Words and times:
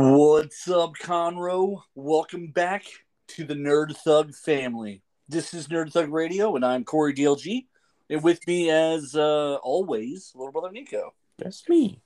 What's 0.00 0.68
up, 0.70 0.92
Conroe? 0.94 1.82
Welcome 1.96 2.52
back 2.52 2.84
to 3.30 3.42
the 3.44 3.54
Nerd 3.54 3.96
Thug 3.96 4.32
family. 4.32 5.02
This 5.28 5.52
is 5.52 5.66
Nerd 5.66 5.92
Thug 5.92 6.12
Radio, 6.12 6.54
and 6.54 6.64
I'm 6.64 6.84
Corey 6.84 7.12
DLG. 7.12 7.66
And 8.08 8.22
with 8.22 8.46
me, 8.46 8.70
as 8.70 9.16
uh, 9.16 9.56
always, 9.56 10.30
little 10.36 10.52
brother 10.52 10.70
Nico. 10.70 11.14
That's 11.38 11.68
me. 11.68 12.00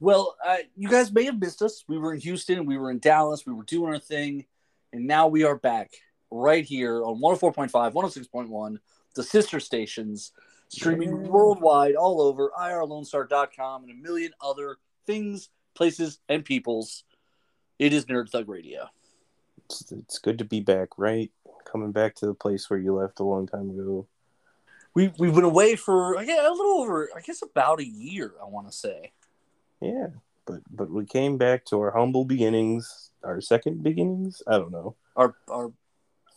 Well, 0.00 0.36
uh, 0.46 0.58
you 0.76 0.90
guys 0.90 1.10
may 1.10 1.24
have 1.24 1.40
missed 1.40 1.62
us. 1.62 1.82
We 1.88 1.96
were 1.96 2.12
in 2.12 2.20
Houston, 2.20 2.66
we 2.66 2.76
were 2.76 2.90
in 2.90 2.98
Dallas, 2.98 3.46
we 3.46 3.54
were 3.54 3.64
doing 3.64 3.94
our 3.94 3.98
thing, 3.98 4.44
and 4.92 5.06
now 5.06 5.28
we 5.28 5.44
are 5.44 5.56
back 5.56 5.92
right 6.30 6.62
here 6.66 7.02
on 7.02 7.22
104.5, 7.22 7.70
106.1, 7.94 8.78
the 9.14 9.22
sister 9.22 9.60
stations, 9.60 10.32
streaming 10.68 11.24
Yeah. 11.24 11.30
worldwide 11.30 11.94
all 11.94 12.20
over 12.20 12.52
irlonestar.com 12.60 13.84
and 13.84 13.90
a 13.92 13.94
million 13.94 14.32
other 14.42 14.76
things, 15.06 15.48
places, 15.74 16.18
and 16.28 16.44
peoples. 16.44 17.04
It 17.78 17.92
is 17.92 18.06
Nerd 18.06 18.30
Thug 18.30 18.48
Radio. 18.48 18.88
It's, 19.64 19.90
it's 19.92 20.18
good 20.18 20.38
to 20.38 20.44
be 20.44 20.60
back, 20.60 20.88
right? 20.96 21.30
Coming 21.70 21.92
back 21.92 22.14
to 22.16 22.26
the 22.26 22.34
place 22.34 22.68
where 22.68 22.78
you 22.78 22.94
left 22.94 23.20
a 23.20 23.24
long 23.24 23.46
time 23.46 23.70
ago. 23.70 24.06
We 24.94 25.10
we've 25.18 25.34
been 25.34 25.44
away 25.44 25.76
for 25.76 26.22
yeah, 26.22 26.48
a 26.48 26.52
little 26.52 26.80
over, 26.82 27.08
I 27.16 27.20
guess, 27.20 27.40
about 27.42 27.80
a 27.80 27.86
year. 27.86 28.34
I 28.42 28.46
want 28.46 28.66
to 28.66 28.72
say. 28.72 29.12
Yeah, 29.80 30.08
but 30.46 30.60
but 30.70 30.90
we 30.90 31.06
came 31.06 31.38
back 31.38 31.64
to 31.66 31.80
our 31.80 31.90
humble 31.92 32.24
beginnings, 32.26 33.10
our 33.24 33.40
second 33.40 33.82
beginnings. 33.82 34.42
I 34.46 34.58
don't 34.58 34.70
know, 34.70 34.96
Our 35.16 35.34
our 35.48 35.72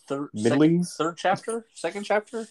third 0.08 0.30
second, 0.36 0.60
middlings. 0.60 0.96
third 0.96 1.18
chapter, 1.18 1.66
second 1.74 2.04
chapter. 2.04 2.48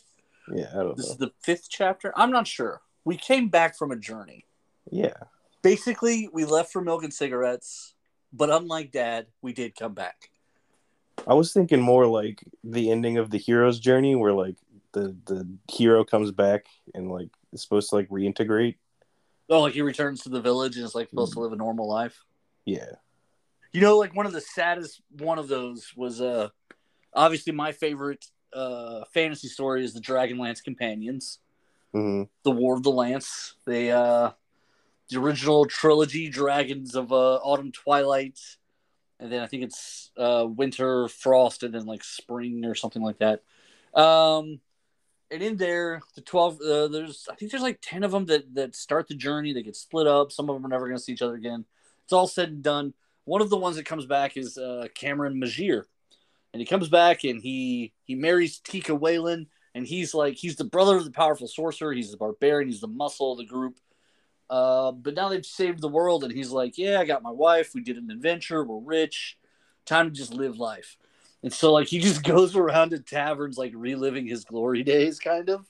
Yeah, 0.53 0.69
I 0.73 0.77
don't 0.83 0.97
This 0.97 1.09
is 1.09 1.17
the 1.17 1.33
fifth 1.41 1.69
chapter. 1.71 2.13
I'm 2.17 2.31
not 2.31 2.47
sure. 2.47 2.83
We 3.07 3.17
came 3.17 3.49
back 3.49 3.77
from 3.79 3.91
a 3.91 3.97
journey. 3.97 4.45
Yeah, 4.91 5.15
Basically, 5.65 6.29
we 6.31 6.45
left 6.45 6.71
for 6.71 6.83
milk 6.83 7.03
and 7.05 7.13
cigarettes, 7.13 7.95
but 8.35 8.51
unlike 8.51 8.93
Dad, 8.93 9.29
we 9.41 9.55
did 9.55 9.75
come 9.75 9.95
back. 9.95 10.29
I 11.27 11.33
was 11.33 11.55
thinking 11.55 11.81
more 11.81 12.07
like 12.07 12.45
the 12.63 12.91
ending 12.91 13.17
of 13.17 13.31
the 13.31 13.39
hero's 13.39 13.81
journey, 13.81 14.15
where 14.15 14.35
like 14.35 14.57
the 14.93 15.17
the 15.25 15.49
hero 15.73 16.05
comes 16.05 16.31
back 16.33 16.67
and 16.95 17.11
like 17.11 17.31
is 17.55 17.63
supposed 17.63 17.89
to 17.91 17.97
like 17.97 18.11
reintegrate. 18.11 18.77
Oh, 19.49 19.63
like 19.63 19.73
he 19.73 19.81
returns 19.81 20.21
to 20.25 20.29
the 20.29 20.41
village 20.41 20.77
and 20.77 20.85
is 20.85 20.95
like 20.95 21.09
supposed 21.09 21.33
to 21.33 21.41
live 21.41 21.53
a 21.55 21.57
normal 21.57 21.89
life. 21.89 22.23
Yeah, 22.67 22.93
You 23.73 23.81
know, 23.81 23.97
like 23.97 24.15
one 24.15 24.27
of 24.27 24.33
the 24.33 24.43
saddest 24.43 25.01
one 25.19 25.39
of 25.39 25.49
those 25.49 25.93
was 25.97 26.21
uh 26.21 26.49
obviously 27.15 27.55
my 27.55 27.73
favorite 27.73 28.27
uh 28.53 29.05
fantasy 29.15 29.49
story 29.49 29.83
is 29.83 29.95
the 29.95 30.01
Dragonlance 30.01 30.63
Companions. 30.63 31.39
hmm 31.93 32.25
the 32.43 32.51
War 32.51 32.77
of 32.77 32.83
the 32.83 32.91
Lance. 32.91 33.55
They 33.65 33.91
uh 33.91 34.33
the 35.11 35.21
original 35.21 35.67
trilogy, 35.67 36.29
Dragons 36.29 36.95
of 36.95 37.13
uh, 37.13 37.37
Autumn 37.37 37.73
Twilight, 37.73 38.39
and 39.21 39.31
then 39.31 39.43
I 39.43 39.47
think 39.47 39.65
it's 39.65 40.11
uh 40.17 40.47
Winter 40.49 41.09
Frost, 41.09 41.63
and 41.63 41.75
then 41.75 41.87
like 41.87 42.05
Spring 42.05 42.65
or 42.65 42.75
something 42.75 43.03
like 43.03 43.19
that. 43.19 43.43
Um, 43.99 44.61
and 45.31 45.43
in 45.43 45.57
there, 45.57 46.01
the 46.15 46.21
twelve, 46.21 46.61
uh, 46.61 46.89
there's 46.89 47.27
I 47.31 47.35
think 47.35 47.51
there's 47.51 47.63
like 47.63 47.79
ten 47.83 48.05
of 48.05 48.11
them 48.11 48.27
that 48.27 48.55
that 48.55 48.75
start 48.75 49.09
the 49.09 49.15
journey. 49.15 49.53
They 49.53 49.63
get 49.63 49.77
split 49.77 50.07
up. 50.07 50.33
Some 50.33 50.49
of 50.49 50.57
them 50.57 50.67
are 50.67 50.71
never 50.71 50.87
going 50.87 50.99
to 50.99 51.03
see 51.03 51.13
each 51.13 51.23
other 51.23 51.35
again. 51.35 51.65
It's 52.05 52.13
all 52.13 52.27
said 52.27 52.49
and 52.49 52.63
done. 52.63 52.95
One 53.25 53.41
of 53.41 53.51
the 53.51 53.57
ones 53.57 53.77
that 53.77 53.87
comes 53.87 54.05
back 54.05 54.37
is 54.37 54.59
uh, 54.59 54.87
Caramon 54.95 55.43
Majere, 55.43 55.85
and 56.53 56.61
he 56.61 56.67
comes 56.67 56.89
back 56.89 57.25
and 57.25 57.41
he 57.41 57.93
he 58.05 58.15
marries 58.15 58.59
Tika 58.59 58.93
Waylan 58.93 59.47
and 59.75 59.87
he's 59.87 60.15
like 60.15 60.37
he's 60.37 60.57
the 60.57 60.65
brother 60.65 60.97
of 60.97 61.05
the 61.05 61.11
powerful 61.11 61.49
sorcerer 61.49 61.93
he's 61.93 62.11
the 62.11 62.17
barbarian 62.17 62.69
he's 62.69 62.81
the 62.81 62.89
muscle 62.89 63.33
of 63.33 63.39
the 63.39 63.45
group 63.45 63.79
uh, 64.51 64.93
but 64.93 65.15
now 65.15 65.29
they've 65.29 65.47
saved 65.47 65.81
the 65.81 65.89
world 65.89 66.23
and 66.23 66.33
he's 66.33 66.51
like 66.51 66.77
yeah 66.77 67.01
i 67.01 67.05
got 67.05 67.23
my 67.23 67.31
wife. 67.31 67.75
We 67.75 67.83
did 67.83 67.97
an 67.97 68.11
adventure. 68.11 68.65
We're 68.65 68.79
rich. 68.79 69.39
Time 69.87 70.07
to 70.07 70.13
just 70.13 70.35
live 70.35 70.59
life. 70.59 70.97
And 71.43 71.53
so 71.53 71.73
like 71.73 71.89
he 71.89 71.99
just 71.99 72.23
goes 72.25 72.57
around 72.57 72.91
to 72.91 72.99
taverns 72.99 73.59
like 73.59 73.73
reliving 73.75 74.27
his 74.27 74.45
glory 74.45 74.83
days 74.83 75.19
kind 75.19 75.51
of. 75.51 75.67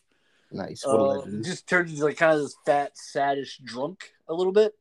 Nice. 0.53 0.85
What 0.87 1.27
uh, 1.27 1.31
just 1.43 1.69
turns 1.69 1.91
into 1.91 2.05
like 2.05 2.17
kind 2.17 2.35
of 2.35 2.43
this 2.43 2.57
fat 2.65 2.93
saddish 2.95 3.63
drunk 3.65 4.13
a 4.29 4.35
little 4.35 4.53
bit. 4.53 4.75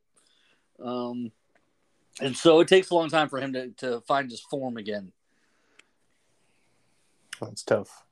Um 0.82 1.32
and 2.20 2.36
so 2.36 2.60
it 2.60 2.68
takes 2.68 2.90
a 2.90 2.94
long 2.94 3.08
time 3.08 3.28
for 3.28 3.40
him 3.40 3.52
to, 3.54 3.70
to 3.78 4.00
find 4.02 4.30
his 4.30 4.40
form 4.40 4.76
again. 4.76 5.12
That's 7.40 7.62
tough. 7.62 8.04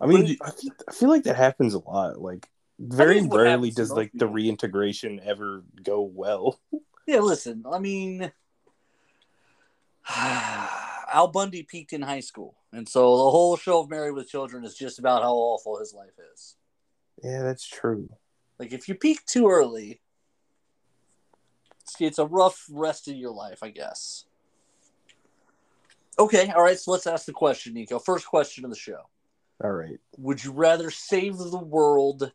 I 0.00 0.06
mean, 0.06 0.36
I 0.42 0.50
feel, 0.50 0.72
I 0.88 0.92
feel 0.92 1.08
like 1.08 1.24
that 1.24 1.36
happens 1.36 1.74
a 1.74 1.78
lot. 1.78 2.20
Like, 2.20 2.48
very 2.78 3.20
rarely 3.26 3.70
does 3.70 3.90
like 3.90 4.12
the 4.14 4.26
reintegration 4.26 5.20
ever 5.24 5.64
go 5.82 6.02
well. 6.02 6.60
Yeah, 7.06 7.20
listen, 7.20 7.64
I 7.70 7.78
mean, 7.78 8.30
Al 11.12 11.28
Bundy 11.28 11.62
peaked 11.62 11.92
in 11.92 12.02
high 12.02 12.20
school. 12.20 12.56
And 12.72 12.88
so 12.88 13.00
the 13.00 13.30
whole 13.30 13.56
show 13.56 13.80
of 13.80 13.90
Married 13.90 14.12
with 14.12 14.28
Children 14.28 14.64
is 14.64 14.74
just 14.74 14.98
about 14.98 15.22
how 15.22 15.32
awful 15.32 15.78
his 15.78 15.94
life 15.94 16.18
is. 16.34 16.56
Yeah, 17.22 17.42
that's 17.42 17.66
true. 17.66 18.10
Like, 18.58 18.72
if 18.72 18.88
you 18.88 18.94
peak 18.94 19.24
too 19.24 19.48
early, 19.48 20.00
it's, 21.80 21.96
it's 22.00 22.18
a 22.18 22.26
rough 22.26 22.66
rest 22.70 23.08
of 23.08 23.16
your 23.16 23.32
life, 23.32 23.62
I 23.62 23.70
guess. 23.70 24.26
Okay, 26.18 26.50
all 26.50 26.62
right, 26.62 26.78
so 26.78 26.90
let's 26.90 27.06
ask 27.06 27.26
the 27.26 27.32
question, 27.32 27.74
Nico. 27.74 27.98
First 27.98 28.26
question 28.26 28.64
of 28.64 28.70
the 28.70 28.76
show 28.76 29.02
All 29.62 29.70
right. 29.70 29.98
Would 30.18 30.42
you 30.44 30.52
rather 30.52 30.90
save 30.90 31.38
the 31.38 31.58
world 31.58 32.32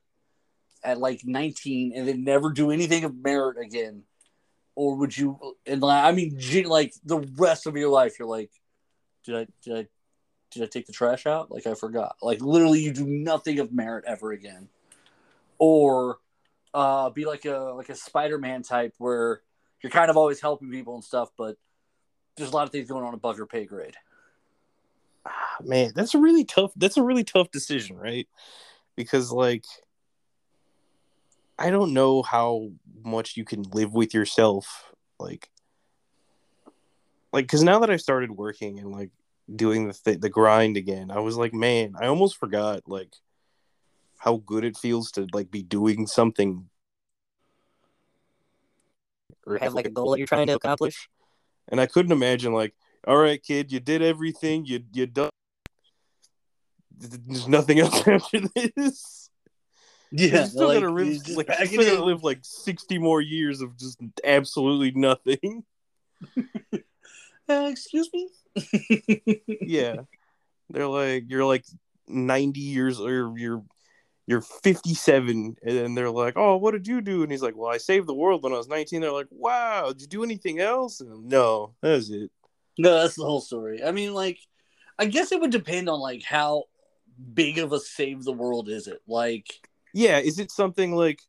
at 0.84 0.98
like 0.98 1.22
19 1.24 1.94
and 1.96 2.08
then 2.08 2.24
never 2.24 2.52
do 2.52 2.72
anything 2.72 3.04
of 3.04 3.16
merit 3.16 3.58
again? 3.58 4.04
Or 4.76 4.96
would 4.96 5.16
you, 5.16 5.38
and 5.66 5.82
like, 5.82 6.04
I 6.04 6.12
mean, 6.12 6.40
like 6.66 6.94
the 7.06 7.20
rest 7.38 7.68
of 7.68 7.78
your 7.78 7.90
life, 7.90 8.18
you're 8.18 8.28
like, 8.28 8.52
did 9.24 9.36
I, 9.36 9.48
did 9.64 9.78
I, 9.78 9.88
did 10.52 10.64
I 10.64 10.66
take 10.68 10.86
the 10.86 10.94
trash 10.94 11.26
out? 11.26 11.52
Like 11.52 11.68
I 11.68 11.74
forgot. 11.74 12.16
Like 12.22 12.42
literally, 12.42 12.82
you 12.82 12.94
do 12.94 13.06
nothing 13.06 13.60
of 13.60 13.74
merit 13.74 14.06
ever 14.08 14.32
again. 14.32 14.70
Or 15.58 16.18
uh, 16.74 17.10
be 17.10 17.26
like 17.26 17.46
a 17.46 17.74
like 17.76 17.90
a 17.90 17.96
Spider-Man 17.96 18.64
type 18.64 18.94
where 18.98 19.42
you're 19.82 19.92
kind 19.92 20.10
of 20.10 20.18
always 20.18 20.42
helping 20.42 20.72
people 20.72 20.96
and 20.96 21.04
stuff, 21.04 21.30
but 21.38 21.58
there's 22.36 22.52
a 22.52 22.54
lot 22.54 22.64
of 22.64 22.72
things 22.72 22.88
going 22.88 23.06
on 23.06 23.14
above 23.14 23.38
your 23.38 23.46
pay 23.46 23.66
grade. 23.66 23.96
Ah, 25.26 25.58
man, 25.62 25.92
that's 25.96 26.16
a 26.16 26.20
really 26.20 26.46
tough. 26.46 26.72
That's 26.76 26.98
a 26.98 27.04
really 27.04 27.24
tough 27.24 27.52
decision, 27.52 27.98
right? 27.98 28.28
Because 28.96 29.32
like, 29.32 29.66
I 31.58 31.70
don't 31.70 31.94
know 31.94 32.24
how 32.24 32.72
much 33.04 33.38
you 33.38 33.46
can 33.46 33.64
live 33.74 33.94
with 33.94 34.14
yourself, 34.14 34.94
like, 35.20 35.50
like 37.32 37.46
because 37.46 37.64
now 37.64 37.80
that 37.80 37.90
I 37.90 37.98
started 37.98 38.32
working 38.32 38.80
and 38.80 38.92
like 38.92 39.12
doing 39.54 39.88
the 39.88 39.94
th- 39.94 40.20
the 40.20 40.30
grind 40.30 40.78
again, 40.78 41.12
I 41.12 41.20
was 41.20 41.38
like, 41.38 41.54
man, 41.54 41.94
I 42.00 42.08
almost 42.08 42.38
forgot 42.38 42.84
like 42.88 43.14
how 44.18 44.38
good 44.38 44.64
it 44.64 44.78
feels 44.78 45.12
to 45.12 45.28
like 45.34 45.52
be 45.52 45.64
doing 45.64 46.08
something 46.08 46.70
or 49.46 49.58
have 49.58 49.74
like 49.74 49.88
a 49.88 49.90
goal 49.90 50.12
that 50.12 50.18
you're 50.18 50.28
trying 50.28 50.48
to 50.48 50.54
accomplish. 50.54 51.10
and 51.68 51.82
I 51.82 51.86
couldn't 51.86 52.12
imagine 52.12 52.54
like, 52.54 52.74
all 53.06 53.18
right, 53.18 53.42
kid, 53.42 53.72
you 53.72 53.80
did 53.80 54.02
everything, 54.02 54.66
you 54.66 54.84
you 54.94 55.06
done. 55.08 55.30
There's 56.98 57.48
nothing 57.48 57.80
else 57.80 58.08
after 58.08 58.42
this. 58.76 59.23
Yeah, 60.16 60.46
still 60.46 60.68
like, 60.68 60.80
you 60.80 60.90
live, 60.92 61.24
just 61.24 61.38
like, 61.38 61.50
it 61.50 61.70
still 61.70 61.84
gotta 61.84 62.04
live 62.06 62.24
like 62.24 62.38
sixty 62.44 63.00
more 63.00 63.20
years 63.20 63.62
of 63.62 63.76
just 63.78 64.00
absolutely 64.24 64.92
nothing. 64.92 65.64
Uh, 67.50 67.68
excuse 67.70 68.10
me. 68.14 68.30
yeah, 69.62 69.98
they're 70.70 70.88
like 70.88 71.26
you're 71.28 71.44
like 71.44 71.66
ninety 72.08 72.62
years 72.62 73.02
or 73.02 73.38
you're 73.38 73.62
you're 74.28 74.40
fifty 74.40 74.94
seven, 74.94 75.58
and 75.62 75.78
then 75.78 75.94
they're 75.94 76.10
like, 76.10 76.36
oh, 76.38 76.56
what 76.56 76.72
did 76.72 76.88
you 76.88 77.02
do? 77.02 77.22
And 77.22 77.30
he's 77.30 77.42
like, 77.42 77.58
well, 77.58 77.70
I 77.70 77.80
saved 77.80 78.08
the 78.08 78.14
world 78.14 78.44
when 78.44 78.54
I 78.54 78.58
was 78.58 78.70
nineteen. 78.70 79.02
They're 79.02 79.12
like, 79.12 79.28
wow, 79.30 79.90
did 79.90 80.04
you 80.04 80.08
do 80.08 80.24
anything 80.24 80.62
else? 80.62 81.02
And 81.02 81.28
no, 81.28 81.74
that's 81.82 82.10
it. 82.10 82.32
No, 82.78 83.02
that's 83.02 83.16
the 83.16 83.26
whole 83.26 83.42
story. 83.42 83.84
I 83.84 83.92
mean, 83.92 84.14
like, 84.14 84.40
I 84.98 85.06
guess 85.06 85.34
it 85.34 85.42
would 85.42 85.52
depend 85.52 85.90
on 85.90 86.00
like 86.00 86.24
how 86.24 86.64
big 87.34 87.58
of 87.58 87.74
a 87.74 87.80
save 87.80 88.24
the 88.24 88.32
world 88.32 88.70
is 88.70 88.88
it. 88.88 89.02
Like, 89.06 89.68
yeah 89.94 90.20
is 90.20 90.40
it 90.40 90.52
something 90.52 90.96
like 90.96 91.22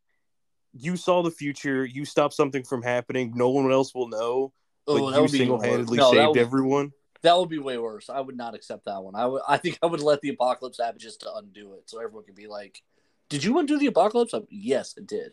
you 0.72 0.96
saw 0.96 1.22
the 1.22 1.30
future 1.30 1.84
you 1.84 2.04
stop 2.04 2.32
something 2.32 2.64
from 2.64 2.82
happening 2.82 3.32
no 3.34 3.50
one 3.50 3.70
else 3.70 3.94
will 3.94 4.08
know 4.08 4.52
but 4.86 5.00
oh, 5.00 5.22
you 5.22 5.28
single-handedly 5.28 5.96
no, 5.96 6.10
that 6.10 6.16
saved 6.16 6.28
would, 6.30 6.38
everyone 6.38 6.92
that 7.24 7.38
would 7.38 7.48
be 7.48 7.58
way 7.58 7.78
worse. 7.78 8.10
I 8.10 8.20
would 8.20 8.36
not 8.36 8.54
accept 8.54 8.84
that 8.84 9.02
one. 9.02 9.14
I 9.16 9.24
would. 9.26 9.40
I 9.48 9.56
think 9.56 9.78
I 9.82 9.86
would 9.86 10.02
let 10.02 10.20
the 10.20 10.28
apocalypse 10.28 10.78
happen 10.78 11.00
just 11.00 11.20
to 11.22 11.34
undo 11.34 11.72
it, 11.72 11.88
so 11.88 11.98
everyone 11.98 12.24
could 12.24 12.34
be 12.34 12.46
like, 12.46 12.82
"Did 13.30 13.42
you 13.42 13.58
undo 13.58 13.78
the 13.78 13.86
apocalypse?" 13.86 14.34
I'm, 14.34 14.46
yes, 14.50 14.94
it 14.98 15.06
did. 15.06 15.32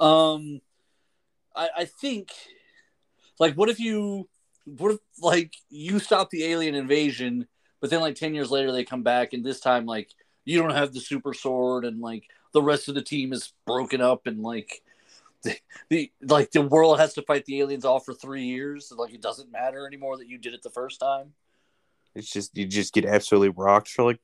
Um, 0.00 0.62
I, 1.54 1.68
I 1.76 1.84
think, 1.84 2.30
like, 3.38 3.54
what 3.54 3.68
if 3.68 3.78
you, 3.78 4.30
what 4.64 4.92
if 4.92 4.98
like 5.20 5.54
you 5.68 5.98
stop 5.98 6.30
the 6.30 6.44
alien 6.44 6.74
invasion, 6.74 7.46
but 7.82 7.90
then 7.90 8.00
like 8.00 8.14
ten 8.14 8.34
years 8.34 8.50
later 8.50 8.72
they 8.72 8.84
come 8.84 9.02
back, 9.02 9.34
and 9.34 9.44
this 9.44 9.60
time 9.60 9.84
like 9.84 10.08
you 10.46 10.58
don't 10.58 10.70
have 10.70 10.94
the 10.94 11.00
super 11.00 11.34
sword, 11.34 11.84
and 11.84 12.00
like 12.00 12.24
the 12.56 12.62
rest 12.62 12.88
of 12.88 12.94
the 12.94 13.02
team 13.02 13.34
is 13.34 13.52
broken 13.66 14.00
up, 14.00 14.26
and 14.26 14.42
like 14.42 14.82
the, 15.42 15.56
the 15.90 16.10
like 16.22 16.50
the 16.50 16.62
world 16.62 16.98
has 16.98 17.12
to 17.14 17.22
fight 17.22 17.44
the 17.44 17.60
aliens 17.60 17.84
all 17.84 18.00
for 18.00 18.14
three 18.14 18.44
years. 18.44 18.90
Like 18.96 19.12
it 19.12 19.20
doesn't 19.20 19.52
matter 19.52 19.86
anymore 19.86 20.16
that 20.16 20.28
you 20.28 20.38
did 20.38 20.54
it 20.54 20.62
the 20.62 20.70
first 20.70 20.98
time. 20.98 21.34
It's 22.14 22.32
just 22.32 22.56
you 22.56 22.66
just 22.66 22.94
get 22.94 23.04
absolutely 23.04 23.50
rocked 23.50 23.90
for 23.90 24.04
like 24.04 24.20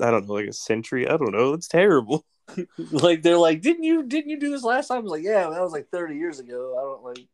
I 0.00 0.10
don't 0.10 0.26
know, 0.26 0.34
like 0.34 0.48
a 0.48 0.52
century. 0.52 1.06
I 1.08 1.16
don't 1.16 1.32
know. 1.32 1.52
It's 1.52 1.68
terrible. 1.68 2.26
like 2.90 3.22
they're 3.22 3.38
like, 3.38 3.62
didn't 3.62 3.84
you 3.84 4.02
didn't 4.02 4.30
you 4.30 4.40
do 4.40 4.50
this 4.50 4.64
last 4.64 4.88
time? 4.88 4.98
I 4.98 5.00
was 5.02 5.12
like, 5.12 5.22
yeah, 5.22 5.48
that 5.48 5.62
was 5.62 5.72
like 5.72 5.88
thirty 5.88 6.16
years 6.16 6.40
ago. 6.40 6.76
I 6.76 6.82
don't 6.82 7.04
like. 7.04 7.26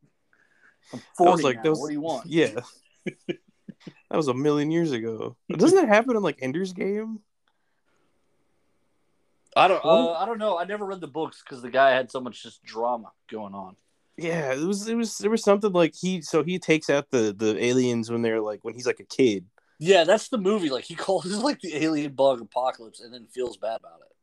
I'm 0.93 1.03
forty 1.17 1.31
I 1.31 1.33
was 1.33 1.43
like, 1.43 1.65
now. 1.65 1.71
was- 1.71 1.81
what 1.81 1.89
do 1.89 1.95
you 1.95 2.01
want? 2.03 2.27
Yeah. 2.31 2.61
that 3.07 4.17
was 4.17 4.29
a 4.29 4.35
million 4.35 4.71
years 4.71 4.93
ago. 4.93 5.37
Doesn't 5.51 5.79
that 5.79 5.89
happen 5.89 6.17
in 6.17 6.23
like 6.23 6.41
Ender's 6.43 6.75
Game? 6.75 7.21
I 9.57 9.69
don't. 9.69 9.85
Uh, 9.85 10.13
I 10.13 10.27
don't 10.27 10.39
know. 10.39 10.59
I 10.59 10.65
never 10.65 10.85
read 10.85 11.01
the 11.01 11.07
books 11.09 11.43
because 11.43 11.63
the 11.63 11.71
guy 11.71 11.91
had 11.91 12.11
so 12.11 12.21
much 12.21 12.43
just 12.43 12.63
drama 12.63 13.11
going 13.31 13.55
on. 13.55 13.77
Yeah, 14.19 14.53
it 14.53 14.61
was 14.61 14.87
it 14.89 14.95
was 14.95 15.19
there 15.19 15.31
was 15.31 15.43
something 15.43 15.73
like 15.73 15.95
he 15.95 16.21
so 16.23 16.43
he 16.45 16.59
takes 16.59 16.89
out 16.91 17.11
the 17.11 17.35
the 17.37 17.63
aliens 17.63 18.11
when 18.11 18.23
they're 18.23 18.41
like 18.41 18.61
when 18.63 18.75
he's 18.75 18.87
like 18.87 19.01
a 19.01 19.05
kid. 19.05 19.47
Yeah, 19.79 20.05
that's 20.05 20.29
the 20.29 20.39
movie. 20.39 20.71
Like 20.71 20.85
he 20.85 20.95
calls 20.95 21.27
it 21.33 21.37
like 21.39 21.61
the 21.61 21.77
alien 21.77 22.13
bug 22.13 22.41
apocalypse, 22.41 23.01
and 23.01 23.13
then 23.13 23.27
feels 23.27 23.57
bad 23.57 23.81
about 23.81 24.01
it. 24.01 24.15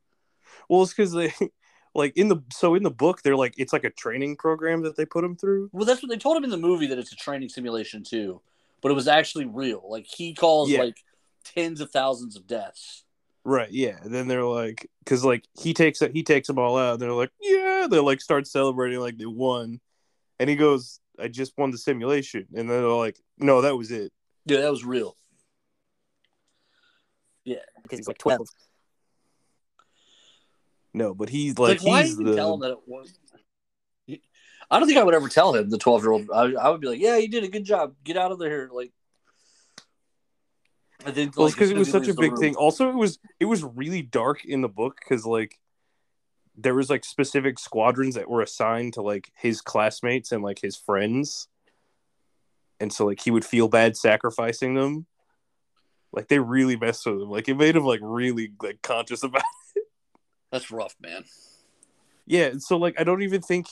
Well, 0.68 0.82
it's 0.82 0.92
because 0.92 1.12
they 1.12 1.32
like 1.94 2.16
in 2.16 2.28
the 2.28 2.38
so 2.52 2.74
in 2.74 2.82
the 2.82 2.90
book 2.90 3.22
they're 3.22 3.36
like 3.36 3.54
it's 3.56 3.72
like 3.72 3.84
a 3.84 3.90
training 3.90 4.36
program 4.36 4.82
that 4.82 4.96
they 4.96 5.04
put 5.04 5.24
him 5.24 5.36
through. 5.36 5.70
Well, 5.72 5.84
that's 5.84 6.02
what 6.02 6.10
they 6.10 6.16
told 6.16 6.36
him 6.36 6.44
in 6.44 6.50
the 6.50 6.56
movie 6.56 6.86
that 6.88 6.98
it's 6.98 7.12
a 7.12 7.16
training 7.16 7.48
simulation 7.48 8.02
too, 8.02 8.40
but 8.80 8.90
it 8.90 8.94
was 8.94 9.08
actually 9.08 9.46
real. 9.46 9.84
Like 9.88 10.06
he 10.06 10.34
calls 10.34 10.70
Yeah. 10.70 10.80
like 10.80 10.96
tens 11.44 11.80
of 11.80 11.90
thousands 11.90 12.34
of 12.36 12.46
deaths. 12.48 13.03
Right. 13.44 13.70
Yeah. 13.70 13.98
And 14.02 14.12
then 14.12 14.26
they're 14.26 14.44
like, 14.44 14.90
because 15.00 15.24
like 15.24 15.44
he 15.58 15.74
takes 15.74 16.00
it, 16.02 16.12
he 16.12 16.22
takes 16.22 16.48
them 16.48 16.58
all 16.58 16.78
out. 16.78 16.94
And 16.94 17.02
they're 17.02 17.12
like, 17.12 17.30
yeah. 17.40 17.86
They 17.90 17.98
like 17.98 18.20
start 18.20 18.46
celebrating 18.46 18.98
like 19.00 19.18
they 19.18 19.26
won, 19.26 19.80
and 20.38 20.48
he 20.48 20.56
goes, 20.56 21.00
"I 21.18 21.28
just 21.28 21.52
won 21.58 21.70
the 21.70 21.78
simulation." 21.78 22.46
And 22.54 22.68
then 22.70 22.80
they're 22.80 22.88
like, 22.88 23.20
"No, 23.38 23.60
that 23.60 23.76
was 23.76 23.90
it." 23.90 24.12
Yeah, 24.46 24.62
that 24.62 24.70
was 24.70 24.84
real. 24.84 25.16
Yeah, 27.44 27.58
because 27.82 27.98
he's 27.98 28.08
like 28.08 28.18
12. 28.18 28.48
No, 30.94 31.14
but 31.14 31.28
he's 31.28 31.58
like, 31.58 31.80
Like, 31.80 31.86
why 31.86 32.02
he's 32.04 32.12
even 32.12 32.26
the 32.26 32.36
tell 32.36 32.54
him 32.54 32.60
that 32.60 32.70
it 32.70 32.78
was? 32.86 33.12
I 34.70 34.78
don't 34.78 34.88
think 34.88 34.98
I 34.98 35.02
would 35.02 35.14
ever 35.14 35.28
tell 35.28 35.54
him 35.54 35.68
the 35.68 35.76
twelve 35.76 36.02
year 36.02 36.12
old. 36.12 36.30
I, 36.32 36.52
I 36.52 36.70
would 36.70 36.80
be 36.80 36.88
like, 36.88 37.00
"Yeah, 37.00 37.16
you 37.16 37.28
did 37.28 37.44
a 37.44 37.48
good 37.48 37.64
job. 37.64 37.94
Get 38.02 38.16
out 38.16 38.32
of 38.32 38.38
there." 38.38 38.70
Like, 38.72 38.92
I 41.04 41.10
think 41.10 41.36
well, 41.36 41.46
like, 41.46 41.54
because 41.54 41.70
as 41.70 41.76
it 41.76 41.78
was 41.78 41.90
such 41.90 42.08
a 42.08 42.14
big 42.14 42.32
room- 42.32 42.40
thing. 42.40 42.56
Also, 42.56 42.88
it 42.88 42.94
was 42.94 43.18
it 43.38 43.44
was 43.44 43.62
really 43.62 44.02
dark 44.02 44.44
in 44.44 44.62
the 44.62 44.68
book 44.68 44.98
because 44.98 45.26
like 45.26 45.60
there 46.56 46.74
was 46.74 46.88
like 46.88 47.04
specific 47.04 47.58
squadrons 47.58 48.14
that 48.14 48.30
were 48.30 48.40
assigned 48.40 48.94
to 48.94 49.02
like 49.02 49.30
his 49.36 49.60
classmates 49.60 50.32
and 50.32 50.42
like 50.42 50.60
his 50.60 50.76
friends, 50.76 51.48
and 52.80 52.92
so 52.92 53.06
like 53.06 53.20
he 53.20 53.30
would 53.30 53.44
feel 53.44 53.68
bad 53.68 53.96
sacrificing 53.96 54.74
them. 54.74 55.06
Like 56.12 56.28
they 56.28 56.38
really 56.38 56.76
messed 56.76 57.04
with 57.06 57.20
him. 57.20 57.30
Like 57.30 57.48
it 57.48 57.56
made 57.56 57.76
him 57.76 57.84
like 57.84 58.00
really 58.02 58.52
like 58.62 58.80
conscious 58.82 59.22
about. 59.22 59.42
It. 59.76 59.82
That's 60.52 60.70
rough, 60.70 60.94
man. 61.00 61.24
Yeah, 62.26 62.46
and 62.46 62.62
so 62.62 62.78
like 62.78 62.98
I 62.98 63.04
don't 63.04 63.22
even 63.22 63.42
think 63.42 63.66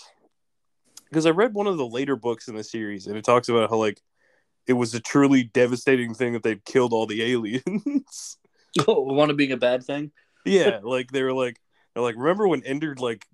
because 1.08 1.24
I 1.24 1.30
read 1.30 1.54
one 1.54 1.66
of 1.66 1.78
the 1.78 1.86
later 1.86 2.16
books 2.16 2.48
in 2.48 2.56
the 2.56 2.64
series 2.64 3.06
and 3.06 3.16
it 3.16 3.24
talks 3.24 3.48
about 3.48 3.70
how 3.70 3.76
like 3.76 4.02
it 4.66 4.74
was 4.74 4.94
a 4.94 5.00
truly 5.00 5.42
devastating 5.44 6.14
thing 6.14 6.32
that 6.34 6.42
they'd 6.42 6.64
killed 6.64 6.92
all 6.92 7.06
the 7.06 7.22
aliens. 7.22 8.38
Oh, 8.88 9.02
want 9.02 9.28
to 9.28 9.34
being 9.34 9.52
a 9.52 9.58
bad 9.58 9.84
thing? 9.84 10.12
yeah, 10.46 10.80
like 10.82 11.10
they 11.10 11.22
were 11.22 11.34
like 11.34 11.60
they're 11.94 12.02
like 12.02 12.16
remember 12.16 12.48
when 12.48 12.62
Ender 12.64 12.94
like 12.98 13.26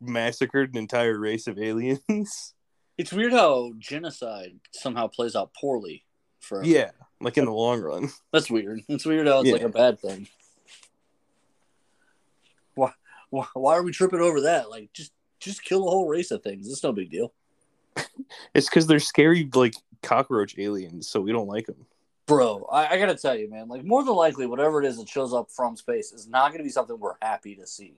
massacred 0.00 0.72
an 0.72 0.78
entire 0.78 1.18
race 1.18 1.46
of 1.46 1.58
aliens? 1.58 2.00
It's 2.98 3.12
weird 3.14 3.32
how 3.32 3.72
genocide 3.78 4.58
somehow 4.72 5.06
plays 5.08 5.34
out 5.36 5.52
poorly. 5.54 6.04
For 6.40 6.62
yeah, 6.64 6.90
like 7.20 7.36
in 7.38 7.44
the 7.46 7.50
long 7.52 7.80
run. 7.80 8.10
that's 8.32 8.50
weird. 8.50 8.80
It's 8.88 9.04
weird 9.06 9.26
how 9.26 9.40
it's 9.40 9.48
Yeah. 9.48 9.52
like 9.54 9.62
a 9.62 9.68
bad 9.70 9.98
thing. 10.00 10.26
Why, 12.74 12.92
why? 13.30 13.46
Why 13.54 13.76
are 13.76 13.82
we 13.82 13.92
tripping 13.92 14.20
over 14.20 14.42
that? 14.42 14.70
Like, 14.70 14.92
just 14.92 15.12
just 15.40 15.62
kill 15.64 15.86
a 15.86 15.90
whole 15.90 16.08
race 16.08 16.30
of 16.30 16.42
things. 16.42 16.68
It's 16.70 16.82
no 16.82 16.92
big 16.92 17.10
deal, 17.10 17.32
It's 18.54 18.68
because 18.68 18.86
they're 18.86 19.00
scary 19.00 19.48
like 19.54 19.74
cockroach 20.02 20.58
aliens, 20.58 21.08
so 21.08 21.20
we 21.20 21.32
don't 21.32 21.48
like 21.48 21.66
them. 21.66 21.86
bro. 22.26 22.66
I, 22.70 22.94
I 22.94 22.98
gotta 22.98 23.16
tell 23.16 23.36
you, 23.36 23.50
man. 23.50 23.68
Like, 23.68 23.84
more 23.84 24.04
than 24.04 24.14
likely, 24.14 24.46
whatever 24.46 24.82
it 24.82 24.86
is 24.86 24.98
that 24.98 25.08
shows 25.08 25.32
up 25.34 25.50
from 25.50 25.76
space 25.76 26.12
is 26.12 26.28
not 26.28 26.52
gonna 26.52 26.64
be 26.64 26.70
something 26.70 26.98
we're 26.98 27.14
happy 27.22 27.56
to 27.56 27.66
see. 27.66 27.94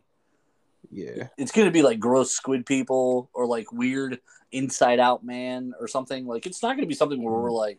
Yeah, 0.91 1.29
It's 1.39 1.53
gonna 1.53 1.71
be 1.71 1.83
like 1.83 1.99
gross 2.01 2.33
squid 2.33 2.67
people 2.67 3.31
or 3.33 3.47
like 3.47 3.73
weird 3.73 4.21
inside 4.51 4.99
out 5.01 5.25
man 5.25 5.73
or 5.81 5.87
something. 5.89 6.27
Like, 6.27 6.45
it's 6.47 6.63
not 6.63 6.77
gonna 6.77 6.87
be 6.89 6.95
something 6.95 7.23
where 7.23 7.35
we're 7.35 7.51
like, 7.53 7.79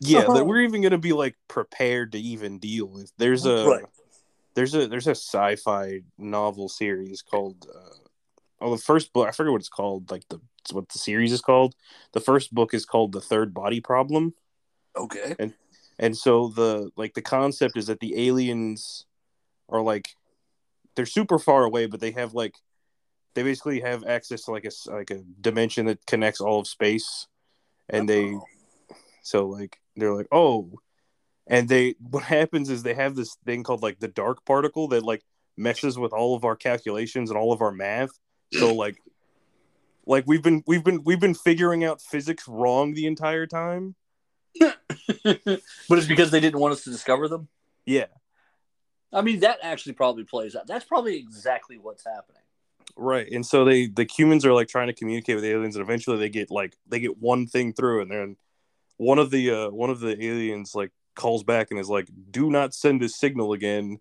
yeah, 0.00 0.20
Uh-huh. 0.20 0.34
that 0.34 0.44
we're 0.46 0.60
even 0.60 0.80
gonna 0.82 0.96
be 0.98 1.12
like 1.12 1.36
prepared 1.48 2.12
to 2.12 2.18
even 2.18 2.58
deal 2.58 2.86
with. 2.86 3.12
There's 3.18 3.44
a 3.46 3.66
Right. 3.66 3.84
there's 4.54 4.74
a 4.74 4.86
there's 4.86 5.06
a 5.06 5.10
sci-fi 5.14 6.00
novel 6.18 6.68
series 6.68 7.20
called 7.22 7.66
uh, 7.74 8.08
oh 8.60 8.70
the 8.76 8.82
first 8.82 9.12
book 9.12 9.28
I 9.28 9.32
forget 9.32 9.52
what 9.52 9.60
it's 9.60 9.68
called 9.68 10.10
like 10.10 10.26
the 10.28 10.40
what 10.72 10.88
the 10.88 10.98
series 10.98 11.32
is 11.32 11.40
called. 11.40 11.74
The 12.12 12.20
first 12.20 12.54
book 12.54 12.74
is 12.74 12.84
called 12.84 13.12
The 13.12 13.20
Third 13.20 13.54
Body 13.54 13.80
Problem, 13.80 14.34
okay, 14.96 15.34
and 15.38 15.54
and 15.98 16.16
so 16.16 16.48
the 16.48 16.90
like 16.96 17.14
the 17.14 17.22
concept 17.22 17.76
is 17.76 17.86
that 17.86 18.00
the 18.00 18.26
aliens 18.28 19.06
are 19.68 19.82
like 19.82 20.08
they're 20.94 21.06
super 21.06 21.38
far 21.38 21.64
away, 21.64 21.86
but 21.86 22.00
they 22.00 22.12
have 22.12 22.34
like 22.34 22.54
they 23.34 23.42
basically 23.42 23.80
have 23.80 24.04
access 24.04 24.42
to 24.44 24.50
like 24.50 24.64
a 24.64 24.70
like 24.90 25.10
a 25.10 25.22
dimension 25.40 25.86
that 25.86 26.04
connects 26.06 26.40
all 26.40 26.60
of 26.60 26.66
space, 26.66 27.26
and 27.88 28.08
they 28.08 28.34
so 29.22 29.46
like 29.46 29.78
they're 29.96 30.14
like, 30.14 30.28
oh, 30.32 30.70
and 31.46 31.68
they 31.68 31.94
what 31.98 32.22
happens 32.22 32.70
is 32.70 32.82
they 32.82 32.94
have 32.94 33.14
this 33.14 33.36
thing 33.44 33.62
called 33.62 33.82
like 33.82 33.98
the 34.00 34.08
dark 34.08 34.44
particle 34.44 34.88
that 34.88 35.02
like 35.02 35.22
messes 35.56 35.98
with 35.98 36.12
all 36.12 36.34
of 36.34 36.44
our 36.44 36.56
calculations 36.56 37.30
and 37.30 37.38
all 37.38 37.52
of 37.52 37.62
our 37.62 37.72
math. 37.72 38.10
So 38.52 38.74
like 38.74 38.96
like 40.06 40.24
we've 40.26 40.42
been 40.42 40.62
we've 40.66 40.84
been 40.84 41.02
we've 41.04 41.20
been 41.20 41.34
figuring 41.34 41.84
out 41.84 42.00
physics 42.00 42.46
wrong 42.46 42.94
the 42.94 43.06
entire 43.06 43.46
time. 43.46 43.94
but 44.60 44.78
it's 45.90 46.06
because 46.06 46.30
they 46.30 46.40
didn't 46.40 46.60
want 46.60 46.72
us 46.72 46.84
to 46.84 46.90
discover 46.90 47.28
them. 47.28 47.48
Yeah. 47.84 48.06
I 49.12 49.20
mean, 49.20 49.40
that 49.40 49.58
actually 49.62 49.92
probably 49.92 50.24
plays 50.24 50.56
out. 50.56 50.66
That's 50.66 50.84
probably 50.84 51.16
exactly 51.16 51.78
what's 51.78 52.04
happening. 52.04 52.42
Right. 52.96 53.30
And 53.30 53.44
so 53.44 53.64
they 53.64 53.88
the 53.88 54.08
humans 54.10 54.46
are 54.46 54.52
like 54.52 54.68
trying 54.68 54.86
to 54.86 54.94
communicate 54.94 55.36
with 55.36 55.44
aliens 55.44 55.76
and 55.76 55.82
eventually 55.82 56.18
they 56.18 56.28
get 56.28 56.50
like 56.50 56.76
they 56.86 57.00
get 57.00 57.18
one 57.18 57.46
thing 57.46 57.72
through 57.72 58.02
and 58.02 58.10
then 58.10 58.36
one 58.96 59.18
of 59.18 59.30
the 59.30 59.50
uh 59.50 59.70
one 59.70 59.90
of 59.90 60.00
the 60.00 60.12
aliens 60.24 60.74
like 60.74 60.92
calls 61.14 61.42
back 61.42 61.68
and 61.70 61.78
is 61.80 61.88
like, 61.88 62.08
Do 62.30 62.50
not 62.50 62.74
send 62.74 63.02
this 63.02 63.16
signal 63.16 63.52
again. 63.52 63.98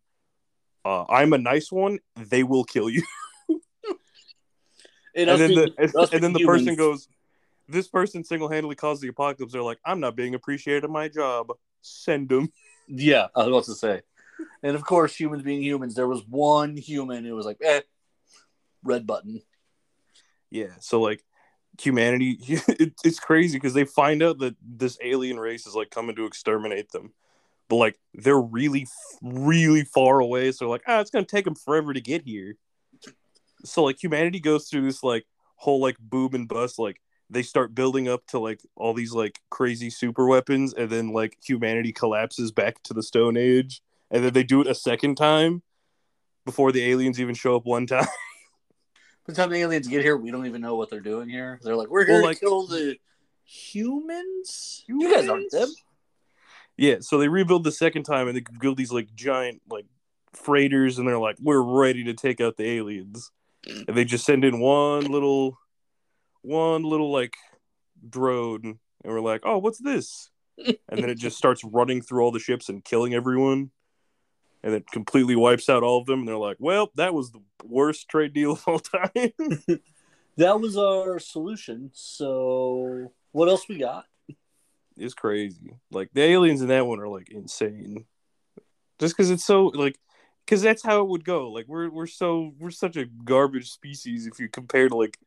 Uh, 0.86 1.03
I'm 1.10 1.34
a 1.34 1.38
nice 1.39 1.72
one, 1.72 2.00
they 2.15 2.44
will 2.44 2.63
kill 2.63 2.89
you. 2.89 3.01
And 5.15 5.29
then 5.29 5.50
being- 5.50 5.74
the 5.77 6.10
and, 6.12 6.24
then 6.24 6.34
the 6.34 6.45
person 6.45 6.75
goes, 6.75 7.07
This 7.67 7.88
person 7.88 8.24
single 8.24 8.50
handedly 8.50 8.75
caused 8.75 9.01
the 9.01 9.07
apocalypse. 9.07 9.53
They're 9.53 9.63
like, 9.63 9.79
I'm 9.86 10.00
not 10.00 10.15
being 10.15 10.36
appreciated 10.36 10.84
at 10.84 10.89
my 10.89 11.07
job. 11.07 11.51
Send 11.81 12.29
them. 12.29 12.51
Yeah, 12.88 13.27
I 13.36 13.39
was 13.39 13.48
about 13.48 13.63
to 13.65 13.75
say. 13.75 14.01
And 14.62 14.75
of 14.75 14.84
course, 14.86 15.15
humans 15.15 15.43
being 15.43 15.63
humans, 15.63 15.95
there 15.95 16.07
was 16.07 16.25
one 16.27 16.75
human 16.75 17.24
who 17.24 17.36
was 17.36 17.45
like, 17.45 17.57
eh, 17.63 17.81
red 18.84 19.07
button. 19.07 19.41
Yeah. 20.51 20.72
So 20.79 21.01
like 21.01 21.24
humanity 21.81 22.38
it, 22.48 22.93
it's 23.03 23.19
crazy 23.19 23.57
because 23.57 23.74
they 23.74 23.84
find 23.84 24.24
out 24.24 24.39
that 24.39 24.55
this 24.62 24.98
alien 25.03 25.39
race 25.39 25.67
is 25.67 25.75
like 25.75 25.89
coming 25.89 26.15
to 26.15 26.25
exterminate 26.25 26.91
them 26.91 27.12
but 27.67 27.75
like 27.75 28.00
they're 28.13 28.39
really 28.39 28.88
really 29.22 29.84
far 29.84 30.19
away 30.19 30.51
so 30.51 30.69
like 30.69 30.84
ah 30.88 31.00
it's 31.00 31.10
gonna 31.10 31.25
take 31.25 31.45
them 31.45 31.55
forever 31.55 31.93
to 31.93 32.01
get 32.01 32.24
here 32.24 32.55
so 33.65 33.84
like 33.84 34.01
humanity 34.01 34.39
goes 34.39 34.67
through 34.69 34.81
this 34.84 35.03
like 35.03 35.25
whole 35.55 35.79
like 35.81 35.98
boom 36.00 36.34
and 36.34 36.48
bust 36.48 36.77
like 36.79 37.01
they 37.29 37.41
start 37.41 37.74
building 37.74 38.07
up 38.07 38.25
to 38.27 38.38
like 38.39 38.62
all 38.75 38.93
these 38.93 39.12
like 39.13 39.39
crazy 39.50 39.89
super 39.89 40.25
weapons 40.27 40.74
and 40.74 40.89
then 40.89 41.12
like 41.12 41.38
humanity 41.43 41.91
collapses 41.91 42.51
back 42.51 42.81
to 42.84 42.93
the 42.93 43.01
stone 43.03 43.36
age 43.38 43.81
and 44.12 44.24
then 44.24 44.31
they 44.34 44.43
do 44.43 44.62
it 44.62 44.67
a 44.67 44.75
second 44.75 45.15
time 45.15 45.63
before 46.45 46.72
the 46.72 46.84
aliens 46.91 47.19
even 47.19 47.34
show 47.34 47.55
up 47.55 47.65
one 47.65 47.88
time 47.88 48.05
By 49.25 49.34
the 49.34 49.34
time 49.34 49.50
the 49.50 49.57
aliens 49.57 49.88
get 49.88 50.03
here, 50.03 50.15
we 50.15 50.29
don't 50.29 50.45
even 50.45 50.62
know 50.62 50.75
what 50.75 50.91
they're 50.91 51.00
doing 51.00 51.27
here. 51.27 51.60
They're 51.63 51.75
like, 51.75 51.89
we're 51.89 52.05
here 52.05 52.15
Well, 52.15 52.22
to 52.22 52.27
like- 52.27 52.39
kill 52.39 52.67
the 52.67 52.98
humans. 53.43 54.84
You 54.88 55.12
guys 55.12 55.27
aren't 55.27 55.50
them. 55.51 55.69
Yeah, 56.77 56.98
so 57.00 57.17
they 57.17 57.27
rebuild 57.27 57.63
the 57.63 57.72
second 57.72 58.03
time 58.03 58.27
and 58.27 58.38
they 58.38 58.43
build 58.60 58.77
these 58.77 58.91
like 58.91 59.15
giant 59.15 59.62
like 59.69 59.86
freighters 60.34 61.00
and 61.00 61.07
they're 61.07 61.17
like, 61.17 61.38
We're 61.41 61.62
ready 61.62 62.03
to 62.03 62.13
take 62.13 62.39
out 62.41 62.57
the 62.57 62.69
aliens. 62.69 63.31
And 63.67 63.98
they 63.98 64.05
just 64.05 64.25
send 64.25 64.43
in 64.43 64.60
one 64.60 65.05
little 65.05 65.57
one 66.41 66.84
little 66.84 67.12
like 67.12 67.36
drone 68.07 68.79
and 69.03 69.13
we're 69.13 69.22
like, 69.22 69.41
Oh, 69.43 69.57
what's 69.57 69.79
this? 69.79 70.29
And 70.57 70.77
then 70.89 71.10
it 71.10 71.17
just 71.17 71.38
starts 71.38 71.63
running 71.63 72.01
through 72.01 72.24
all 72.24 72.31
the 72.31 72.39
ships 72.39 72.69
and 72.69 72.84
killing 72.84 73.13
everyone. 73.13 73.72
And 74.63 74.74
it 74.74 74.86
completely 74.91 75.36
wipes 75.36 75.69
out 75.69 75.84
all 75.84 76.00
of 76.00 76.05
them 76.05 76.19
and 76.19 76.27
they're 76.27 76.38
like, 76.38 76.57
Well, 76.60 76.91
that 76.95 77.13
was 77.13 77.31
the 77.31 77.41
worst 77.63 78.10
trade 78.10 78.34
deal 78.34 78.53
of 78.53 78.63
all 78.67 78.79
time. 78.79 79.12
that 80.38 80.60
was 80.60 80.77
our 80.77 81.19
solution. 81.19 81.91
So 81.93 83.12
what 83.31 83.50
else 83.50 83.67
we 83.67 83.77
got? 83.77 84.05
It's 84.98 85.13
crazy. 85.13 85.75
Like 85.91 86.10
the 86.13 86.22
aliens 86.22 86.62
in 86.62 86.69
that 86.69 86.88
one 86.88 87.00
are 87.00 87.07
like 87.07 87.29
insane. 87.29 88.05
Just 89.00 89.15
because 89.15 89.29
it's 89.29 89.43
so 89.43 89.65
like, 89.65 90.00
because 90.46 90.62
that's 90.62 90.84
how 90.84 91.02
it 91.02 91.08
would 91.08 91.25
go. 91.25 91.50
Like 91.50 91.68
we're 91.68 91.90
we're 91.90 92.08
so 92.08 92.54
we're 92.60 92.72
such 92.72 92.98
a 92.98 93.06
garbage 93.06 93.72
species 93.72 94.28
if 94.28 94.40
you 94.40 94.48
compare 94.48 94.90
to 94.90 94.96
like 94.96 95.18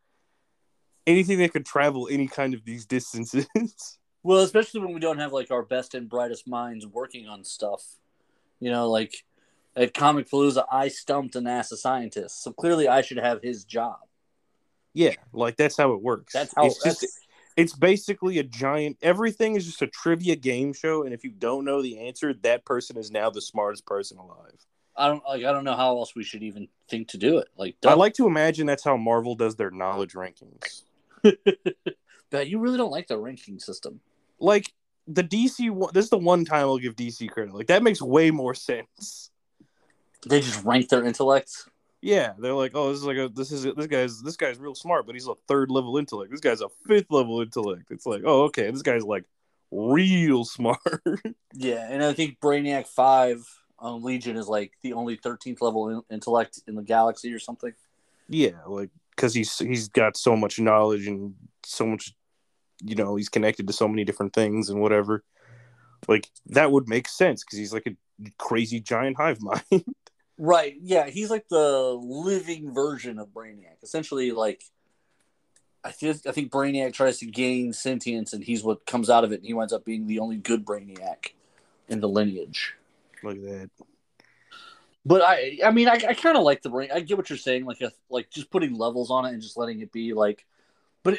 anything 1.07 1.39
that 1.39 1.53
could 1.53 1.67
travel 1.67 2.09
any 2.11 2.29
kind 2.29 2.55
of 2.55 2.65
these 2.65 2.87
distances. 2.97 3.47
Well, 4.23 4.41
especially 4.41 4.81
when 4.81 4.95
we 4.95 5.01
don't 5.01 5.19
have 5.19 5.33
like 5.33 5.51
our 5.51 5.63
best 5.63 5.95
and 5.95 6.09
brightest 6.09 6.47
minds 6.47 6.87
working 6.87 7.29
on 7.29 7.45
stuff. 7.45 7.83
You 8.61 8.71
know, 8.71 8.91
like 8.91 9.25
at 9.77 9.95
Comic 9.95 10.29
Palooza, 10.29 10.65
I 10.71 10.89
stumped 10.89 11.37
a 11.37 11.41
NASA 11.41 11.77
scientist, 11.77 12.43
so 12.43 12.53
clearly 12.53 12.89
I 12.89 13.03
should 13.03 13.19
have 13.19 13.43
his 13.43 13.65
job. 13.65 13.99
yeah, 14.95 15.15
like 15.33 15.57
that's 15.57 15.77
how 15.77 15.93
it 15.93 16.03
works. 16.03 16.33
That's 16.33 16.55
how. 16.55 16.67
it's 16.67 16.83
just 16.83 17.07
it's 17.57 17.75
basically 17.75 18.39
a 18.39 18.45
giant 18.45 18.97
everything 19.03 19.57
is 19.57 19.67
just 19.67 19.83
a 19.83 19.87
trivia 19.89 20.37
game 20.37 20.73
show 20.73 21.03
and 21.03 21.13
if 21.13 21.25
you 21.25 21.31
don't 21.31 21.65
know 21.65 21.83
the 21.83 21.99
answer 21.99 22.33
that 22.33 22.65
person 22.65 22.97
is 22.97 23.11
now 23.11 23.29
the 23.31 23.41
smartest 23.41 23.85
person 23.85 24.17
alive 24.17 24.65
I 24.99 25.07
don't 25.09 25.23
like. 25.26 25.45
I 25.45 25.52
don't 25.52 25.64
know 25.64 25.76
how 25.76 25.97
else 25.99 26.14
we 26.17 26.25
should 26.25 26.43
even 26.43 26.69
think 26.90 27.09
to 27.09 27.19
do 27.19 27.38
it. 27.38 27.49
Like, 27.57 27.76
i 27.87 27.95
like 27.95 28.14
to 28.14 28.26
imagine 28.26 28.67
that's 28.67 28.83
how 28.85 28.97
marvel 28.97 29.35
does 29.35 29.55
their 29.57 29.71
knowledge 29.71 30.12
rankings 30.14 30.83
but 32.31 32.49
you 32.49 32.59
really 32.59 32.76
don't 32.76 32.90
like 32.90 33.07
the 33.09 33.19
ranking 33.19 33.59
system. 33.59 34.00
like 34.40 34.73
the 35.07 35.25
dc 35.25 35.71
one 35.71 35.90
this 35.95 36.05
is 36.05 36.11
the 36.11 36.19
one 36.19 36.45
time 36.45 36.62
i'll 36.67 36.78
give 36.78 36.95
dc 36.97 37.28
credit 37.31 37.55
like 37.55 37.67
that 37.69 37.83
makes 37.83 38.00
way 38.02 38.31
more 38.31 38.55
sense 38.55 39.31
They 40.28 40.40
just 40.40 40.64
rank 40.64 40.88
their 40.88 41.05
intellects. 41.05 41.69
yeah 42.02 42.33
they're 42.38 42.52
like 42.55 42.73
oh 42.75 42.88
this 42.90 42.99
is 42.99 43.05
like 43.05 43.17
a 43.17 43.28
this 43.35 43.50
is 43.52 43.64
this 43.75 43.87
guy's 43.87 44.23
this 44.23 44.37
guy's 44.37 44.59
real 44.59 44.75
smart 44.75 45.07
but 45.07 45.14
he's 45.14 45.26
a 45.28 45.35
third 45.47 45.71
level 45.71 45.97
intellect 45.99 46.31
this 46.31 46.40
guy's 46.40 46.61
a 46.61 46.69
fifth 46.87 47.11
level 47.11 47.40
intellect 47.40 47.90
it's 47.90 48.07
like 48.07 48.23
oh 48.25 48.43
okay 48.45 48.71
this 48.71 48.83
guy's 48.83 49.05
like 49.05 49.25
real 49.71 50.45
smart 50.57 50.81
Yeah, 51.55 51.87
and 51.90 52.02
I 52.05 52.12
think 52.14 52.38
Brainiac 52.40 52.87
Five 52.87 53.47
on 53.78 54.02
Legion 54.02 54.37
is 54.37 54.49
like 54.49 54.73
the 54.82 54.92
only 54.92 55.16
thirteenth 55.16 55.61
level 55.61 55.88
in- 55.88 56.02
intellect 56.11 56.61
in 56.66 56.75
the 56.75 56.82
galaxy 56.82 57.32
or 57.32 57.38
something. 57.38 57.73
Yeah, 58.28 58.62
like 58.66 58.90
because 59.14 59.35
he's 59.35 59.58
he's 59.58 59.88
got 59.88 60.16
so 60.16 60.37
much 60.37 60.58
knowledge 60.58 61.06
and 61.06 61.35
so 61.64 61.87
much, 61.87 62.14
you 62.82 62.94
know, 62.94 63.16
he's 63.16 63.28
connected 63.28 63.66
to 63.66 63.73
so 63.73 63.88
many 63.88 64.04
different 64.04 64.32
things 64.32 64.70
and 64.70 64.80
whatever. 64.80 65.25
Like 66.06 66.28
that 66.47 66.70
would 66.70 66.88
make 66.88 67.08
sense 67.08 67.44
because 67.44 67.58
he's 67.58 67.73
like 67.73 67.87
a 67.87 68.30
crazy 68.38 68.80
giant 68.80 69.16
hive 69.16 69.40
mind. 69.40 69.62
Right. 70.40 70.76
Yeah, 70.80 71.08
he's 71.08 71.30
like 71.30 71.49
the 71.49 71.99
living 72.00 72.73
version 72.73 73.18
of 73.18 73.35
Brainiac. 73.35 73.82
Essentially, 73.82 74.30
like 74.30 74.62
I 75.82 75.90
think 75.90 76.26
I 76.26 76.32
think 76.32 76.52
Brainiac 76.52 76.92
tries 76.92 77.18
to 77.18 77.26
gain 77.26 77.73
sentience, 77.73 78.32
and 78.32 78.44
he's 78.44 78.62
what 78.62 78.87
comes 78.87 79.11
out 79.11 79.25
of 79.25 79.32
it, 79.32 79.40
and 79.40 79.47
he 79.47 79.52
winds 79.52 79.73
up 79.73 79.85
being 79.85 80.06
the 80.06 80.20
only 80.20 80.37
good 80.37 80.64
Brainiac 80.64 81.32
in 81.88 82.00
the 82.00 82.08
lineage. 82.08 82.76
Look 83.23 83.37
at 83.37 83.43
that. 83.43 83.71
But 85.07 85.23
I, 85.23 85.59
I 85.65 85.71
mean, 85.71 85.89
I, 85.89 85.95
I 85.95 86.15
kind 86.15 86.37
of 86.37 86.43
like 86.43 86.63
the 86.63 86.71
brain. 86.71 86.91
I 86.93 87.01
get 87.01 87.17
what 87.17 87.31
you're 87.31 87.39
saying, 87.39 87.65
like 87.65 87.81
a, 87.81 87.93
like 88.11 88.31
just 88.31 88.51
putting 88.51 88.77
levels 88.77 89.11
on 89.11 89.25
it 89.25 89.33
and 89.33 89.41
just 89.41 89.57
letting 89.57 89.81
it 89.81 89.93
be 89.93 90.13
like. 90.13 90.45
But 91.03 91.19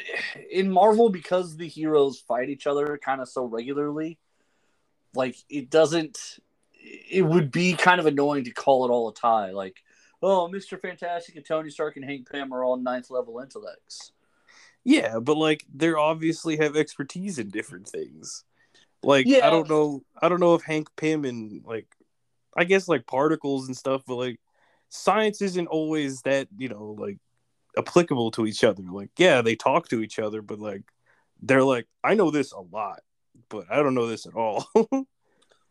in 0.50 0.70
Marvel, 0.70 1.08
because 1.08 1.56
the 1.56 1.66
heroes 1.66 2.20
fight 2.20 2.50
each 2.50 2.66
other 2.66 3.00
kind 3.02 3.20
of 3.20 3.28
so 3.28 3.44
regularly, 3.44 4.18
like 5.14 5.36
it 5.48 5.70
doesn't. 5.70 6.38
It 6.82 7.22
would 7.22 7.50
be 7.50 7.74
kind 7.74 8.00
of 8.00 8.06
annoying 8.06 8.44
to 8.44 8.52
call 8.52 8.86
it 8.86 8.90
all 8.90 9.08
a 9.08 9.14
tie. 9.14 9.50
Like, 9.50 9.82
oh, 10.22 10.48
Mister 10.48 10.78
Fantastic 10.78 11.36
and 11.36 11.44
Tony 11.44 11.70
Stark 11.70 11.96
and 11.96 12.04
Hank 12.04 12.30
Pym 12.30 12.54
are 12.54 12.62
all 12.62 12.76
ninth 12.76 13.10
level 13.10 13.40
intellects. 13.40 14.12
Yeah, 14.84 15.18
but 15.18 15.36
like 15.36 15.64
they 15.74 15.92
obviously 15.92 16.56
have 16.58 16.76
expertise 16.76 17.38
in 17.38 17.48
different 17.48 17.88
things. 17.88 18.44
Like 19.02 19.26
Yeah. 19.26 19.46
I 19.46 19.50
don't 19.50 19.68
know, 19.68 20.02
I 20.20 20.28
don't 20.28 20.40
know 20.40 20.54
if 20.54 20.62
Hank 20.62 20.88
Pym 20.96 21.24
and 21.24 21.62
like, 21.64 21.86
I 22.56 22.64
guess 22.64 22.88
like 22.88 23.06
particles 23.06 23.66
and 23.66 23.76
stuff, 23.76 24.02
but 24.06 24.16
like 24.16 24.40
science 24.88 25.40
isn't 25.40 25.68
always 25.68 26.22
that 26.22 26.48
you 26.56 26.68
know 26.68 26.96
like 26.98 27.18
applicable 27.78 28.30
to 28.32 28.46
each 28.46 28.64
other. 28.64 28.82
Like 28.82 29.10
yeah, 29.16 29.42
they 29.42 29.56
talk 29.56 29.88
to 29.88 30.02
each 30.02 30.18
other, 30.18 30.42
but 30.42 30.58
like 30.58 30.82
they're 31.42 31.64
like 31.64 31.86
I 32.04 32.14
know 32.14 32.30
this 32.30 32.52
a 32.52 32.60
lot, 32.60 33.00
but 33.48 33.66
I 33.70 33.76
don't 33.76 33.94
know 33.94 34.06
this 34.06 34.26
at 34.26 34.34
all. 34.34 34.68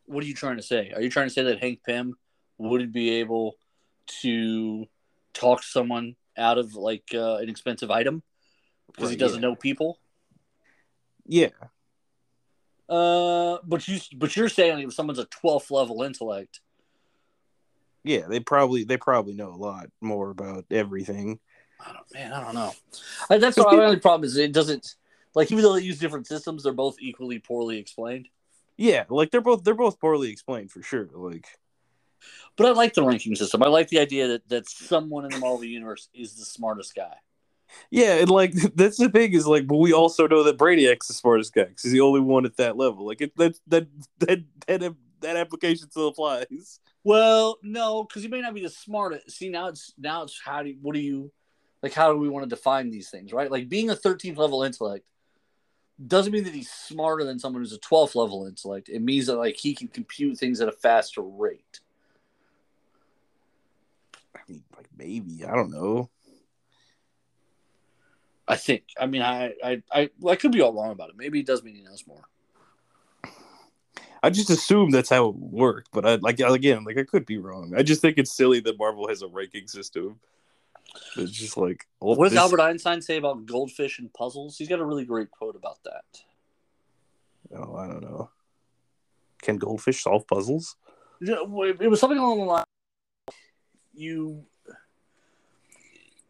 What 0.05 0.23
are 0.23 0.27
you 0.27 0.33
trying 0.33 0.57
to 0.57 0.63
say? 0.63 0.91
Are 0.95 1.03
you 1.03 1.11
trying 1.11 1.27
to 1.27 1.33
say 1.33 1.43
that 1.43 1.59
Hank 1.59 1.81
Pym 1.85 2.15
wouldn't 2.57 2.91
be 2.91 3.19
able 3.19 3.57
to 4.21 4.87
talk 5.35 5.61
someone 5.61 6.15
out 6.35 6.57
of 6.57 6.73
like 6.73 7.03
uh, 7.13 7.35
an 7.35 7.47
expensive 7.47 7.91
item 7.91 8.23
because 8.87 9.11
he 9.11 9.15
doesn't 9.15 9.43
yeah. 9.43 9.49
know 9.49 9.55
people? 9.55 9.99
yeah, 11.27 11.49
Uh, 12.89 13.59
but 13.63 13.87
you 13.87 13.99
but 14.15 14.35
you're 14.35 14.49
saying 14.49 14.79
if 14.79 14.93
someone's 14.93 15.19
a 15.19 15.25
12th 15.25 15.69
level 15.69 16.01
intellect, 16.01 16.59
yeah, 18.03 18.27
they 18.27 18.39
probably 18.39 18.83
they 18.83 18.97
probably 18.97 19.35
know 19.35 19.53
a 19.53 19.55
lot 19.55 19.89
more 20.01 20.31
about 20.31 20.65
everything. 20.71 21.39
I 21.79 21.93
don't, 21.93 22.13
man, 22.13 22.33
I 22.33 22.43
don't 22.43 22.55
know. 22.55 22.73
I, 23.29 23.37
that's 23.37 23.57
my 23.57 23.63
only 23.65 23.99
problem 23.99 24.25
is 24.25 24.35
it 24.37 24.51
doesn't 24.51 24.95
like 25.35 25.51
even 25.51 25.63
though 25.63 25.75
they 25.75 25.81
use 25.81 25.99
different 25.99 26.25
systems, 26.25 26.63
they're 26.63 26.73
both 26.73 26.95
equally 26.99 27.37
poorly 27.37 27.77
explained. 27.77 28.27
Yeah, 28.75 29.03
like 29.09 29.29
they're 29.29 29.41
both 29.41 29.63
they're 29.63 29.75
both 29.75 29.99
poorly 29.99 30.31
explained 30.31 30.71
for 30.71 30.81
sure. 30.81 31.09
Like 31.13 31.45
But 32.55 32.65
I 32.65 32.71
like 32.71 32.95
the 32.95 33.03
ranking 33.03 33.35
system. 33.35 33.61
I 33.61 33.67
like 33.67 33.89
the 33.89 33.99
idea 33.99 34.27
that 34.29 34.49
that 34.49 34.67
someone 34.67 35.25
in 35.25 35.31
the 35.31 35.37
Marvel 35.37 35.63
universe 35.63 36.09
is 36.13 36.35
the 36.35 36.45
smartest 36.45 36.95
guy. 36.95 37.17
Yeah, 37.91 38.15
and 38.15 38.29
like 38.29 38.53
that's 38.75 38.97
the 38.97 39.09
thing 39.09 39.33
is 39.33 39.47
like, 39.47 39.67
but 39.67 39.77
we 39.77 39.93
also 39.93 40.27
know 40.27 40.43
that 40.43 40.57
Brainiac's 40.57 41.07
the 41.07 41.13
smartest 41.13 41.53
guy 41.53 41.65
because 41.65 41.83
he's 41.83 41.91
the 41.91 42.01
only 42.01 42.21
one 42.21 42.45
at 42.45 42.57
that 42.57 42.77
level. 42.77 43.05
Like 43.05 43.21
it, 43.21 43.35
that 43.37 43.59
that 43.67 43.87
that 44.19 44.43
that 44.67 44.95
that 45.21 45.37
application 45.37 45.89
still 45.89 46.07
applies. 46.07 46.79
Well, 47.03 47.57
no, 47.63 48.03
because 48.03 48.23
you 48.23 48.29
may 48.29 48.41
not 48.41 48.53
be 48.53 48.61
the 48.61 48.69
smartest. 48.69 49.31
See, 49.31 49.49
now 49.49 49.67
it's 49.67 49.93
now 49.97 50.23
it's 50.23 50.39
how 50.43 50.63
do 50.63 50.69
you, 50.69 50.77
what 50.81 50.93
do 50.93 51.01
you 51.01 51.31
like? 51.81 51.93
How 51.93 52.11
do 52.11 52.19
we 52.19 52.29
want 52.29 52.49
to 52.49 52.55
define 52.55 52.89
these 52.89 53.09
things, 53.09 53.33
right? 53.33 53.51
Like 53.51 53.69
being 53.69 53.89
a 53.89 53.95
13th 53.95 54.37
level 54.37 54.63
intellect 54.63 55.05
doesn't 56.05 56.31
mean 56.31 56.45
that 56.45 56.53
he's 56.53 56.71
smarter 56.71 57.25
than 57.25 57.39
someone 57.39 57.61
who's 57.61 57.73
a 57.73 57.79
12th 57.79 58.15
level 58.15 58.45
intellect. 58.45 58.89
It 58.89 59.01
means 59.01 59.27
that 59.27 59.35
like 59.35 59.57
he 59.57 59.73
can 59.73 59.87
compute 59.87 60.37
things 60.37 60.61
at 60.61 60.69
a 60.69 60.73
faster 60.73 61.21
rate. 61.21 61.79
I 64.35 64.39
mean, 64.47 64.63
like 64.75 64.87
maybe 64.97 65.45
I 65.45 65.55
don't 65.55 65.71
know. 65.71 66.09
I 68.49 68.55
think. 68.55 68.83
I 68.99 69.05
mean, 69.05 69.21
I 69.21 69.53
I 69.63 69.83
I, 69.91 70.09
I 70.27 70.35
could 70.35 70.51
be 70.51 70.61
all 70.61 70.73
wrong 70.73 70.91
about 70.91 71.09
it. 71.09 71.15
Maybe 71.17 71.39
it 71.39 71.45
does 71.45 71.63
mean 71.63 71.75
he 71.75 71.83
knows 71.83 72.03
more. 72.07 72.23
I 74.21 74.29
just 74.31 74.49
assume 74.49 74.89
that's 74.89 75.09
how 75.09 75.29
it 75.29 75.35
worked, 75.35 75.91
but 75.93 76.05
I 76.05 76.15
like 76.15 76.39
again, 76.39 76.83
like 76.83 76.97
I 76.97 77.03
could 77.03 77.25
be 77.25 77.37
wrong. 77.37 77.73
I 77.77 77.83
just 77.83 78.01
think 78.01 78.17
it's 78.17 78.35
silly 78.35 78.59
that 78.61 78.77
Marvel 78.77 79.07
has 79.07 79.21
a 79.21 79.27
ranking 79.27 79.67
system. 79.67 80.19
It's 81.15 81.31
just 81.31 81.55
like 81.55 81.85
oh, 82.01 82.15
What 82.15 82.25
does 82.25 82.33
this- 82.33 82.41
Albert 82.41 82.61
Einstein 82.61 83.01
say 83.01 83.17
about 83.17 83.45
goldfish 83.45 83.99
and 83.99 84.11
puzzles? 84.11 84.57
He's 84.57 84.67
got 84.67 84.79
a 84.79 84.85
really 84.85 85.05
great 85.05 85.29
quote 85.29 85.55
about 85.55 85.77
that. 85.83 86.03
Oh, 87.55 87.75
I 87.75 87.87
don't 87.87 88.01
know. 88.01 88.31
Can 89.41 89.57
goldfish 89.57 90.03
solve 90.03 90.27
puzzles? 90.27 90.75
it 91.21 91.89
was 91.89 91.99
something 91.99 92.17
along 92.17 92.39
the 92.39 92.45
line 92.45 92.63
you 93.93 94.45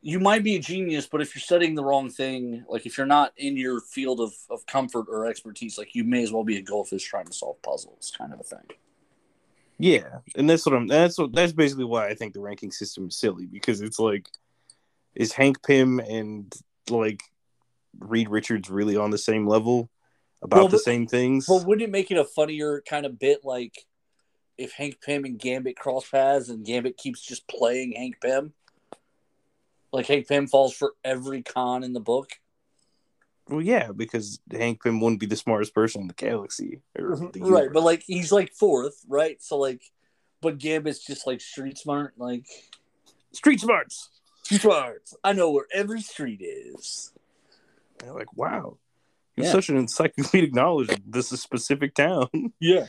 you 0.02 0.20
might 0.20 0.44
be 0.44 0.56
a 0.56 0.60
genius 0.60 1.08
but 1.08 1.22
if 1.22 1.36
you're 1.36 1.42
studying 1.42 1.76
the 1.76 1.84
wrong 1.84 2.10
thing 2.10 2.64
like 2.70 2.86
if 2.86 2.98
you're 2.98 3.06
not 3.08 3.34
in 3.38 3.58
your 3.58 3.82
field 3.82 4.20
of, 4.22 4.34
of 4.50 4.66
comfort 4.66 5.06
or 5.10 5.26
expertise 5.26 5.78
like 5.78 5.94
you 5.94 6.04
may 6.04 6.24
as 6.24 6.32
well 6.32 6.44
be 6.44 6.58
a 6.58 6.62
goldfish 6.62 7.04
trying 7.04 7.26
to 7.26 7.34
solve 7.34 7.62
puzzles 7.62 8.12
kind 8.18 8.32
of 8.34 8.40
a 8.40 8.44
thing 8.44 8.66
Yeah, 9.78 10.20
and 10.36 10.50
that's 10.50 10.66
what 10.66 10.76
I'm. 10.76 10.88
That's 10.88 11.18
what. 11.18 11.34
That's 11.34 11.54
basically 11.54 11.86
why 11.86 12.08
I 12.08 12.14
think 12.14 12.34
the 12.34 12.42
ranking 12.42 12.70
system 12.72 13.08
is 13.08 13.16
silly 13.18 13.46
because 13.46 13.80
it's 13.80 13.98
like, 13.98 14.28
is 15.16 15.32
Hank 15.32 15.64
Pym 15.66 16.00
and 16.00 16.54
like 16.90 17.22
Reed 17.98 18.28
Richards 18.30 18.70
really 18.70 18.98
on 18.98 19.10
the 19.10 19.18
same 19.18 19.48
level 19.48 19.90
about 20.42 20.58
Well, 20.58 20.68
the 20.68 20.78
but- 20.78 20.84
same 20.84 21.08
things? 21.08 21.46
but 21.48 21.66
wouldn't 21.66 21.88
it 21.88 21.92
make 21.92 22.12
it 22.12 22.18
a 22.18 22.26
funnier 22.26 22.82
kind 22.90 23.06
of 23.06 23.18
bit 23.20 23.46
like 23.46 23.86
if 24.58 24.74
hank 24.74 25.00
pym 25.02 25.24
and 25.24 25.40
gambit 25.40 25.78
cross 25.78 26.10
paths 26.10 26.50
and 26.50 26.66
gambit 26.66 26.98
keeps 26.98 27.22
just 27.22 27.48
playing 27.48 27.94
hank 27.94 28.16
pym 28.22 28.52
like 29.92 30.08
hank 30.08 30.28
pym 30.28 30.48
falls 30.48 30.74
for 30.74 30.94
every 31.04 31.42
con 31.42 31.84
in 31.84 31.94
the 31.94 32.00
book? 32.00 32.32
Well, 33.50 33.62
yeah, 33.62 33.92
because 33.92 34.40
Hank 34.52 34.84
Pym 34.84 35.02
wouldn't 35.02 35.20
be 35.20 35.26
the 35.26 35.36
smartest 35.36 35.74
person 35.74 36.02
in 36.02 36.08
the 36.08 36.14
galaxy, 36.14 36.82
or 36.98 37.16
mm-hmm. 37.16 37.32
the 37.32 37.52
right 37.52 37.74
but 37.74 37.84
like 37.84 38.04
he's 38.06 38.32
like 38.32 38.54
fourth 38.54 39.04
right? 39.08 39.42
So 39.42 39.58
like 39.58 39.82
but 40.42 40.58
gambit's 40.58 41.06
just 41.06 41.28
like 41.28 41.42
street 41.42 41.78
smart 41.78 42.14
like 42.18 42.46
street 43.34 43.60
smarts. 43.60 44.10
smart 44.44 45.10
i 45.24 45.34
know 45.34 45.52
where 45.52 45.66
every 45.74 46.02
street 46.02 46.42
is. 46.42 47.12
And 48.02 48.14
like, 48.14 48.36
wow, 48.38 48.78
you're 49.36 49.46
Yeah. 49.46 49.52
such 49.52 49.70
an 49.70 49.78
encyclopedic 49.78 50.54
knowledge 50.54 50.90
of 50.90 51.00
this 51.06 51.28
specific 51.30 51.96
town. 51.96 52.30
yeah. 52.60 52.88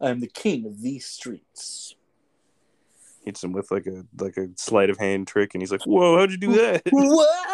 I'm 0.00 0.20
the 0.20 0.28
king 0.28 0.66
of 0.66 0.80
these 0.80 1.06
streets 1.06 1.96
Hits 3.24 3.44
him 3.44 3.52
with 3.52 3.70
like 3.70 3.86
a 3.86 4.04
like 4.18 4.36
a 4.36 4.48
sleight 4.56 4.90
of 4.90 4.98
hand 4.98 5.26
trick, 5.26 5.54
and 5.54 5.62
he's 5.62 5.72
like, 5.72 5.84
"Whoa, 5.84 6.18
how'd 6.18 6.30
you 6.30 6.38
do 6.38 6.52
that?" 6.54 6.84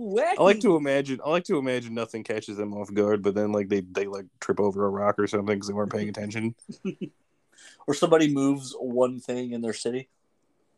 wacky. 0.00 0.34
I 0.38 0.42
like 0.42 0.60
to 0.60 0.76
imagine. 0.76 1.20
I 1.24 1.30
like 1.30 1.44
to 1.44 1.58
imagine 1.58 1.94
nothing 1.94 2.24
catches 2.24 2.56
them 2.56 2.74
off 2.74 2.92
guard, 2.92 3.22
but 3.22 3.34
then 3.34 3.52
like 3.52 3.68
they 3.68 3.80
they 3.80 4.06
like 4.06 4.26
trip 4.40 4.60
over 4.60 4.84
a 4.86 4.90
rock 4.90 5.18
or 5.18 5.26
something 5.26 5.54
because 5.54 5.68
they 5.68 5.74
weren't 5.74 5.92
paying 5.92 6.08
attention. 6.08 6.54
or 7.86 7.94
somebody 7.94 8.32
moves 8.32 8.74
one 8.78 9.20
thing 9.20 9.52
in 9.52 9.60
their 9.60 9.72
city. 9.72 10.08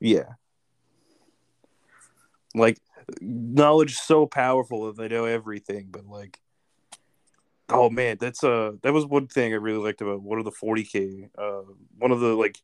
Yeah. 0.00 0.35
Like 2.55 2.79
knowledge 3.21 3.97
so 3.97 4.26
powerful 4.26 4.87
that 4.87 4.97
they 4.97 5.09
know 5.09 5.25
everything, 5.25 5.88
but 5.91 6.07
like 6.07 6.41
oh 7.69 7.88
man, 7.88 8.19
that's 8.21 8.45
uh 8.45 8.73
that 8.83 8.93
was 8.93 9.07
one 9.07 9.29
thing 9.29 9.52
I 9.52 9.57
really 9.57 9.79
liked 9.79 10.02
about 10.02 10.23
one 10.23 10.38
of 10.38 10.45
the 10.45 10.52
40k. 10.52 11.31
Uh 11.37 11.62
one 11.99 12.11
of 12.11 12.21
the 12.21 12.35
like 12.35 12.59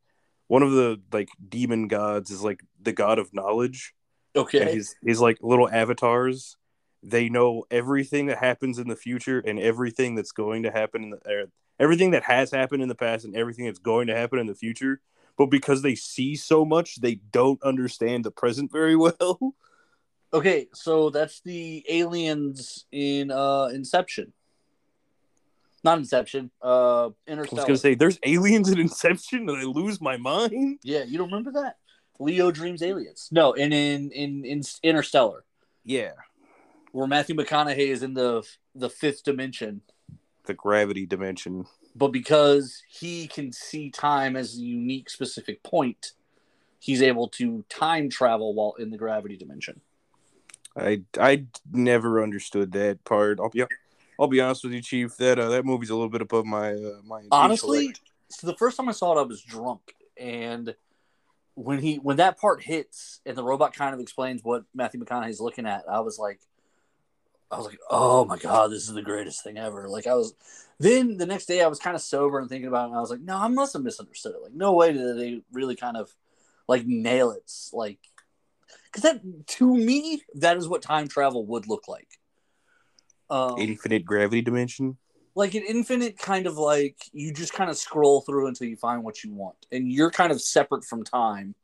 one 0.49 0.63
of 0.63 0.73
the 0.73 1.01
like 1.13 1.29
demon 1.49 1.89
gods 1.89 2.31
is 2.31 2.43
like 2.43 2.61
the 2.81 2.93
god 2.93 3.19
of 3.19 3.33
knowledge. 3.33 3.95
And 4.35 4.43
Okay. 4.43 4.75
his 4.75 4.95
his 5.05 5.21
like 5.21 5.39
little 5.41 5.69
avatars, 5.69 6.57
they 7.03 7.29
know 7.29 7.65
everything 7.71 8.27
that 8.27 8.39
happens 8.39 8.79
in 8.79 8.89
the 8.89 8.97
future 8.97 9.41
and 9.41 9.59
everything 9.59 10.15
that's 10.15 10.33
going 10.33 10.65
to 10.65 10.71
happen 10.71 11.05
in 11.05 11.11
the 11.11 11.21
er, 11.31 11.51
everything 11.79 12.11
that 12.13 12.25
has 12.25 12.51
happened 12.51 12.83
in 12.83 12.89
the 12.89 12.95
past 12.95 13.25
and 13.25 13.37
everything 13.37 13.67
that's 13.67 13.79
going 13.79 14.09
to 14.09 14.17
happen 14.17 14.39
in 14.39 14.47
the 14.47 14.55
future. 14.55 15.01
But 15.37 15.47
because 15.47 15.83
they 15.83 15.95
see 15.95 16.35
so 16.35 16.65
much, 16.65 16.97
they 16.97 17.17
don't 17.31 17.63
understand 17.63 18.25
the 18.25 18.33
present 18.33 18.73
very 18.73 18.97
well. 19.05 19.55
Okay, 20.33 20.67
so 20.75 21.09
that's 21.11 21.41
the 21.41 21.85
aliens 21.89 22.87
in 22.93 23.31
uh 23.31 23.71
Inception. 23.73 24.33
Not 25.89 25.99
Inception, 25.99 26.51
uh 26.61 27.09
I 27.27 27.35
was 27.35 27.49
gonna 27.51 27.77
say, 27.79 27.95
there's 27.95 28.19
aliens 28.23 28.69
in 28.69 28.79
Inception, 28.79 29.49
and 29.49 29.57
I 29.59 29.63
lose 29.65 30.03
my 30.03 30.19
mind. 30.19 30.81
Yeah, 30.83 31.05
you 31.05 31.17
don't 31.17 31.29
remember 31.29 31.53
that? 31.53 31.77
Leo 32.21 32.51
dreams 32.51 32.83
aliens. 32.83 33.29
No, 33.33 33.55
and 33.55 33.73
in 33.73 34.11
in 34.11 34.45
in 34.45 34.63
Interstellar, 34.83 35.45
Yeah, 35.85 36.13
where 36.93 37.07
Matthew 37.07 37.35
McConaughey 37.37 37.89
is 37.89 38.03
in 38.03 38.13
the 38.13 38.47
the 38.75 38.91
fifth 38.91 39.23
dimension, 39.25 39.81
the 40.45 40.53
gravity 40.53 41.07
dimension. 41.07 41.65
but 41.97 42.09
because 42.09 42.83
he 42.87 43.27
can 43.29 43.51
see 43.51 43.89
time 43.91 44.37
as 44.37 44.57
a 44.59 44.61
unique 44.61 45.09
specific 45.09 45.63
point, 45.63 46.13
he's 46.79 47.01
able 47.01 47.29
to 47.29 47.65
time 47.71 48.11
travel 48.11 48.53
while 48.55 48.75
in 48.79 48.91
the 48.91 48.99
gravity 48.99 49.39
dimension. 49.39 49.81
I 50.77 51.03
I 51.19 51.47
never 51.73 52.23
understood 52.23 52.73
that 52.73 53.05
part. 53.05 53.41
I'll 53.41 53.49
be 53.49 53.65
I'll 54.19 54.27
be 54.27 54.41
honest 54.41 54.65
with 54.65 54.73
you, 54.73 54.83
Chief. 54.83 55.17
That 55.17 55.39
uh, 55.39 55.49
that 55.51 55.65
movie's 55.65 55.91
a 55.91 55.95
little 55.95 56.09
bit 56.09 56.23
above 56.23 56.45
my 56.45 56.73
uh, 56.73 57.01
my 57.05 57.23
Honestly, 57.31 57.79
intellect. 57.79 58.01
so 58.31 58.47
the 58.47 58.57
first 58.57 58.77
time 58.77 58.89
I 58.89 58.93
saw 58.93 59.17
it, 59.17 59.21
I 59.21 59.25
was 59.25 59.43
drunk, 59.43 59.95
and 60.17 60.75
when 61.55 61.79
he 61.81 61.97
when 61.97 62.17
that 62.17 62.39
part 62.39 62.63
hits 62.63 63.21
and 63.27 63.37
the 63.37 63.45
robot 63.45 63.75
kind 63.75 63.95
of 63.95 64.01
explains 64.01 64.43
what 64.43 64.65
Matthew 64.75 65.01
McConaughey's 65.01 65.41
looking 65.41 65.67
at, 65.67 65.85
I 65.91 66.01
was 66.01 66.19
like, 66.19 66.41
I 67.51 67.57
was 67.57 67.67
like, 67.67 67.79
oh 67.91 68.25
my 68.25 68.37
god, 68.37 68.71
this 68.71 68.89
is 68.89 68.95
the 68.95 69.03
greatest 69.03 69.45
thing 69.45 69.59
ever. 69.59 69.89
Like 69.89 70.07
I 70.07 70.15
was. 70.15 70.35
Then 70.81 71.17
the 71.17 71.27
next 71.27 71.47
day, 71.47 71.61
I 71.61 71.67
was 71.67 71.81
kind 71.81 71.97
of 71.97 72.03
sober 72.03 72.39
and 72.39 72.49
thinking 72.49 72.69
about 72.69 72.85
it, 72.85 72.89
and 72.91 72.97
I 72.97 73.01
was 73.01 73.11
like, 73.11 73.21
no, 73.21 73.37
I 73.37 73.49
must 73.49 73.73
have 73.73 73.83
misunderstood 73.83 74.35
it. 74.37 74.43
Like, 74.45 74.55
no 74.55 74.75
way 74.75 74.93
did 74.93 75.19
they 75.19 75.43
really 75.53 75.75
kind 75.75 75.97
of 75.97 76.15
like 76.69 76.87
nail 76.87 77.33
it. 77.33 77.51
Like, 77.73 77.99
because 78.85 79.03
that 79.03 79.21
to 79.59 79.77
me, 79.77 80.23
that 80.35 80.57
is 80.57 80.69
what 80.69 80.83
time 80.83 81.09
travel 81.09 81.45
would 81.47 81.67
look 81.67 81.89
like. 81.89 82.18
Um, 83.31 83.59
infinite 83.59 84.05
gravity 84.05 84.43
dimension. 84.43 84.97
like 85.35 85.55
an 85.55 85.63
infinite 85.69 86.19
kind 86.19 86.47
of 86.47 86.57
like 86.57 86.97
you 87.13 87.33
just 87.33 87.53
kind 87.53 87.71
of 87.71 87.77
scroll 87.77 88.23
through 88.23 88.47
until 88.47 88.69
you 88.69 88.77
find 88.77 89.05
what 89.05 89.23
you 89.23 89.33
want 89.33 89.67
and 89.71 89.93
you're 89.93 90.11
kind 90.11 90.33
of 90.33 90.41
separate 90.41 90.85
from 90.85 91.05
time. 91.05 91.55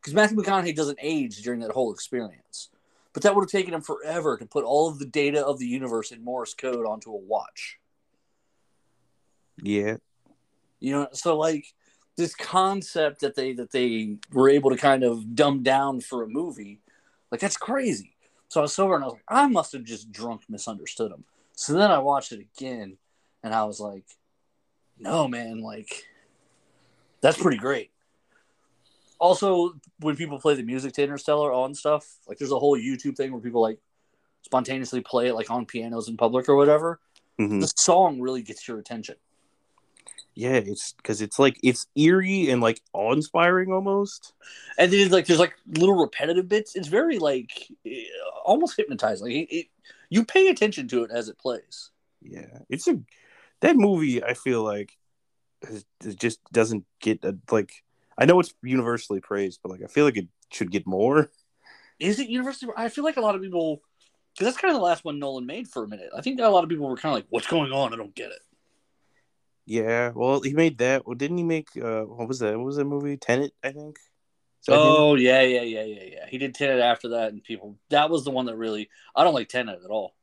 Because 0.00 0.14
matthew 0.14 0.36
mcconaughey 0.36 0.74
doesn't 0.74 0.98
age 1.00 1.42
during 1.42 1.60
that 1.60 1.70
whole 1.70 1.92
experience 1.92 2.70
but 3.12 3.22
that 3.22 3.34
would 3.34 3.42
have 3.42 3.50
taken 3.50 3.72
him 3.72 3.80
forever 3.80 4.36
to 4.36 4.44
put 4.44 4.64
all 4.64 4.90
of 4.90 4.98
the 4.98 5.06
data 5.06 5.46
of 5.46 5.58
the 5.58 5.66
universe 5.66 6.10
in 6.10 6.22
morse 6.22 6.52
code 6.52 6.84
onto 6.84 7.12
a 7.12 7.16
watch. 7.16 7.78
Yeah, 9.62 9.98
you 10.84 10.92
know 10.92 11.08
so 11.12 11.38
like 11.38 11.64
this 12.16 12.34
concept 12.34 13.20
that 13.20 13.34
they 13.34 13.54
that 13.54 13.72
they 13.72 14.18
were 14.32 14.50
able 14.50 14.70
to 14.70 14.76
kind 14.76 15.02
of 15.02 15.34
dumb 15.34 15.62
down 15.62 16.00
for 16.00 16.22
a 16.22 16.28
movie 16.28 16.80
like 17.30 17.40
that's 17.40 17.56
crazy 17.56 18.13
so 18.54 18.60
i 18.60 18.62
was 18.62 18.72
sober 18.72 18.94
and 18.94 19.02
i 19.02 19.06
was 19.08 19.14
like 19.14 19.24
i 19.26 19.48
must 19.48 19.72
have 19.72 19.82
just 19.82 20.12
drunk 20.12 20.42
misunderstood 20.48 21.10
him 21.10 21.24
so 21.56 21.72
then 21.72 21.90
i 21.90 21.98
watched 21.98 22.30
it 22.30 22.38
again 22.38 22.96
and 23.42 23.52
i 23.52 23.64
was 23.64 23.80
like 23.80 24.04
no 24.96 25.26
man 25.26 25.60
like 25.60 26.06
that's 27.20 27.40
pretty 27.40 27.56
great. 27.56 27.90
Also 29.18 29.74
when 30.00 30.14
people 30.14 30.38
play 30.38 30.54
the 30.54 30.62
music 30.62 30.92
to 30.92 31.02
interstellar 31.02 31.52
on 31.52 31.74
stuff 31.74 32.06
like 32.28 32.38
there's 32.38 32.52
a 32.52 32.58
whole 32.58 32.78
youtube 32.78 33.16
thing 33.16 33.32
where 33.32 33.40
people 33.40 33.60
like 33.62 33.78
spontaneously 34.42 35.00
play 35.00 35.28
it 35.28 35.34
like 35.34 35.50
on 35.50 35.66
pianos 35.66 36.08
in 36.08 36.16
public 36.16 36.48
or 36.48 36.54
whatever. 36.54 37.00
Mhm. 37.40 37.60
the 37.60 37.72
song 37.76 38.20
really 38.20 38.42
gets 38.42 38.68
your 38.68 38.78
attention 38.78 39.16
yeah. 40.34 40.54
It's 40.54 40.92
because 40.92 41.20
it's 41.20 41.38
like 41.38 41.58
it's 41.62 41.86
eerie 41.96 42.50
and 42.50 42.60
like 42.60 42.80
awe-inspiring 42.92 43.72
almost. 43.72 44.32
and 44.78 44.92
then 44.92 45.10
like 45.10 45.26
there's 45.26 45.38
like 45.38 45.54
little 45.66 45.96
repetitive 45.96 46.48
bits. 46.48 46.76
It's 46.76 46.88
very 46.88 47.18
like 47.18 47.68
eh, 47.86 48.04
almost 48.44 48.76
hypnotizing. 48.76 49.30
It, 49.30 49.48
it, 49.50 49.66
you 50.10 50.24
pay 50.24 50.48
attention 50.48 50.88
to 50.88 51.04
it 51.04 51.10
as 51.10 51.28
it 51.28 51.38
plays. 51.38 51.90
Yeah, 52.20 52.58
it's 52.68 52.88
a 52.88 53.00
that 53.60 53.76
movie. 53.76 54.22
I 54.22 54.34
feel 54.34 54.62
like 54.62 54.96
is- 55.62 55.86
it 56.04 56.18
just 56.18 56.40
doesn't 56.52 56.84
get 57.00 57.24
a, 57.24 57.36
like. 57.50 57.72
I 58.16 58.26
know 58.26 58.38
it's 58.38 58.54
universally 58.62 59.20
praised, 59.20 59.58
but 59.62 59.70
like 59.70 59.82
I 59.82 59.88
feel 59.88 60.04
like 60.04 60.16
it 60.16 60.28
should 60.52 60.70
get 60.70 60.86
more. 60.86 61.30
Is 61.98 62.20
it 62.20 62.28
universally? 62.28 62.72
I 62.76 62.88
feel 62.88 63.02
like 63.04 63.16
a 63.16 63.20
lot 63.20 63.34
of 63.34 63.42
people 63.42 63.82
because 64.34 64.46
that's 64.46 64.60
kind 64.60 64.72
of 64.72 64.80
the 64.80 64.84
last 64.84 65.04
one 65.04 65.18
Nolan 65.18 65.46
made 65.46 65.68
for 65.68 65.84
a 65.84 65.88
minute. 65.88 66.10
I 66.16 66.20
think 66.20 66.40
a 66.40 66.48
lot 66.48 66.64
of 66.64 66.70
people 66.70 66.88
were 66.88 66.96
kind 66.96 67.12
of 67.12 67.16
like, 67.16 67.26
"What's 67.30 67.46
going 67.46 67.72
on? 67.72 67.92
I 67.92 67.96
don't 67.96 68.14
get 68.14 68.30
it." 68.30 68.40
Yeah, 69.66 70.12
well, 70.14 70.42
he 70.42 70.52
made 70.52 70.78
that. 70.78 71.06
Well, 71.06 71.14
didn't 71.14 71.38
he 71.38 71.44
make? 71.44 71.68
uh 71.80 72.02
What 72.02 72.28
was 72.28 72.38
that? 72.40 72.56
What 72.56 72.66
was 72.66 72.76
that 72.76 72.84
movie? 72.84 73.16
Tenet, 73.16 73.52
I 73.62 73.72
think. 73.72 73.98
Oh 74.68 75.14
yeah, 75.14 75.42
yeah, 75.42 75.62
yeah, 75.62 75.82
yeah, 75.82 76.02
yeah. 76.12 76.26
He 76.28 76.38
did 76.38 76.54
Tenet 76.54 76.80
after 76.80 77.08
that, 77.10 77.32
and 77.32 77.42
people 77.42 77.78
that 77.90 78.10
was 78.10 78.24
the 78.24 78.30
one 78.30 78.46
that 78.46 78.56
really 78.56 78.88
I 79.14 79.24
don't 79.24 79.34
like 79.34 79.48
Tenet 79.48 79.80
at 79.84 79.90
all. 79.90 80.14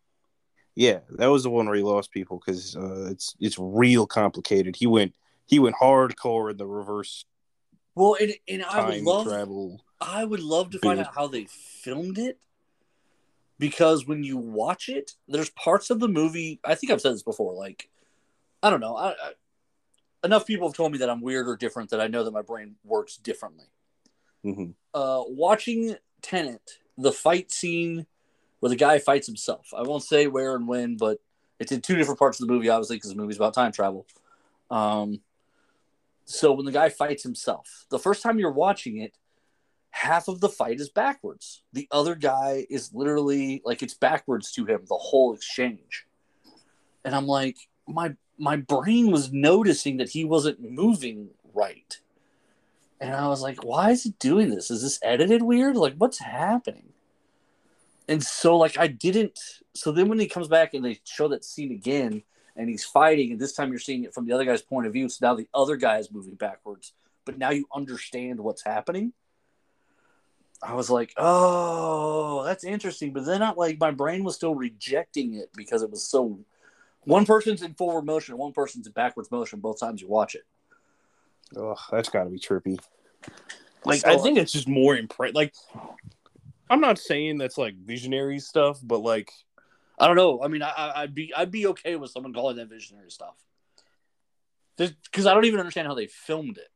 yeah, 0.76 1.00
that 1.18 1.28
was 1.28 1.44
the 1.44 1.50
one 1.50 1.68
where 1.68 1.76
he 1.76 1.84
lost 1.84 2.12
people 2.12 2.42
because 2.44 2.76
uh, 2.76 3.08
it's 3.12 3.36
it's 3.40 3.58
real 3.60 4.08
complicated. 4.08 4.76
He 4.76 4.88
went 4.88 5.14
he 5.46 5.60
went 5.60 5.76
hardcore 5.76 6.50
in 6.52 6.58
the 6.58 6.66
reverse 6.66 7.26
Well, 7.96 8.18
and, 8.20 8.34
and 8.48 8.64
I 8.64 8.88
would 8.88 9.04
love 9.04 9.28
travel. 9.28 9.84
I 10.00 10.24
would 10.24 10.40
love 10.40 10.72
to 10.72 10.80
find 10.80 11.00
out 11.00 11.14
how 11.14 11.28
they 11.28 11.46
filmed 11.46 12.18
it 12.18 12.40
because 13.60 14.08
when 14.08 14.24
you 14.24 14.38
watch 14.38 14.90
it, 14.90 15.12
there's 15.28 15.52
parts 15.52 15.92
of 15.92 16.00
the 16.00 16.08
movie. 16.08 16.60
I 16.66 16.74
think 16.74 16.92
I've 16.92 17.00
said 17.00 17.14
this 17.14 17.22
before. 17.22 17.54
Like, 17.54 17.91
I 18.64 18.70
don't 18.70 18.80
know. 18.80 18.96
I, 18.96 19.10
I, 19.12 19.32
enough 20.24 20.46
people 20.46 20.68
have 20.68 20.76
told 20.76 20.92
me 20.92 21.00
that 21.00 21.10
I'm 21.10 21.22
weird 21.22 21.48
or 21.48 21.56
different 21.56 21.90
that 21.90 22.02
I 22.02 22.08
know 22.08 22.24
that 22.24 22.32
my 22.32 22.42
brain 22.42 22.76
works 22.84 23.18
differently. 23.18 23.66
hmm 24.44 24.72
Uh, 24.94 25.24
watching 25.28 25.96
Tenet, 26.22 26.78
the 26.98 27.12
fight 27.12 27.52
scene 27.52 28.06
where 28.60 28.70
the 28.70 28.76
guy 28.76 29.00
fights 29.00 29.28
himself. 29.28 29.74
I 29.76 29.82
won't 29.82 30.04
say 30.04 30.28
where 30.28 30.56
and 30.56 30.68
when, 30.68 30.98
but 30.98 31.20
it's 31.60 31.72
in 31.72 31.82
two 31.82 31.96
different 31.96 32.20
parts 32.20 32.40
of 32.40 32.48
the 32.48 32.54
movie, 32.54 32.70
obviously, 32.70 32.98
because 32.98 33.10
the 33.10 33.16
movie's 33.16 33.38
about 33.38 33.54
time 33.54 33.72
travel. 33.72 34.06
Um, 34.70 35.22
so 36.26 36.54
when 36.54 36.66
the 36.66 36.72
guy 36.72 36.90
fights 36.90 37.24
himself, 37.24 37.86
the 37.90 38.00
first 38.00 38.24
time 38.24 38.40
you're 38.40 38.52
watching 38.52 38.98
it, 38.98 39.18
half 39.90 40.28
of 40.28 40.40
the 40.40 40.50
fight 40.50 40.80
is 40.80 40.90
backwards. 40.90 41.64
The 41.74 41.88
other 41.92 42.16
guy 42.16 42.66
is 42.70 42.94
literally 42.94 43.62
like 43.66 43.84
it's 43.84 43.94
backwards 43.94 44.52
to 44.54 44.66
him 44.66 44.82
the 44.88 44.96
whole 44.96 45.34
exchange. 45.34 46.06
And 47.04 47.14
I'm 47.14 47.28
like, 47.28 47.58
my 47.88 48.16
my 48.42 48.56
brain 48.56 49.12
was 49.12 49.32
noticing 49.32 49.98
that 49.98 50.10
he 50.10 50.26
wasn't 50.26 50.60
moving 50.60 51.30
right. 51.54 52.00
And 53.00 53.14
I 53.14 53.28
was 53.28 53.42
like, 53.42 53.64
why 53.64 53.92
is 53.92 54.08
it 54.08 54.18
doing 54.18 54.50
this? 54.50 54.72
Is 54.72 54.82
this 54.82 55.00
edited 55.04 55.44
weird? 55.44 55.76
Like 55.78 55.94
what's 55.98 56.18
happening? 56.18 56.94
And 58.08 58.24
so 58.24 58.58
like 58.58 58.80
I 58.80 58.88
didn't 58.88 59.40
so 59.76 59.92
then 59.92 60.10
when 60.10 60.20
he 60.20 60.28
comes 60.28 60.48
back 60.48 60.74
and 60.74 60.84
they 60.84 61.00
show 61.04 61.28
that 61.28 61.46
scene 61.46 61.72
again 61.72 62.24
and 62.56 62.68
he's 62.68 62.84
fighting 62.84 63.32
and 63.32 63.40
this 63.40 63.54
time 63.54 63.70
you're 63.70 63.80
seeing 63.80 64.04
it 64.04 64.14
from 64.14 64.26
the 64.26 64.34
other 64.34 64.44
guy's 64.44 64.62
point 64.62 64.88
of 64.88 64.94
view 64.94 65.08
so 65.08 65.26
now 65.26 65.36
the 65.36 65.48
other 65.54 65.78
guy 65.78 65.98
is 65.98 66.12
moving 66.12 66.36
backwards 66.36 66.94
but 67.26 67.38
now 67.38 67.52
you 67.52 67.66
understand 67.74 68.40
what's 68.40 68.66
happening 68.66 69.14
i 70.62 70.74
was 70.74 70.90
like 70.90 71.14
oh 71.16 72.44
that's 72.44 72.66
interesting 72.66 73.14
but 73.14 73.26
then 73.26 73.42
I, 73.42 73.54
like 73.54 73.80
my 73.80 73.92
brain 73.92 74.26
was 74.26 74.36
still 74.36 74.56
rejecting 74.56 75.36
it 75.36 75.50
because 75.56 75.82
it 75.82 75.90
was 75.90 76.04
so 76.04 76.40
one 77.06 77.26
person's 77.26 77.62
in 77.62 77.74
forward 77.74 78.06
motion 78.06 78.38
one 78.38 78.52
person's 78.54 78.88
in 78.88 78.94
backwards 78.94 79.32
motion 79.32 79.60
both 79.60 79.80
times 79.80 80.02
you 80.02 80.08
watch 80.08 80.36
it 80.36 80.44
Oh, 81.56 81.76
that's 81.92 82.08
got 82.08 82.24
to 82.24 82.30
be 82.30 82.40
trippy. 82.40 82.80
Like 83.84 84.00
So- 84.02 84.10
I 84.10 84.18
think 84.18 84.38
it's 84.38 84.54
just 84.54 84.70
more 84.70 84.96
impre 84.96 85.34
Like 85.34 85.54
I'm 86.70 86.80
not 86.80 86.98
saying 86.98 87.40
that's 87.40 87.58
like 87.58 87.76
visionary 87.76 88.40
stuff, 88.40 88.80
but 88.84 89.00
like 89.00 89.32
i 90.00 90.08
don't 90.08 90.16
know 90.16 90.42
i 90.42 90.48
mean 90.48 90.64
I, 90.64 90.70
I- 90.70 91.02
i'd 91.04 91.14
be 91.14 91.32
i'd 91.36 91.52
be 91.52 91.68
okay 91.68 91.96
with 91.98 92.10
someone 92.12 92.34
calling 92.34 92.56
that 92.56 92.70
visionary 92.70 93.12
stuff 93.12 93.36
because 94.78 95.26
i 95.28 95.34
don't 95.34 95.46
even 95.46 95.60
understand 95.60 95.88
how 95.88 95.94
they 95.94 96.08
filmed 96.08 96.58
it 96.58 96.70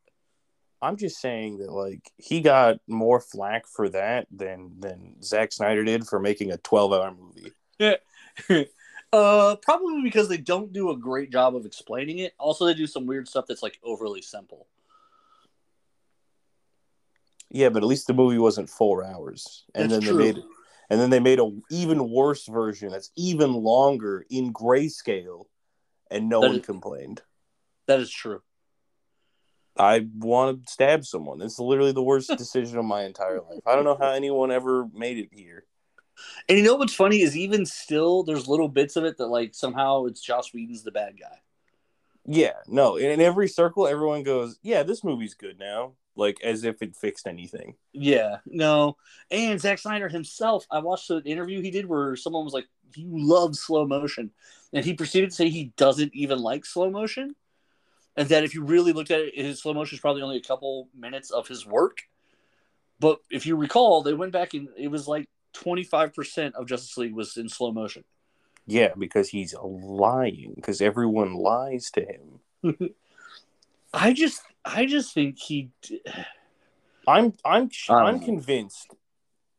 I'm 0.82 0.98
just 0.98 1.20
saying 1.20 1.60
that 1.60 1.72
like 1.72 2.12
he 2.18 2.42
got 2.42 2.78
more 2.88 3.20
flack 3.20 3.66
for 3.68 3.90
that 3.90 4.28
than 4.30 4.74
than 4.80 5.24
Zack 5.24 5.52
Snyder 5.54 5.84
did 5.84 6.06
for 6.06 6.20
making 6.20 6.52
a 6.52 6.58
12 6.58 6.94
hour 6.94 7.16
movie. 7.18 7.54
uh, 9.16 9.56
probably 9.58 10.02
because 10.04 10.28
they 10.28 10.38
don't 10.38 10.74
do 10.74 10.92
a 10.92 10.98
great 10.98 11.32
job 11.32 11.56
of 11.56 11.66
explaining 11.66 12.20
it. 12.20 12.34
Also, 12.38 12.66
they 12.66 12.74
do 12.74 12.88
some 12.88 13.06
weird 13.06 13.28
stuff 13.28 13.46
that's 13.48 13.64
like 13.64 13.80
overly 13.84 14.22
simple. 14.22 14.68
Yeah, 17.50 17.70
but 17.70 17.84
at 17.84 17.88
least 17.88 18.08
the 18.08 18.14
movie 18.14 18.38
wasn't 18.38 18.70
four 18.70 19.04
hours, 19.04 19.66
and 19.74 19.90
That's 19.90 20.06
then 20.06 20.16
true. 20.16 20.24
they 20.24 20.34
made 20.34 20.44
and 20.90 21.00
then 21.02 21.10
they 21.10 21.20
made 21.20 21.40
a 21.40 21.50
even 21.72 22.12
worse 22.12 22.46
version 22.46 22.90
that's 22.92 23.12
even 23.16 23.54
longer 23.54 24.26
in 24.30 24.54
grayscale, 24.54 25.46
and 26.12 26.30
no 26.30 26.42
That 26.42 26.48
one 26.48 26.60
is- 26.60 26.66
complained. 26.66 27.22
That 27.88 28.00
is 28.00 28.10
true. 28.12 28.42
I 29.78 30.08
want 30.18 30.66
to 30.66 30.72
stab 30.72 31.06
someone. 31.06 31.42
It's 31.42 31.60
literally 31.60 31.92
the 31.92 32.02
worst 32.04 32.30
decision 32.38 32.80
of 32.80 32.86
my 32.86 33.04
entire 33.04 33.42
life. 33.42 33.60
I 33.66 33.76
don't 33.76 33.84
know 33.84 33.98
how 34.00 34.12
anyone 34.12 34.52
ever 34.52 34.88
made 34.94 35.18
it 35.18 35.30
here. 35.32 35.66
And 36.48 36.58
you 36.58 36.64
know 36.64 36.76
what's 36.76 36.94
funny 36.94 37.22
is 37.22 37.36
even 37.36 37.66
still, 37.66 38.24
there's 38.24 38.48
little 38.48 38.68
bits 38.68 38.96
of 38.96 39.04
it 39.04 39.18
that 39.18 39.28
like 39.28 39.56
somehow 39.56 40.06
it's 40.06 40.22
Joss 40.22 40.54
Whedon's 40.54 40.84
the 40.84 40.92
bad 40.92 41.20
guy. 41.20 41.40
Yeah, 42.28 42.54
no. 42.68 42.98
In, 42.98 43.12
in 43.12 43.22
every 43.22 43.48
circle, 43.48 43.88
everyone 43.88 44.24
goes, 44.24 44.58
"Yeah, 44.64 44.82
this 44.82 45.04
movie's 45.04 45.36
good 45.36 45.60
now," 45.60 45.94
like 46.16 46.38
as 46.44 46.64
if 46.64 46.82
it 46.82 46.96
fixed 46.96 47.28
anything. 47.28 47.76
Yeah, 47.94 48.38
no. 48.46 48.98
And 49.30 49.60
Zack 49.60 49.80
Snyder 49.80 50.10
himself, 50.10 50.66
I 50.72 50.80
watched 50.80 51.10
an 51.10 51.24
interview 51.24 51.62
he 51.62 51.72
did 51.72 51.86
where 51.86 52.16
someone 52.16 52.46
was 52.46 52.54
like, 52.54 52.68
You 52.96 53.08
love 53.10 53.56
slow 53.56 53.86
motion. 53.86 54.32
And 54.74 54.84
he 54.84 54.94
proceeded 54.94 55.30
to 55.30 55.36
say 55.36 55.50
he 55.50 55.74
doesn't 55.78 56.14
even 56.14 56.40
like 56.40 56.66
slow 56.66 56.90
motion. 56.90 57.36
And 58.18 58.30
that 58.30 58.44
if 58.44 58.56
you 58.56 58.64
really 58.64 58.94
looked 58.94 59.12
at 59.12 59.22
it, 59.22 59.36
his 59.36 59.62
slow 59.62 59.74
motion 59.74 59.96
is 59.96 60.02
probably 60.02 60.22
only 60.22 60.38
a 60.38 60.42
couple 60.42 60.90
minutes 60.98 61.32
of 61.32 61.48
his 61.48 61.66
work. 61.66 62.00
But 63.00 63.20
if 63.30 63.46
you 63.46 63.58
recall, 63.58 64.04
they 64.04 64.14
went 64.14 64.32
back 64.32 64.54
and 64.54 64.70
it 64.78 64.88
was 64.88 65.08
like 65.08 65.28
25% 65.56 66.54
of 66.54 66.68
Justice 66.68 66.98
League 66.98 67.14
was 67.14 67.38
in 67.38 67.50
slow 67.50 67.72
motion. 67.72 68.04
Yeah, 68.68 68.94
because 68.98 69.30
he's 69.30 69.54
lying. 69.62 70.54
Because 70.56 70.82
everyone 70.82 71.36
lies 71.36 71.92
to 71.92 72.02
him. 72.02 72.90
I 73.94 74.14
just, 74.14 74.42
I 74.64 74.86
just 74.86 75.14
think 75.14 75.40
he. 75.40 75.70
I'm, 77.08 77.34
I'm, 77.46 77.70
I'm 77.90 78.20
convinced 78.20 78.96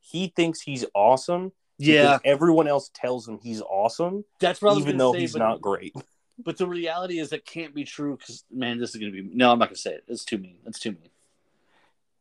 he 0.01 0.33
thinks 0.35 0.61
he's 0.61 0.85
awesome. 0.95 1.53
Yeah, 1.79 2.19
everyone 2.25 2.69
else 2.69 2.91
tells 2.95 3.29
him 3.29 3.39
he's 3.43 3.61
awesome, 3.61 4.25
that's 4.41 4.63
what 4.63 4.75
was 4.75 4.85
even 4.85 4.97
though 4.97 5.13
say, 5.13 5.21
he's 5.21 5.33
but- 5.35 5.41
not 5.41 5.61
great. 5.61 5.95
But 6.45 6.59
the 6.59 6.67
reality 6.67 7.19
is 7.19 7.31
that 7.31 7.47
can't 7.47 7.75
be 7.75 7.85
true 7.85 8.19
because 8.19 8.45
man, 8.53 8.79
this 8.79 8.91
is 8.95 8.97
gonna 8.97 9.11
be 9.11 9.23
no. 9.23 9.53
I'm 9.53 9.59
not 9.59 9.71
gonna 9.71 9.77
say 9.77 9.93
it. 9.93 10.05
It's 10.07 10.23
too 10.23 10.37
mean. 10.37 10.59
It's 10.67 10.79
too 10.79 10.91
mean. 10.91 11.09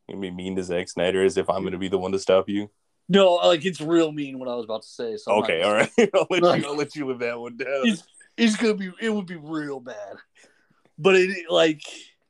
You 0.07 0.15
mean 0.15 0.37
mean 0.37 0.55
to 0.55 0.63
Zack 0.63 0.87
Snyder 0.87 1.21
as 1.21 1.35
if 1.35 1.49
I'm 1.49 1.63
going 1.63 1.73
to 1.73 1.77
be 1.77 1.89
the 1.89 1.97
one 1.97 2.13
to 2.13 2.19
stop 2.19 2.47
you? 2.47 2.69
No, 3.07 3.33
like 3.35 3.63
it's 3.65 3.81
real 3.81 4.11
mean 4.11 4.39
what 4.39 4.49
I 4.49 4.55
was 4.55 4.65
about 4.65 4.81
to 4.81 4.87
say. 4.87 5.17
So 5.17 5.31
okay, 5.43 5.61
all 5.61 5.73
right. 5.73 5.89
I'll 6.13 6.27
let 6.29 6.41
Like- 6.43 6.61
you. 6.63 6.67
I'll 6.67 6.75
let 6.75 6.95
you 6.95 7.05
live 7.07 7.19
that 7.19 7.39
one 7.39 7.57
down. 7.57 7.67
It's, 7.85 8.03
it's 8.37 8.55
gonna 8.57 8.73
be. 8.73 8.91
It 8.99 9.09
would 9.09 9.27
be 9.27 9.35
real 9.37 9.79
bad. 9.79 10.15
But 10.97 11.15
it 11.15 11.49
like 11.49 11.81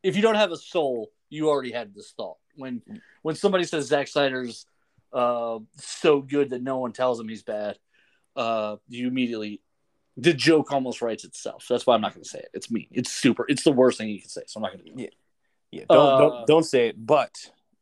if 0.04 0.16
you 0.16 0.22
don't 0.22 0.36
have 0.36 0.52
a 0.52 0.58
soul, 0.58 1.12
you 1.30 1.50
already 1.50 1.72
had 1.72 1.96
this 1.96 2.12
thought 2.16 2.38
when 2.56 2.82
when 3.22 3.36
somebody 3.36 3.64
says 3.64 3.88
Zack 3.88 4.08
Snyder's 4.08 4.66
uh, 5.14 5.60
so 5.78 6.22
good 6.22 6.50
that 6.52 6.62
no 6.62 6.78
one 6.78 6.92
tells 6.92 7.20
him 7.20 7.28
he's 7.28 7.44
bad. 7.44 7.80
Uh, 8.36 8.76
you 8.90 9.08
immediately 9.08 9.62
the 10.18 10.34
joke 10.34 10.72
almost 10.72 11.02
writes 11.02 11.24
itself. 11.26 11.64
So 11.64 11.74
that's 11.74 11.88
why 11.88 11.96
I'm 11.96 12.02
not 12.02 12.14
gonna 12.14 12.26
say 12.26 12.40
it. 12.40 12.50
It's 12.54 12.70
mean. 12.70 12.88
It's 12.92 13.12
super. 13.12 13.46
It's 13.48 13.64
the 13.64 13.72
worst 13.72 13.98
thing 13.98 14.10
you 14.10 14.20
can 14.20 14.30
say. 14.30 14.42
So 14.48 14.58
I'm 14.60 14.62
not 14.64 14.72
gonna 14.74 14.84
do 14.84 14.94
it. 15.04 15.16
Yeah, 15.72 15.84
don't 15.90 15.98
Uh, 16.08 16.18
don't 16.20 16.48
don't 16.48 16.64
say 16.64 16.90
it, 16.90 17.06
but 17.06 17.32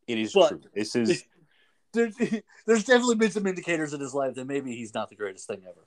it 0.06 0.18
is 0.18 0.32
but- 0.32 0.48
true. 0.48 0.60
This 0.74 0.96
is 0.96 1.24
There, 1.94 2.10
there's 2.66 2.84
definitely 2.84 3.16
been 3.16 3.30
some 3.30 3.46
indicators 3.46 3.94
in 3.94 4.00
his 4.00 4.14
life 4.14 4.34
that 4.34 4.46
maybe 4.46 4.76
he's 4.76 4.94
not 4.94 5.08
the 5.08 5.16
greatest 5.16 5.46
thing 5.46 5.62
ever. 5.64 5.86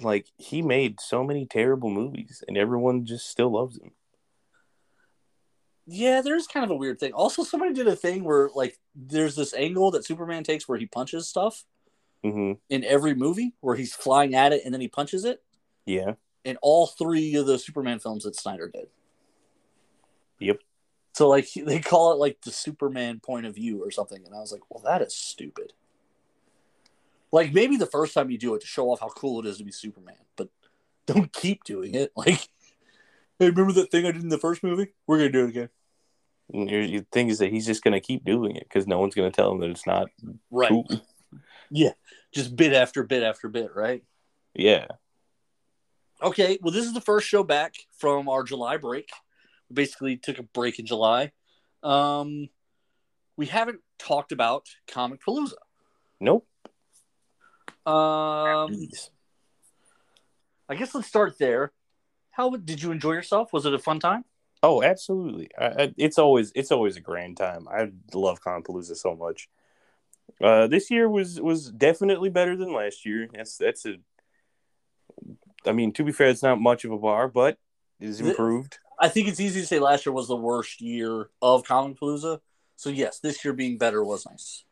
like 0.00 0.26
he 0.36 0.62
made 0.62 1.00
so 1.00 1.24
many 1.24 1.46
terrible 1.46 1.90
movies, 1.90 2.42
and 2.48 2.56
everyone 2.56 3.04
just 3.04 3.28
still 3.28 3.50
loves 3.50 3.78
him. 3.78 3.92
Yeah, 5.86 6.20
there's 6.20 6.46
kind 6.46 6.64
of 6.64 6.70
a 6.70 6.76
weird 6.76 7.00
thing. 7.00 7.12
Also, 7.12 7.42
somebody 7.42 7.72
did 7.72 7.88
a 7.88 7.96
thing 7.96 8.24
where 8.24 8.50
like 8.54 8.78
there's 8.94 9.36
this 9.36 9.54
angle 9.54 9.90
that 9.92 10.04
Superman 10.04 10.44
takes 10.44 10.68
where 10.68 10.78
he 10.78 10.86
punches 10.86 11.26
stuff 11.28 11.64
hmm 12.22 12.52
in 12.68 12.84
every 12.84 13.14
movie 13.14 13.54
where 13.60 13.76
he's 13.76 13.94
flying 13.94 14.34
at 14.34 14.52
it 14.52 14.62
and 14.64 14.74
then 14.74 14.80
he 14.80 14.88
punches 14.88 15.24
it 15.24 15.42
Yeah, 15.86 16.14
in 16.44 16.58
all 16.62 16.86
three 16.86 17.34
of 17.36 17.46
the 17.46 17.58
Superman 17.58 17.98
films 17.98 18.24
that 18.24 18.36
Snyder 18.36 18.70
did. 18.72 18.88
Yep. 20.40 20.60
So 21.18 21.28
like 21.28 21.48
they 21.52 21.80
call 21.80 22.12
it 22.12 22.20
like 22.20 22.42
the 22.42 22.52
Superman 22.52 23.18
point 23.18 23.44
of 23.44 23.56
view 23.56 23.82
or 23.82 23.90
something, 23.90 24.24
and 24.24 24.32
I 24.32 24.38
was 24.38 24.52
like, 24.52 24.60
well, 24.70 24.84
that 24.84 25.02
is 25.02 25.16
stupid. 25.16 25.72
Like 27.32 27.52
maybe 27.52 27.76
the 27.76 27.86
first 27.86 28.14
time 28.14 28.30
you 28.30 28.38
do 28.38 28.54
it 28.54 28.60
to 28.60 28.68
show 28.68 28.88
off 28.92 29.00
how 29.00 29.08
cool 29.08 29.40
it 29.40 29.46
is 29.46 29.58
to 29.58 29.64
be 29.64 29.72
Superman, 29.72 30.14
but 30.36 30.48
don't 31.06 31.32
keep 31.32 31.64
doing 31.64 31.96
it. 31.96 32.12
Like, 32.16 32.48
hey, 33.40 33.50
remember 33.50 33.72
that 33.72 33.90
thing 33.90 34.06
I 34.06 34.12
did 34.12 34.22
in 34.22 34.28
the 34.28 34.38
first 34.38 34.62
movie? 34.62 34.92
We're 35.08 35.18
gonna 35.18 35.32
do 35.32 35.46
it 35.46 35.48
again. 35.48 35.70
Your 36.52 37.02
thing 37.10 37.30
is 37.30 37.40
that 37.40 37.50
he's 37.50 37.66
just 37.66 37.82
gonna 37.82 37.98
keep 37.98 38.24
doing 38.24 38.54
it 38.54 38.68
because 38.68 38.86
no 38.86 39.00
one's 39.00 39.16
gonna 39.16 39.32
tell 39.32 39.50
him 39.50 39.58
that 39.58 39.70
it's 39.70 39.88
not 39.88 40.10
Right. 40.52 40.68
cool. 40.68 40.86
Yeah. 41.68 41.94
Just 42.32 42.54
bit 42.54 42.72
after 42.72 43.02
bit 43.02 43.24
after 43.24 43.48
bit, 43.48 43.74
right? 43.74 44.04
Yeah, 44.54 44.86
Okay, 46.22 46.58
well, 46.62 46.72
this 46.72 46.86
is 46.86 46.94
the 46.94 47.00
first 47.00 47.26
show 47.26 47.42
back 47.42 47.74
from 47.96 48.28
our 48.28 48.42
July 48.44 48.76
break. 48.76 49.10
Basically 49.72 50.16
took 50.16 50.38
a 50.38 50.42
break 50.42 50.78
in 50.78 50.86
July. 50.86 51.32
Um, 51.82 52.48
we 53.36 53.46
haven't 53.46 53.80
talked 53.98 54.32
about 54.32 54.66
Comic 54.90 55.20
Palooza. 55.24 55.54
nope. 56.20 56.46
Um. 57.86 58.88
I 60.68 60.74
guess 60.74 60.94
let's 60.94 61.08
start 61.08 61.38
there. 61.38 61.72
How 62.30 62.50
did 62.50 62.82
you 62.82 62.92
enjoy 62.92 63.12
yourself? 63.12 63.52
Was 63.52 63.64
it 63.64 63.72
a 63.72 63.78
fun 63.78 64.00
time? 64.00 64.24
Oh, 64.62 64.82
absolutely. 64.82 65.50
I, 65.58 65.66
I, 65.66 65.94
it's 65.96 66.18
always 66.18 66.52
it's 66.54 66.72
always 66.72 66.96
a 66.96 67.00
grand 67.00 67.36
time. 67.36 67.66
I 67.68 67.90
love 68.12 68.40
Comic 68.40 68.66
Palooza 68.66 68.96
so 68.96 69.14
much. 69.14 69.48
Uh, 70.42 70.66
this 70.66 70.90
year 70.90 71.08
was 71.08 71.40
was 71.40 71.70
definitely 71.70 72.28
better 72.28 72.56
than 72.56 72.72
last 72.72 73.06
year. 73.06 73.28
That's 73.32 73.56
that's 73.56 73.86
a. 73.86 73.96
I 75.66 75.72
mean, 75.72 75.92
to 75.94 76.04
be 76.04 76.12
fair, 76.12 76.28
it's 76.28 76.42
not 76.42 76.60
much 76.60 76.84
of 76.84 76.92
a 76.92 76.98
bar, 76.98 77.28
but 77.28 77.58
it's 77.98 78.20
improved. 78.20 78.78
I 78.98 79.08
think 79.08 79.28
it's 79.28 79.40
easy 79.40 79.60
to 79.60 79.66
say 79.66 79.78
last 79.78 80.04
year 80.04 80.12
was 80.12 80.28
the 80.28 80.36
worst 80.36 80.80
year 80.80 81.30
of 81.40 81.64
Comic 81.64 81.98
Palooza. 81.98 82.40
So 82.76 82.90
yes, 82.90 83.20
this 83.20 83.44
year 83.44 83.54
being 83.54 83.78
better 83.78 84.04
was 84.04 84.26
nice. 84.26 84.64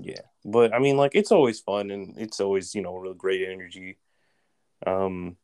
Yeah, 0.00 0.22
but 0.44 0.74
I 0.74 0.78
mean, 0.78 0.96
like 0.96 1.12
it's 1.14 1.32
always 1.32 1.60
fun 1.60 1.90
and 1.90 2.18
it's 2.18 2.40
always 2.40 2.74
you 2.74 2.82
know 2.82 2.96
real 2.96 3.14
great 3.14 3.48
energy. 3.48 3.98
Um, 4.86 5.36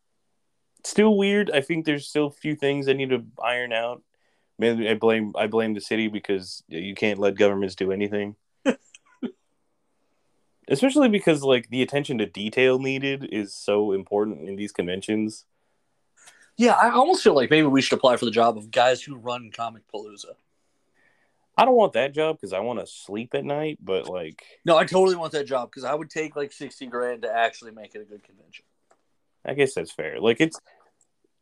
still 0.85 1.17
weird. 1.17 1.51
I 1.51 1.61
think 1.61 1.85
there's 1.85 2.09
still 2.09 2.27
a 2.27 2.33
few 2.33 2.57
things 2.57 2.89
I 2.89 2.95
need 2.95 3.11
to 3.11 3.25
iron 3.43 3.73
out. 3.73 4.03
Maybe 4.59 4.89
I 4.89 4.95
blame 4.95 5.33
I 5.37 5.47
blame 5.47 5.75
the 5.75 5.81
city 5.81 6.09
because 6.09 6.63
you 6.69 6.95
can't 6.95 7.19
let 7.19 7.37
governments 7.37 7.75
do 7.75 7.93
anything. 7.93 8.37
Especially 10.69 11.09
because 11.09 11.43
like 11.43 11.69
the 11.71 11.83
attention 11.83 12.19
to 12.19 12.27
detail 12.27 12.79
needed 12.79 13.29
is 13.33 13.55
so 13.55 13.93
important 13.93 14.49
in 14.49 14.57
these 14.57 14.73
conventions. 14.73 15.45
Yeah, 16.61 16.75
I 16.75 16.91
almost 16.91 17.25
feel 17.25 17.35
like 17.35 17.49
maybe 17.49 17.67
we 17.67 17.81
should 17.81 17.97
apply 17.97 18.19
for 18.19 18.27
the 18.27 18.31
job 18.31 18.59
of 18.59 18.71
guys 18.71 19.03
who 19.03 19.17
run 19.17 19.51
Comic 19.51 19.83
Palooza. 19.91 20.35
I 21.57 21.65
don't 21.65 21.75
want 21.75 21.95
that 21.95 22.13
job 22.13 22.37
because 22.37 22.53
I 22.53 22.61
want 22.61 22.81
to 22.81 22.87
sleep 22.87 23.35
at 23.35 23.47
night, 23.47 23.79
but 23.81 24.07
like 24.07 24.45
No, 24.67 24.77
I 24.77 24.85
totally 24.85 25.17
want 25.17 25.33
that 25.33 25.47
job 25.47 25.71
because 25.71 25.85
I 25.85 25.95
would 25.95 26.11
take 26.11 26.37
like 26.37 26.53
sixty 26.53 26.87
grand 26.87 27.23
to 27.23 27.35
actually 27.35 27.71
make 27.71 27.95
it 27.95 28.03
a 28.03 28.05
good 28.05 28.23
convention. 28.23 28.67
I 29.43 29.55
guess 29.55 29.73
that's 29.73 29.91
fair. 29.91 30.21
Like 30.21 30.39
it's 30.39 30.61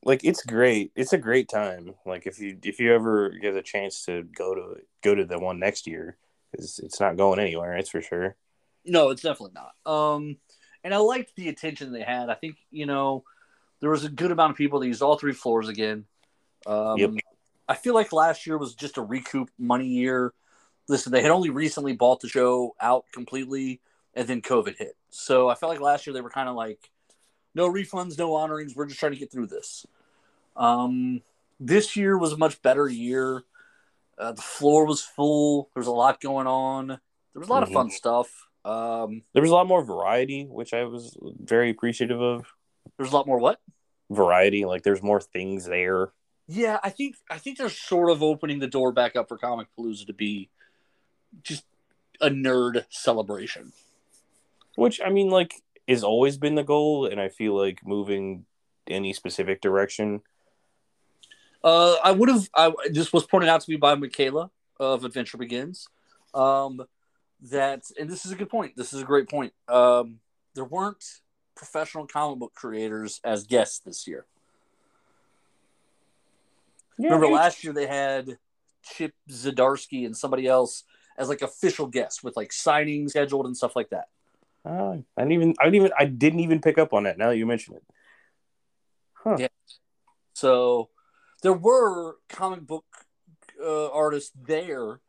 like 0.04 0.22
it's 0.22 0.44
great. 0.44 0.92
It's 0.94 1.12
a 1.12 1.18
great 1.18 1.48
time. 1.48 1.94
Like 2.06 2.28
if 2.28 2.38
you 2.38 2.56
if 2.62 2.78
you 2.78 2.94
ever 2.94 3.30
get 3.30 3.56
a 3.56 3.62
chance 3.62 4.04
to 4.04 4.22
go 4.22 4.54
to 4.54 4.76
go 5.02 5.16
to 5.16 5.24
the 5.24 5.40
one 5.40 5.58
next 5.58 5.88
year, 5.88 6.16
because 6.52 6.78
it's 6.78 7.00
not 7.00 7.16
going 7.16 7.40
anywhere. 7.40 7.74
That's 7.74 7.90
for 7.90 8.02
sure. 8.02 8.36
No, 8.84 9.10
it's 9.10 9.22
definitely 9.22 9.56
not. 9.56 9.92
Um, 9.92 10.36
and 10.84 10.94
I 10.94 10.98
liked 10.98 11.34
the 11.34 11.48
attention 11.48 11.90
they 11.90 12.02
had. 12.02 12.30
I 12.30 12.34
think 12.34 12.58
you 12.70 12.86
know 12.86 13.24
there 13.80 13.90
was 13.90 14.04
a 14.04 14.08
good 14.08 14.30
amount 14.30 14.50
of 14.50 14.56
people 14.56 14.80
that 14.80 14.86
used 14.86 15.02
all 15.02 15.18
three 15.18 15.32
floors 15.32 15.68
again. 15.68 16.06
Um, 16.66 16.98
Yep. 16.98 17.10
I 17.68 17.74
feel 17.74 17.94
like 17.94 18.12
last 18.12 18.46
year 18.46 18.56
was 18.56 18.74
just 18.74 18.96
a 18.96 19.02
recoup 19.02 19.50
money 19.58 19.86
year. 19.86 20.32
Listen, 20.88 21.12
they 21.12 21.20
had 21.22 21.30
only 21.30 21.50
recently 21.50 21.92
bought 21.92 22.20
the 22.20 22.28
show 22.28 22.74
out 22.80 23.04
completely, 23.12 23.80
and 24.14 24.26
then 24.26 24.40
COVID 24.40 24.76
hit. 24.76 24.96
So 25.10 25.48
I 25.48 25.54
felt 25.54 25.70
like 25.70 25.80
last 25.80 26.06
year 26.06 26.14
they 26.14 26.22
were 26.22 26.30
kind 26.30 26.48
of 26.48 26.56
like, 26.56 26.90
no 27.54 27.70
refunds, 27.70 28.18
no 28.18 28.34
honorings. 28.34 28.74
We're 28.74 28.86
just 28.86 28.98
trying 28.98 29.12
to 29.12 29.18
get 29.18 29.30
through 29.30 29.48
this. 29.48 29.84
Um, 30.56 31.22
this 31.60 31.94
year 31.94 32.16
was 32.16 32.32
a 32.32 32.38
much 32.38 32.62
better 32.62 32.88
year. 32.88 33.44
Uh, 34.16 34.32
the 34.32 34.42
floor 34.42 34.86
was 34.86 35.02
full. 35.02 35.70
There 35.74 35.80
was 35.80 35.86
a 35.86 35.92
lot 35.92 36.20
going 36.20 36.46
on. 36.46 36.86
There 36.88 36.98
was 37.34 37.48
a 37.48 37.52
lot 37.52 37.62
of 37.62 37.68
Mhm. 37.68 37.74
fun 37.74 37.90
stuff. 37.90 38.48
Um, 38.64 39.22
There 39.32 39.42
was 39.42 39.50
a 39.50 39.54
lot 39.54 39.66
more 39.66 39.84
variety, 39.84 40.44
which 40.44 40.72
I 40.74 40.84
was 40.84 41.16
very 41.20 41.70
appreciative 41.70 42.20
of. 42.20 42.46
There's 42.96 43.12
a 43.12 43.16
lot 43.16 43.26
more 43.26 43.38
what? 43.38 43.60
Variety, 44.10 44.64
like 44.64 44.82
there's 44.82 45.02
more 45.02 45.20
things 45.20 45.64
there. 45.64 46.12
Yeah, 46.46 46.78
I 46.82 46.90
think 46.90 47.16
I 47.30 47.38
think 47.38 47.58
they're 47.58 47.68
sort 47.68 48.10
of 48.10 48.22
opening 48.22 48.58
the 48.58 48.66
door 48.66 48.90
back 48.92 49.16
up 49.16 49.28
for 49.28 49.36
Comic 49.36 49.68
Palooza 49.76 50.06
to 50.06 50.14
be 50.14 50.48
just 51.42 51.64
a 52.20 52.30
nerd 52.30 52.84
celebration. 52.90 53.72
Which 54.76 55.00
I 55.04 55.10
mean, 55.10 55.28
like, 55.28 55.54
has 55.86 56.04
always 56.04 56.38
been 56.38 56.54
the 56.54 56.62
goal, 56.62 57.06
and 57.06 57.20
I 57.20 57.28
feel 57.28 57.56
like 57.56 57.86
moving 57.86 58.46
any 58.86 59.12
specific 59.12 59.60
direction. 59.60 60.22
Uh, 61.62 61.96
I 62.02 62.12
would 62.12 62.28
have. 62.28 62.48
I 62.54 62.72
this 62.90 63.12
was 63.12 63.26
pointed 63.26 63.48
out 63.48 63.60
to 63.60 63.70
me 63.70 63.76
by 63.76 63.94
Michaela 63.94 64.50
of 64.78 65.04
Adventure 65.04 65.36
Begins. 65.36 65.86
Um, 66.32 66.86
that 67.50 67.82
and 67.98 68.08
this 68.08 68.24
is 68.24 68.32
a 68.32 68.36
good 68.36 68.48
point. 68.48 68.76
This 68.76 68.92
is 68.92 69.02
a 69.02 69.04
great 69.04 69.28
point. 69.28 69.52
Um, 69.68 70.20
there 70.54 70.64
weren't 70.64 71.04
professional 71.58 72.06
comic 72.06 72.38
book 72.38 72.54
creators 72.54 73.20
as 73.24 73.44
guests 73.44 73.80
this 73.80 74.06
year. 74.06 74.24
Remember 76.98 77.28
last 77.28 77.62
year 77.62 77.72
they 77.72 77.86
had 77.86 78.38
Chip 78.82 79.12
Zdarsky 79.30 80.06
and 80.06 80.16
somebody 80.16 80.46
else 80.46 80.84
as 81.16 81.28
like 81.28 81.42
official 81.42 81.86
guests 81.86 82.22
with 82.22 82.36
like 82.36 82.50
signings 82.50 83.10
scheduled 83.10 83.46
and 83.46 83.56
stuff 83.56 83.76
like 83.76 83.90
that. 83.90 84.08
Uh, 84.64 84.96
I 85.16 85.22
didn't 85.22 85.32
even. 85.32 85.54
I 85.60 85.64
didn't 85.64 85.76
even. 85.76 85.92
I 85.98 86.04
didn't 86.06 86.40
even 86.40 86.60
pick 86.60 86.78
up 86.78 86.92
on 86.92 87.04
that. 87.04 87.18
Now 87.18 87.28
that 87.28 87.36
you 87.36 87.46
mention 87.46 87.74
it. 87.74 87.82
Huh. 89.14 89.36
Yeah. 89.38 89.48
So 90.34 90.90
there 91.42 91.52
were 91.52 92.16
comic 92.28 92.66
book 92.66 92.84
uh, 93.62 93.90
artists 93.90 94.32
there, 94.46 95.00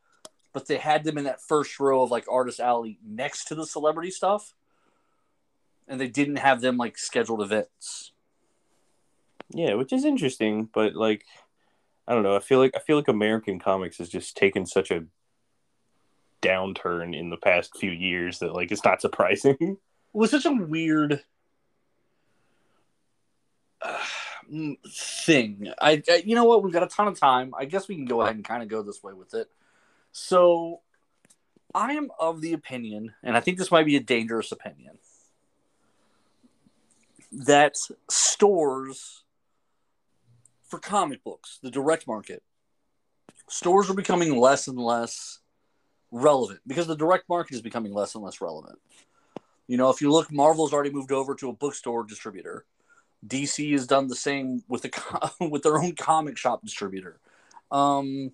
but 0.54 0.68
they 0.68 0.78
had 0.78 1.04
them 1.04 1.18
in 1.18 1.26
that 1.26 1.42
first 1.42 1.80
row 1.80 2.04
of 2.04 2.12
like 2.12 2.26
artist 2.30 2.60
alley 2.60 3.00
next 3.06 3.46
to 3.46 3.56
the 3.56 3.66
celebrity 3.66 4.12
stuff, 4.12 4.54
and 5.90 6.00
they 6.00 6.08
didn't 6.08 6.38
have 6.38 6.62
them 6.62 6.78
like 6.78 6.98
scheduled 6.98 7.42
events. 7.42 8.14
Yeah, 9.50 9.74
which 9.74 9.92
is 9.92 10.06
interesting, 10.06 10.70
but 10.72 10.96
like, 10.96 11.26
I 12.08 12.14
don't 12.14 12.24
know. 12.24 12.36
I 12.36 12.40
feel 12.40 12.60
like 12.60 12.72
I 12.76 12.80
feel 12.80 12.96
like 12.96 13.08
American 13.08 13.60
comics 13.60 13.98
has 13.98 14.10
just 14.10 14.38
taken 14.38 14.66
such 14.66 14.92
a 14.92 15.06
downturn 16.42 17.18
in 17.18 17.30
the 17.30 17.38
past 17.38 17.78
few 17.78 17.92
years 17.92 18.40
that 18.40 18.54
like 18.54 18.72
it's 18.72 18.86
not 18.86 19.02
surprising. 19.02 19.78
It 20.12 20.18
was 20.18 20.32
such 20.32 20.46
a 20.46 20.52
weird 20.52 21.22
uh, 23.80 23.98
mm, 24.52 24.76
thing. 25.24 25.72
I, 25.80 26.02
I, 26.10 26.24
you 26.26 26.34
know 26.34 26.46
what? 26.46 26.64
We've 26.64 26.74
got 26.74 26.82
a 26.82 26.88
ton 26.88 27.08
of 27.08 27.20
time. 27.20 27.54
I 27.56 27.66
guess 27.66 27.88
we 27.88 27.96
can 27.96 28.06
go 28.06 28.22
ahead 28.22 28.36
and 28.36 28.44
kind 28.44 28.64
of 28.64 28.70
go 28.70 28.82
this 28.82 29.04
way 29.04 29.14
with 29.14 29.36
it. 29.36 29.52
So, 30.12 30.82
I 31.76 31.94
am 31.94 32.10
of 32.20 32.42
the 32.42 32.54
opinion, 32.54 33.14
and 33.22 33.38
I 33.38 33.40
think 33.40 33.60
this 33.60 33.70
might 33.70 33.86
be 33.86 33.98
a 33.98 34.02
dangerous 34.02 34.52
opinion, 34.52 34.98
that 37.32 37.76
stores 38.10 39.24
for 40.68 40.80
comic 40.80 41.24
books, 41.24 41.60
the 41.62 41.72
direct 41.72 42.08
market, 42.08 42.44
stores 43.48 43.90
are 43.90 43.96
becoming 43.96 44.36
less 44.36 44.68
and 44.68 44.78
less 44.78 45.40
relevant 46.12 46.60
because 46.66 46.88
the 46.88 46.96
direct 46.96 47.28
market 47.30 47.56
is 47.56 47.62
becoming 47.62 47.94
less 47.94 48.16
and 48.16 48.24
less 48.24 48.42
relevant. 48.42 48.80
You 49.68 49.78
know, 49.78 49.90
if 49.90 50.02
you 50.02 50.12
look, 50.12 50.32
Marvel's 50.32 50.74
already 50.74 50.90
moved 50.90 51.12
over 51.12 51.36
to 51.36 51.50
a 51.50 51.54
bookstore 51.54 52.04
distributor. 52.04 52.66
DC 53.28 53.72
has 53.74 53.86
done 53.86 54.08
the 54.08 54.16
same 54.16 54.64
with 54.68 54.82
the 54.82 55.32
with 55.50 55.64
their 55.64 55.78
own 55.78 55.96
comic 55.96 56.38
shop 56.38 56.62
distributor. 56.64 57.20
Um, 57.72 58.32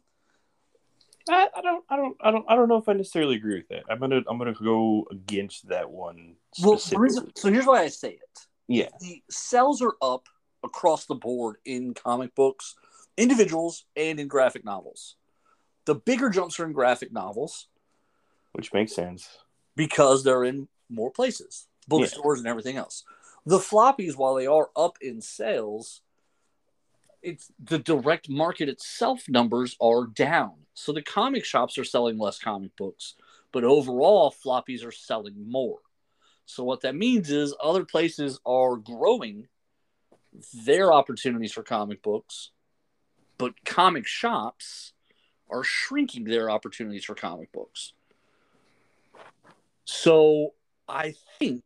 I, 1.27 1.47
I 1.55 1.61
don't. 1.61 1.83
I 1.89 1.95
don't. 1.95 2.17
I 2.21 2.31
don't. 2.31 2.45
I 2.47 2.55
don't 2.55 2.69
know 2.69 2.77
if 2.77 2.87
I 2.87 2.93
necessarily 2.93 3.35
agree 3.35 3.55
with 3.55 3.67
that. 3.69 3.83
I'm 3.89 3.99
gonna. 3.99 4.21
I'm 4.29 4.37
gonna 4.37 4.53
go 4.53 5.07
against 5.11 5.67
that 5.69 5.89
one. 5.89 6.35
well, 6.61 6.79
reason, 6.93 7.31
so 7.35 7.51
here's 7.51 7.65
why 7.65 7.81
I 7.81 7.87
say 7.87 8.11
it: 8.11 8.45
yeah. 8.67 8.89
the 8.99 9.21
sales 9.29 9.81
are 9.81 9.95
up 10.01 10.27
across 10.63 11.05
the 11.05 11.15
board 11.15 11.57
in 11.65 11.93
comic 11.93 12.33
books, 12.35 12.75
individuals, 13.17 13.85
and 13.95 14.19
in 14.19 14.27
graphic 14.27 14.65
novels. 14.65 15.15
The 15.85 15.95
bigger 15.95 16.29
jumps 16.29 16.59
are 16.59 16.65
in 16.65 16.73
graphic 16.73 17.11
novels 17.13 17.67
Which 18.53 18.73
makes 18.73 18.93
sense. 18.93 19.37
because 19.75 20.23
they're 20.23 20.43
in 20.43 20.67
more 20.89 21.11
places, 21.11 21.67
bookstores 21.87 22.39
and 22.39 22.47
everything 22.47 22.77
else. 22.77 23.03
The 23.45 23.59
floppies, 23.59 24.15
while 24.15 24.33
they 24.33 24.47
are 24.47 24.69
up 24.75 24.97
in 25.01 25.21
sales, 25.21 26.01
it's 27.21 27.51
the 27.63 27.79
direct 27.79 28.29
market 28.29 28.69
itself 28.69 29.29
numbers 29.29 29.75
are 29.79 30.07
down. 30.07 30.53
So 30.73 30.91
the 30.91 31.01
comic 31.01 31.45
shops 31.45 31.77
are 31.77 31.83
selling 31.83 32.17
less 32.17 32.39
comic 32.39 32.75
books, 32.75 33.15
but 33.51 33.63
overall 33.63 34.33
floppies 34.33 34.85
are 34.85 34.91
selling 34.91 35.49
more. 35.49 35.79
So 36.45 36.63
what 36.63 36.81
that 36.81 36.95
means 36.95 37.31
is 37.31 37.55
other 37.61 37.85
places 37.85 38.39
are 38.45 38.77
growing 38.77 39.47
their 40.53 40.93
opportunities 40.93 41.53
for 41.53 41.63
comic 41.63 42.01
books, 42.03 42.51
but 43.37 43.53
comic 43.65 44.07
shops 44.07 44.93
are 45.49 45.63
shrinking 45.63 46.25
their 46.25 46.49
opportunities 46.49 47.05
for 47.05 47.15
comic 47.15 47.51
books. 47.51 47.93
So 49.85 50.53
I 50.87 51.15
think, 51.39 51.63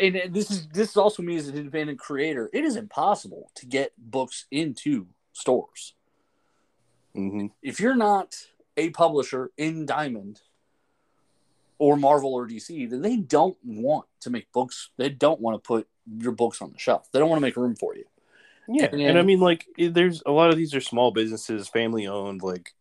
and 0.00 0.34
this 0.34 0.50
is 0.50 0.68
this 0.68 0.90
is 0.90 0.96
also 0.96 1.22
me 1.22 1.36
as 1.36 1.48
an 1.48 1.56
independent 1.56 1.98
creator. 1.98 2.50
It 2.52 2.64
is 2.64 2.76
impossible 2.76 3.50
to 3.56 3.66
get 3.66 3.92
books 3.98 4.46
into 4.50 5.08
stores 5.32 5.94
hmm 7.14 7.46
if 7.62 7.80
you're 7.80 7.96
not 7.96 8.34
a 8.76 8.90
publisher 8.90 9.50
in 9.56 9.86
Diamond 9.86 10.40
or 11.78 11.96
Marvel 11.96 12.34
or 12.34 12.46
DC. 12.46 12.88
Then 12.90 13.02
they 13.02 13.16
don't 13.16 13.56
want 13.64 14.06
to 14.20 14.30
make 14.30 14.50
books. 14.52 14.90
They 14.96 15.08
don't 15.08 15.40
want 15.40 15.62
to 15.62 15.66
put 15.66 15.88
your 16.18 16.32
books 16.32 16.60
on 16.60 16.72
the 16.72 16.78
shelf. 16.78 17.08
They 17.12 17.18
don't 17.18 17.28
want 17.28 17.38
to 17.38 17.46
make 17.46 17.56
room 17.56 17.76
for 17.76 17.94
you. 17.94 18.04
Yeah, 18.68 18.88
And- 18.92 19.00
and 19.00 19.18
I 19.18 19.22
mean, 19.22 19.40
like, 19.40 19.66
there's 19.78 20.22
a 20.26 20.30
lot 20.30 20.50
of 20.50 20.56
these 20.56 20.74
are 20.74 20.80
small 20.80 21.10
businesses, 21.10 21.68
family 21.68 22.06
owned. 22.06 22.42
Like, 22.42 22.74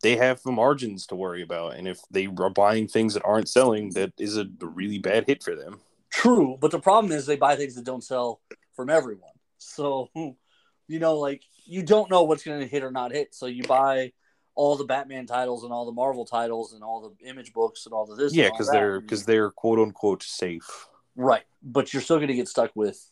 they 0.00 0.16
have 0.16 0.42
the 0.42 0.52
margins 0.52 1.06
to 1.06 1.16
worry 1.16 1.42
about, 1.42 1.74
and 1.74 1.88
if 1.88 1.98
they 2.10 2.26
are 2.26 2.50
buying 2.50 2.86
things 2.86 3.14
that 3.14 3.24
aren't 3.24 3.48
selling, 3.48 3.90
that 3.90 4.12
is 4.18 4.36
a 4.36 4.46
really 4.60 4.98
bad 4.98 5.26
hit 5.26 5.42
for 5.42 5.56
them. 5.56 5.80
True, 6.10 6.56
but 6.60 6.70
the 6.70 6.78
problem 6.78 7.10
is 7.12 7.26
they 7.26 7.36
buy 7.36 7.56
things 7.56 7.74
that 7.74 7.84
don't 7.84 8.04
sell 8.04 8.40
from 8.76 8.90
everyone. 8.90 9.32
So, 9.58 10.10
you 10.14 10.98
know, 10.98 11.18
like 11.18 11.42
you 11.64 11.82
don't 11.82 12.10
know 12.10 12.24
what's 12.24 12.44
going 12.44 12.60
to 12.60 12.66
hit 12.66 12.84
or 12.84 12.90
not 12.90 13.12
hit. 13.12 13.34
So 13.34 13.46
you 13.46 13.62
buy 13.64 14.12
all 14.54 14.76
the 14.76 14.84
Batman 14.84 15.26
titles 15.26 15.64
and 15.64 15.72
all 15.72 15.84
the 15.84 15.92
Marvel 15.92 16.24
titles 16.24 16.72
and 16.74 16.82
all 16.82 17.00
the 17.00 17.28
Image 17.28 17.52
books 17.52 17.86
and 17.86 17.92
all 17.92 18.06
the 18.06 18.14
this. 18.14 18.32
yeah, 18.34 18.48
because 18.48 18.70
they're 18.70 19.00
because 19.00 19.24
they're 19.24 19.50
quote 19.50 19.78
unquote 19.78 20.22
safe 20.22 20.88
right, 21.16 21.44
but 21.62 21.92
you're 21.92 22.02
still 22.02 22.16
going 22.16 22.28
to 22.28 22.34
get 22.34 22.48
stuck 22.48 22.70
with 22.74 23.04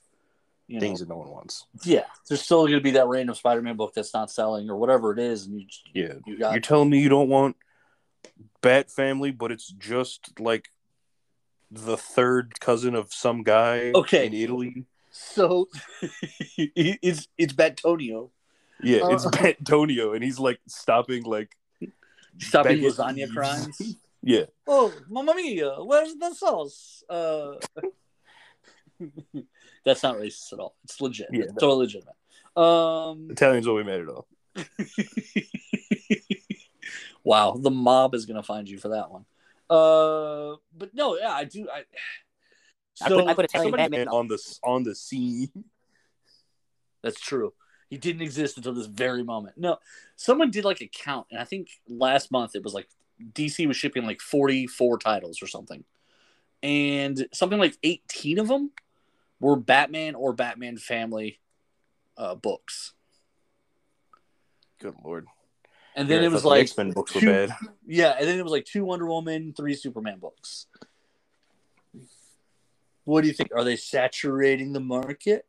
you 0.67 0.77
know, 0.77 0.81
things 0.81 1.01
that 1.01 1.09
no 1.09 1.17
one 1.17 1.31
wants. 1.31 1.67
Yeah, 1.85 2.05
there's 2.29 2.43
still 2.43 2.63
going 2.63 2.73
to 2.79 2.81
be 2.81 2.93
that 2.93 3.07
random 3.07 3.35
Spider-Man 3.35 3.77
book 3.77 3.93
that's 3.95 4.15
not 4.15 4.31
selling 4.31 4.71
or 4.71 4.77
whatever 4.77 5.13
it 5.13 5.19
is, 5.19 5.47
and 5.47 5.61
you 5.61 5.67
Yeah, 5.95 6.15
you 6.27 6.39
got 6.39 6.53
you're 6.53 6.61
telling 6.61 6.91
me 6.91 7.01
you 7.01 7.09
don't 7.09 7.29
want 7.29 7.57
Bat 8.61 8.91
Family, 8.91 9.31
but 9.31 9.53
it's 9.53 9.69
just 9.69 10.39
like 10.41 10.69
the 11.71 11.97
third 11.97 12.61
cousin 12.61 12.95
of 12.95 13.13
some 13.13 13.43
guy 13.43 13.93
Okay. 13.95 14.27
in 14.27 14.35
Italy. 14.35 14.85
so 15.11 15.69
it's 16.57 17.29
it's 17.39 17.53
Batonio 17.53 18.31
Yeah, 18.83 19.01
it's 19.11 19.27
Uh. 19.27 19.31
Batonio, 19.31 20.15
and 20.15 20.23
he's 20.25 20.39
like 20.39 20.61
stopping 20.67 21.23
like 21.25 21.57
stopping 22.39 22.79
baguette 22.79 22.97
lasagna 22.97 23.15
thieves. 23.15 23.33
crimes. 23.37 23.97
Yeah, 24.25 24.45
Oh, 24.69 24.93
mamma 25.09 25.35
mia! 25.35 25.83
Where's 25.83 26.15
the 26.15 26.33
sauce? 26.35 27.03
Uh, 27.09 27.55
that's 29.85 30.03
not 30.03 30.17
racist 30.17 30.53
at 30.53 30.59
all. 30.61 30.77
It's 30.85 31.01
legit. 31.01 31.29
Yeah, 31.33 31.45
it's 31.45 31.53
totally 31.55 31.87
legitimate. 31.87 32.15
Um, 32.57 33.29
Italians 33.31 33.67
always 33.67 33.85
mad 33.87 34.01
at 34.01 34.09
all. 34.09 34.27
wow, 37.25 37.57
the 37.59 37.71
mob 37.71 38.15
is 38.15 38.27
gonna 38.27 38.43
find 38.43 38.69
you 38.69 38.79
for 38.79 38.89
that 38.91 39.11
one. 39.11 39.25
Uh, 39.71 40.57
but 40.77 40.95
no, 40.95 41.17
yeah, 41.19 41.33
I 41.33 41.45
do. 41.45 41.69
I 41.73 41.85
I 43.03 43.09
put- 43.09 43.27
I 43.27 43.35
put 43.35 43.45
Italian 43.47 43.73
somebody- 43.73 43.83
Batman- 43.97 44.09
on 44.09 44.29
the 44.29 44.59
on 44.63 44.83
the 44.85 44.95
scene. 44.95 45.51
That's 47.03 47.19
true. 47.21 47.53
He 47.93 47.99
didn't 47.99 48.23
exist 48.23 48.57
until 48.57 48.73
this 48.73 48.87
very 48.87 49.23
moment. 49.23 49.59
No, 49.59 49.77
someone 50.17 50.51
did 50.51 50.65
like 50.65 50.81
a 50.81 50.87
count, 50.87 51.27
and 51.31 51.39
I 51.39 51.45
think 51.45 51.69
last 51.87 52.33
month 52.33 52.57
it 52.57 52.65
was 52.65 52.73
like 52.73 52.89
DC 53.35 53.69
was 53.69 53.77
shipping 53.77 54.07
like 54.07 54.23
44 54.23 54.97
titles 54.97 55.43
or 55.43 55.47
something. 55.47 55.85
And 56.63 57.29
something 57.35 57.59
like 57.59 57.77
18 57.83 58.39
of 58.39 58.49
them 58.49 58.71
were 59.41 59.57
Batman 59.57 60.15
or 60.15 60.33
Batman 60.33 60.79
family 60.79 61.39
uh, 62.17 62.35
books. 62.35 62.95
Good 64.81 64.95
lord! 65.05 65.27
And 65.95 66.09
then 66.09 66.23
Yeah, 66.23 66.29
it 66.29 66.33
was 66.33 66.47
like, 66.47 66.63
X-Men 66.63 66.93
books 66.93 67.15
were 67.15 67.21
two- 67.21 67.27
bad. 67.27 67.55
yeah, 67.87 68.17
and 68.19 68.27
then 68.27 68.39
it 68.39 68.43
was 68.43 68.53
like 68.53 68.65
two 68.65 68.87
Wonder 68.87 69.05
Woman, 69.05 69.53
three 69.55 69.75
Superman 69.75 70.19
books. 70.19 70.65
What 73.05 73.21
do 73.21 73.27
you 73.27 73.35
think? 73.35 73.51
Are 73.55 73.65
they 73.65 73.77
saturating 73.77 74.73
the 74.73 74.81
market? 74.81 75.45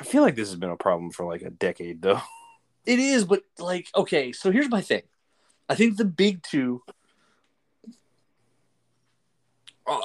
I 0.00 0.04
feel 0.04 0.22
like 0.22 0.36
this 0.36 0.48
has 0.48 0.58
been 0.58 0.70
a 0.70 0.76
problem 0.76 1.10
for 1.10 1.26
like 1.26 1.42
a 1.42 1.50
decade, 1.50 2.02
though. 2.02 2.20
It 2.86 3.00
is, 3.00 3.26
but 3.26 3.42
like, 3.58 3.88
okay, 3.94 4.32
so 4.32 4.50
here's 4.50 4.70
my 4.70 4.80
thing. 4.80 5.02
I 5.68 5.74
think 5.74 5.98
the 5.98 6.06
big 6.06 6.42
two, 6.42 6.82
uh, 9.86 10.00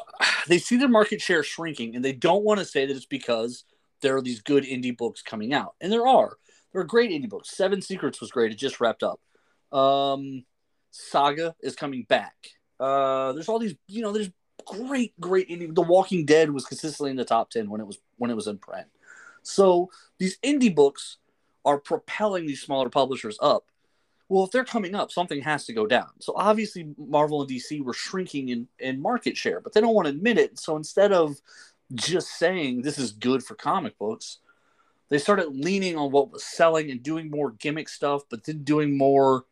they 0.49 0.57
see 0.57 0.75
their 0.75 0.89
market 0.89 1.21
share 1.21 1.43
shrinking, 1.43 1.95
and 1.95 2.03
they 2.03 2.11
don't 2.11 2.43
want 2.43 2.59
to 2.59 2.65
say 2.65 2.85
that 2.85 2.93
it's 2.93 3.05
because 3.05 3.63
there 4.01 4.17
are 4.17 4.21
these 4.21 4.41
good 4.41 4.65
indie 4.65 4.97
books 4.97 5.21
coming 5.21 5.53
out, 5.53 5.75
and 5.79 5.93
there 5.93 6.05
are. 6.05 6.35
There 6.73 6.81
are 6.81 6.85
great 6.85 7.11
indie 7.11 7.29
books. 7.29 7.55
Seven 7.55 7.81
Secrets 7.81 8.19
was 8.19 8.31
great. 8.31 8.51
It 8.51 8.55
just 8.55 8.81
wrapped 8.81 9.03
up. 9.03 9.21
Um, 9.71 10.43
Saga 10.91 11.55
is 11.61 11.77
coming 11.77 12.03
back. 12.03 12.35
Uh, 12.81 13.31
there's 13.31 13.47
all 13.47 13.59
these, 13.59 13.75
you 13.87 14.01
know, 14.01 14.11
there's 14.11 14.29
great, 14.65 15.17
great 15.21 15.49
indie. 15.49 15.73
The 15.73 15.81
Walking 15.81 16.25
Dead 16.25 16.51
was 16.51 16.65
consistently 16.65 17.11
in 17.11 17.17
the 17.17 17.23
top 17.23 17.49
ten 17.49 17.69
when 17.69 17.79
it 17.79 17.87
was 17.87 17.99
when 18.17 18.29
it 18.29 18.35
was 18.35 18.47
in 18.47 18.57
print. 18.57 18.87
So 19.43 19.89
these 20.17 20.37
indie 20.39 20.73
books 20.73 21.17
are 21.65 21.77
propelling 21.77 22.45
these 22.45 22.61
smaller 22.61 22.89
publishers 22.89 23.37
up. 23.41 23.65
Well, 24.29 24.45
if 24.45 24.51
they're 24.51 24.65
coming 24.65 24.95
up, 24.95 25.11
something 25.11 25.41
has 25.41 25.65
to 25.65 25.73
go 25.73 25.85
down. 25.85 26.09
So 26.19 26.33
obviously, 26.35 26.95
Marvel 26.97 27.41
and 27.41 27.49
DC 27.49 27.83
were 27.83 27.93
shrinking 27.93 28.49
in, 28.49 28.67
in 28.79 29.01
market 29.01 29.37
share, 29.37 29.59
but 29.59 29.73
they 29.73 29.81
don't 29.81 29.93
want 29.93 30.07
to 30.07 30.13
admit 30.13 30.37
it. 30.37 30.57
So 30.57 30.75
instead 30.75 31.11
of 31.11 31.39
just 31.93 32.29
saying 32.39 32.81
this 32.81 32.97
is 32.97 33.11
good 33.11 33.43
for 33.43 33.55
comic 33.55 33.97
books, 33.99 34.39
they 35.09 35.19
started 35.19 35.49
leaning 35.49 35.97
on 35.97 36.11
what 36.11 36.31
was 36.31 36.43
selling 36.43 36.89
and 36.89 37.03
doing 37.03 37.29
more 37.29 37.51
gimmick 37.51 37.87
stuff, 37.87 38.23
but 38.29 38.43
then 38.45 38.63
doing 38.63 38.97
more. 38.97 39.45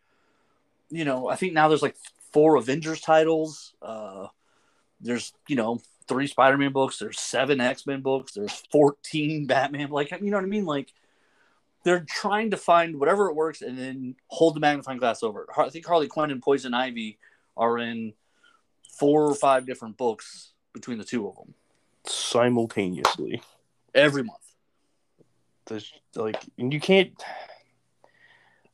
You 0.90 1.06
know, 1.06 1.30
I 1.30 1.36
think 1.36 1.54
now 1.54 1.68
there's 1.68 1.84
like 1.84 1.96
four 2.34 2.56
Avengers 2.56 3.02
titles. 3.02 3.74
Uh, 3.82 4.28
there's 5.00 5.34
you 5.48 5.56
know 5.56 5.80
three 6.08 6.28
Spider-Man 6.28 6.72
books. 6.72 7.00
There's 7.00 7.20
seven 7.20 7.62
X-Men 7.62 8.02
books. 8.02 8.34
There's 8.34 8.64
14 8.72 9.48
Batman. 9.48 9.90
Like 9.90 10.12
you 10.12 10.32
know 10.32 10.38
what 10.38 10.44
I 10.44 10.48
mean? 10.48 10.66
Like 10.66 10.94
they're 11.84 12.06
trying 12.08 12.52
to 12.52 12.58
find 12.58 13.00
whatever 13.00 13.30
it 13.30 13.36
works 13.36 13.62
and 13.62 13.78
then 13.78 14.16
hold 14.28 14.56
the 14.56 14.60
magnifying 14.60 15.00
glass 15.00 15.24
over 15.24 15.44
it. 15.44 15.50
I 15.58 15.70
think 15.70 15.86
Harley 15.86 16.08
Quinn 16.08 16.32
and 16.32 16.42
Poison 16.42 16.74
Ivy 16.74 17.18
are 17.58 17.78
in 17.78 18.14
four 18.98 19.26
or 19.26 19.36
five 19.36 19.66
different 19.66 19.98
books 19.98 20.52
between 20.74 20.98
the 20.98 21.04
two 21.04 21.28
of 21.28 21.36
them 21.36 21.54
simultaneously 22.06 23.42
every 23.94 24.24
month. 24.24 24.38
There's 25.66 25.92
like, 26.16 26.42
and 26.58 26.74
you 26.74 26.80
can't. 26.80 27.12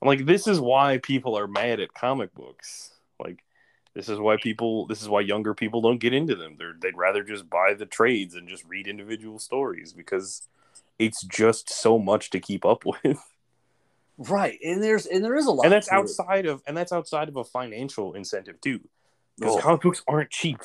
I'm 0.01 0.07
Like, 0.07 0.25
this 0.25 0.47
is 0.47 0.59
why 0.59 0.99
people 0.99 1.37
are 1.37 1.47
mad 1.47 1.79
at 1.79 1.93
comic 1.93 2.33
books. 2.33 2.91
This 3.97 4.09
is 4.09 4.19
why 4.19 4.37
people. 4.37 4.85
This 4.85 5.01
is 5.01 5.09
why 5.09 5.21
younger 5.21 5.55
people 5.55 5.81
don't 5.81 5.97
get 5.97 6.13
into 6.13 6.35
them. 6.35 6.55
They're, 6.59 6.75
they'd 6.79 6.95
rather 6.95 7.23
just 7.23 7.49
buy 7.49 7.73
the 7.73 7.87
trades 7.87 8.35
and 8.35 8.47
just 8.47 8.63
read 8.65 8.87
individual 8.87 9.39
stories 9.39 9.91
because 9.91 10.47
it's 10.99 11.23
just 11.25 11.67
so 11.71 11.97
much 11.97 12.29
to 12.29 12.39
keep 12.39 12.63
up 12.63 12.83
with. 13.03 13.17
Right, 14.19 14.59
and 14.63 14.83
there's 14.83 15.07
and 15.07 15.25
there 15.25 15.35
is 15.35 15.47
a 15.47 15.51
lot, 15.51 15.63
and 15.65 15.73
that's 15.73 15.87
to 15.87 15.95
it. 15.95 15.97
outside 15.97 16.45
of 16.45 16.61
and 16.67 16.77
that's 16.77 16.91
outside 16.91 17.27
of 17.27 17.37
a 17.37 17.43
financial 17.43 18.13
incentive 18.13 18.61
too, 18.61 18.81
because 19.39 19.55
Oh. 19.55 19.59
comic 19.61 19.81
books 19.81 20.03
aren't 20.07 20.29
cheap. 20.29 20.59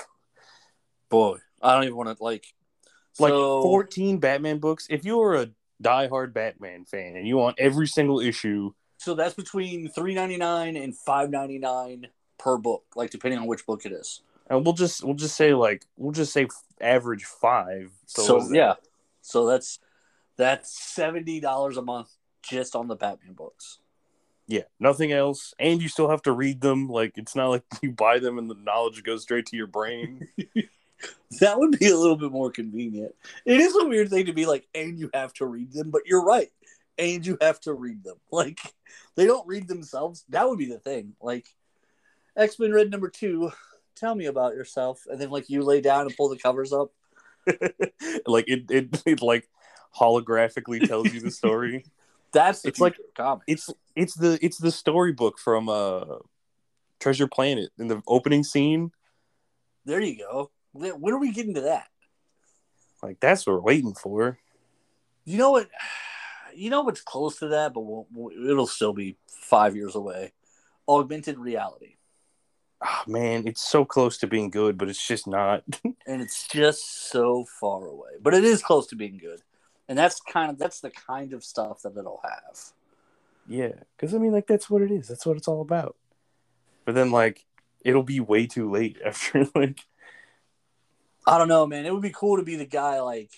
Boy, 1.08 1.38
I 1.62 1.72
don't 1.74 1.84
even 1.84 1.96
want 1.96 2.14
to 2.14 2.22
like. 2.22 2.44
Like 3.18 3.30
so, 3.30 3.62
fourteen 3.62 4.18
Batman 4.18 4.58
books. 4.58 4.86
If 4.90 5.06
you 5.06 5.22
are 5.22 5.36
a 5.36 5.48
diehard 5.82 6.34
Batman 6.34 6.84
fan 6.84 7.16
and 7.16 7.26
you 7.26 7.38
want 7.38 7.58
every 7.58 7.86
single 7.86 8.20
issue, 8.20 8.74
so 8.98 9.14
that's 9.14 9.34
between 9.34 9.88
three 9.88 10.14
ninety 10.14 10.36
nine 10.36 10.76
and 10.76 10.94
five 10.94 11.30
ninety 11.30 11.58
nine 11.58 12.08
per 12.42 12.56
book, 12.58 12.84
like 12.96 13.10
depending 13.10 13.38
on 13.40 13.46
which 13.46 13.64
book 13.66 13.84
it 13.86 13.92
is. 13.92 14.22
and 14.50 14.64
we'll 14.64 14.74
just 14.74 15.04
we'll 15.04 15.14
just 15.14 15.36
say 15.36 15.54
like 15.54 15.84
we'll 15.96 16.12
just 16.12 16.32
say 16.32 16.46
average 16.80 17.24
five. 17.24 17.90
So, 18.06 18.22
So, 18.22 18.34
what 18.34 18.42
is 18.42 18.48
that? 18.50 18.56
yeah, 18.56 18.74
so 19.20 19.46
that's 19.46 19.78
that's 20.36 20.76
seventy 20.78 21.38
dollars 21.40 21.76
a 21.76 21.82
month 21.82 22.10
just 22.42 22.74
on 22.74 22.88
the 22.88 22.96
Batman 22.96 23.34
books. 23.34 23.78
yeah, 24.48 24.62
nothing 24.80 25.12
else, 25.12 25.54
and 25.58 25.80
you 25.80 25.88
still 25.88 26.08
have 26.10 26.22
to 26.22 26.32
read 26.32 26.60
them. 26.60 26.88
Like 26.88 27.12
it's 27.16 27.36
not 27.36 27.48
like 27.50 27.62
you 27.82 27.92
buy 27.92 28.18
them 28.18 28.38
and 28.38 28.50
the 28.50 28.56
knowledge 28.56 29.02
goes 29.04 29.22
straight 29.22 29.46
to 29.46 29.56
your 29.56 29.68
brain. 29.68 30.28
That 31.40 31.58
would 31.58 31.76
be 31.80 31.88
a 31.88 31.96
little 31.96 32.14
bit 32.16 32.30
more 32.30 32.52
convenient. 32.52 33.12
It 33.44 33.58
is 33.58 33.74
a 33.74 33.86
weird 33.88 34.08
thing 34.08 34.26
to 34.26 34.32
be 34.32 34.46
like, 34.46 34.68
and 34.72 34.96
you 34.96 35.10
have 35.12 35.32
to 35.34 35.46
read 35.46 35.72
them, 35.72 35.90
but 35.90 36.02
you're 36.06 36.22
right. 36.24 36.48
And 36.96 37.26
you 37.26 37.36
have 37.40 37.58
to 37.62 37.72
read 37.72 38.04
them. 38.04 38.18
Like, 38.30 38.60
they 39.16 39.26
don't 39.26 39.44
read 39.48 39.66
themselves. 39.66 40.24
That 40.28 40.48
would 40.48 40.58
be 40.58 40.66
the 40.66 40.78
thing. 40.78 41.14
Like, 41.20 41.46
X 42.36 42.58
Men 42.58 42.72
Red 42.72 42.90
number 42.90 43.08
two, 43.08 43.52
tell 43.94 44.14
me 44.14 44.26
about 44.26 44.54
yourself. 44.54 45.02
And 45.10 45.20
then, 45.20 45.30
like, 45.30 45.48
you 45.50 45.62
lay 45.62 45.80
down 45.80 46.06
and 46.06 46.16
pull 46.16 46.28
the 46.28 46.38
covers 46.38 46.72
up. 46.72 46.92
like 48.26 48.44
it, 48.48 48.70
it, 48.70 49.02
it 49.04 49.20
like 49.22 49.48
holographically 49.96 50.86
tells 50.86 51.12
you 51.12 51.20
the 51.20 51.30
story. 51.30 51.84
That's 52.32 52.64
It's 52.64 52.80
like- 52.80 52.96
comics. 53.14 53.44
it's 53.46 53.70
it's 53.94 54.14
the 54.14 54.38
it's 54.40 54.56
the 54.56 54.70
storybook 54.70 55.38
from 55.38 55.68
uh 55.68 56.04
Treasure 56.98 57.26
Planet 57.26 57.70
in 57.78 57.88
the 57.88 58.00
opening 58.06 58.42
scene. 58.44 58.92
There 59.84 60.00
you 60.00 60.16
go. 60.18 60.50
When 60.72 60.92
when 61.00 61.12
are 61.12 61.18
we 61.18 61.32
getting 61.32 61.54
to 61.54 61.60
that? 61.62 61.88
Like 63.02 63.18
that's 63.20 63.46
what 63.46 63.54
we're 63.54 63.60
waiting 63.60 63.92
for. 63.94 64.38
You 65.24 65.38
know 65.38 65.50
what? 65.50 65.68
You 66.54 66.68
know 66.68 66.82
what's 66.82 67.00
close 67.00 67.38
to 67.38 67.48
that, 67.48 67.72
but 67.72 67.80
we'll, 67.80 68.06
we'll- 68.12 68.50
it'll 68.50 68.66
still 68.66 68.92
be 68.92 69.16
five 69.26 69.74
years 69.74 69.94
away. 69.94 70.32
Augmented 70.86 71.38
reality. 71.38 71.96
Ah 72.84 73.04
man, 73.06 73.46
it's 73.46 73.62
so 73.62 73.84
close 73.84 74.18
to 74.18 74.26
being 74.26 74.50
good, 74.50 74.76
but 74.76 74.88
it's 74.88 75.06
just 75.06 75.26
not. 75.26 75.62
and 75.84 76.20
it's 76.20 76.48
just 76.48 77.10
so 77.10 77.44
far 77.60 77.86
away. 77.86 78.12
But 78.20 78.34
it 78.34 78.44
is 78.44 78.62
close 78.62 78.86
to 78.88 78.96
being 78.96 79.18
good, 79.18 79.40
and 79.88 79.96
that's 79.96 80.20
kind 80.20 80.50
of 80.50 80.58
that's 80.58 80.80
the 80.80 80.90
kind 80.90 81.32
of 81.32 81.44
stuff 81.44 81.82
that 81.82 81.96
it'll 81.96 82.20
have. 82.24 82.58
yeah, 83.46 83.72
because 83.96 84.14
I 84.14 84.18
mean, 84.18 84.32
like 84.32 84.46
that's 84.46 84.68
what 84.68 84.82
it 84.82 84.90
is. 84.90 85.08
That's 85.08 85.24
what 85.24 85.36
it's 85.36 85.48
all 85.48 85.60
about. 85.60 85.96
But 86.84 86.96
then, 86.96 87.12
like, 87.12 87.44
it'll 87.84 88.02
be 88.02 88.18
way 88.18 88.46
too 88.46 88.70
late 88.70 88.98
after 89.04 89.46
like 89.54 89.80
I 91.26 91.38
don't 91.38 91.48
know, 91.48 91.66
man. 91.66 91.86
It 91.86 91.92
would 91.92 92.02
be 92.02 92.10
cool 92.10 92.36
to 92.36 92.42
be 92.42 92.56
the 92.56 92.66
guy. 92.66 93.00
Like, 93.00 93.30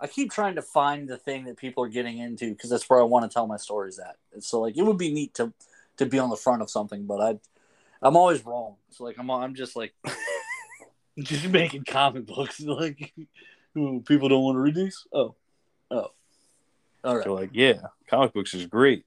I 0.00 0.06
keep 0.06 0.32
trying 0.32 0.56
to 0.56 0.62
find 0.62 1.08
the 1.08 1.18
thing 1.18 1.44
that 1.44 1.56
people 1.56 1.84
are 1.84 1.88
getting 1.88 2.18
into 2.18 2.50
because 2.50 2.70
that's 2.70 2.88
where 2.90 3.00
I 3.00 3.04
want 3.04 3.30
to 3.30 3.32
tell 3.32 3.46
my 3.46 3.58
stories 3.58 3.98
at. 3.98 4.16
And 4.32 4.42
so, 4.42 4.60
like, 4.60 4.76
it 4.76 4.82
would 4.82 4.98
be 4.98 5.12
neat 5.12 5.34
to 5.34 5.52
to 5.98 6.06
be 6.06 6.18
on 6.18 6.30
the 6.30 6.36
front 6.36 6.62
of 6.62 6.70
something, 6.70 7.04
but 7.04 7.20
I 7.20 7.38
I'm 8.02 8.16
always 8.16 8.44
wrong. 8.44 8.76
So, 8.90 9.04
like, 9.04 9.18
I'm 9.18 9.30
I'm 9.30 9.54
just 9.54 9.76
like 9.76 9.94
just 11.18 11.48
making 11.48 11.84
comic 11.84 12.26
books. 12.26 12.60
Like, 12.64 13.12
people 13.74 14.28
don't 14.28 14.42
want 14.42 14.56
to 14.56 14.60
read 14.60 14.74
these. 14.74 15.06
Oh, 15.12 15.34
oh, 15.90 16.08
all 17.04 17.14
right. 17.16 17.24
so 17.24 17.34
like 17.34 17.50
yeah, 17.52 17.74
comic 18.08 18.32
books 18.32 18.52
is 18.54 18.66
great. 18.66 19.04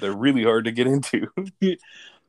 They're 0.00 0.12
really 0.12 0.42
hard 0.44 0.64
to 0.66 0.72
get 0.72 0.86
into. 0.86 1.28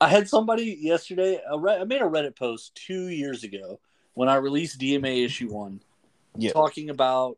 I 0.01 0.07
had 0.09 0.27
somebody 0.29 0.77
yesterday. 0.79 1.39
I, 1.49 1.55
re- 1.55 1.77
I 1.77 1.83
made 1.85 2.01
a 2.01 2.05
Reddit 2.05 2.35
post 2.37 2.75
two 2.75 3.07
years 3.07 3.43
ago 3.43 3.79
when 4.13 4.29
I 4.29 4.35
released 4.35 4.79
DMA 4.79 5.25
issue 5.25 5.51
one, 5.51 5.81
Yeah. 6.37 6.51
talking 6.51 6.89
about 6.89 7.37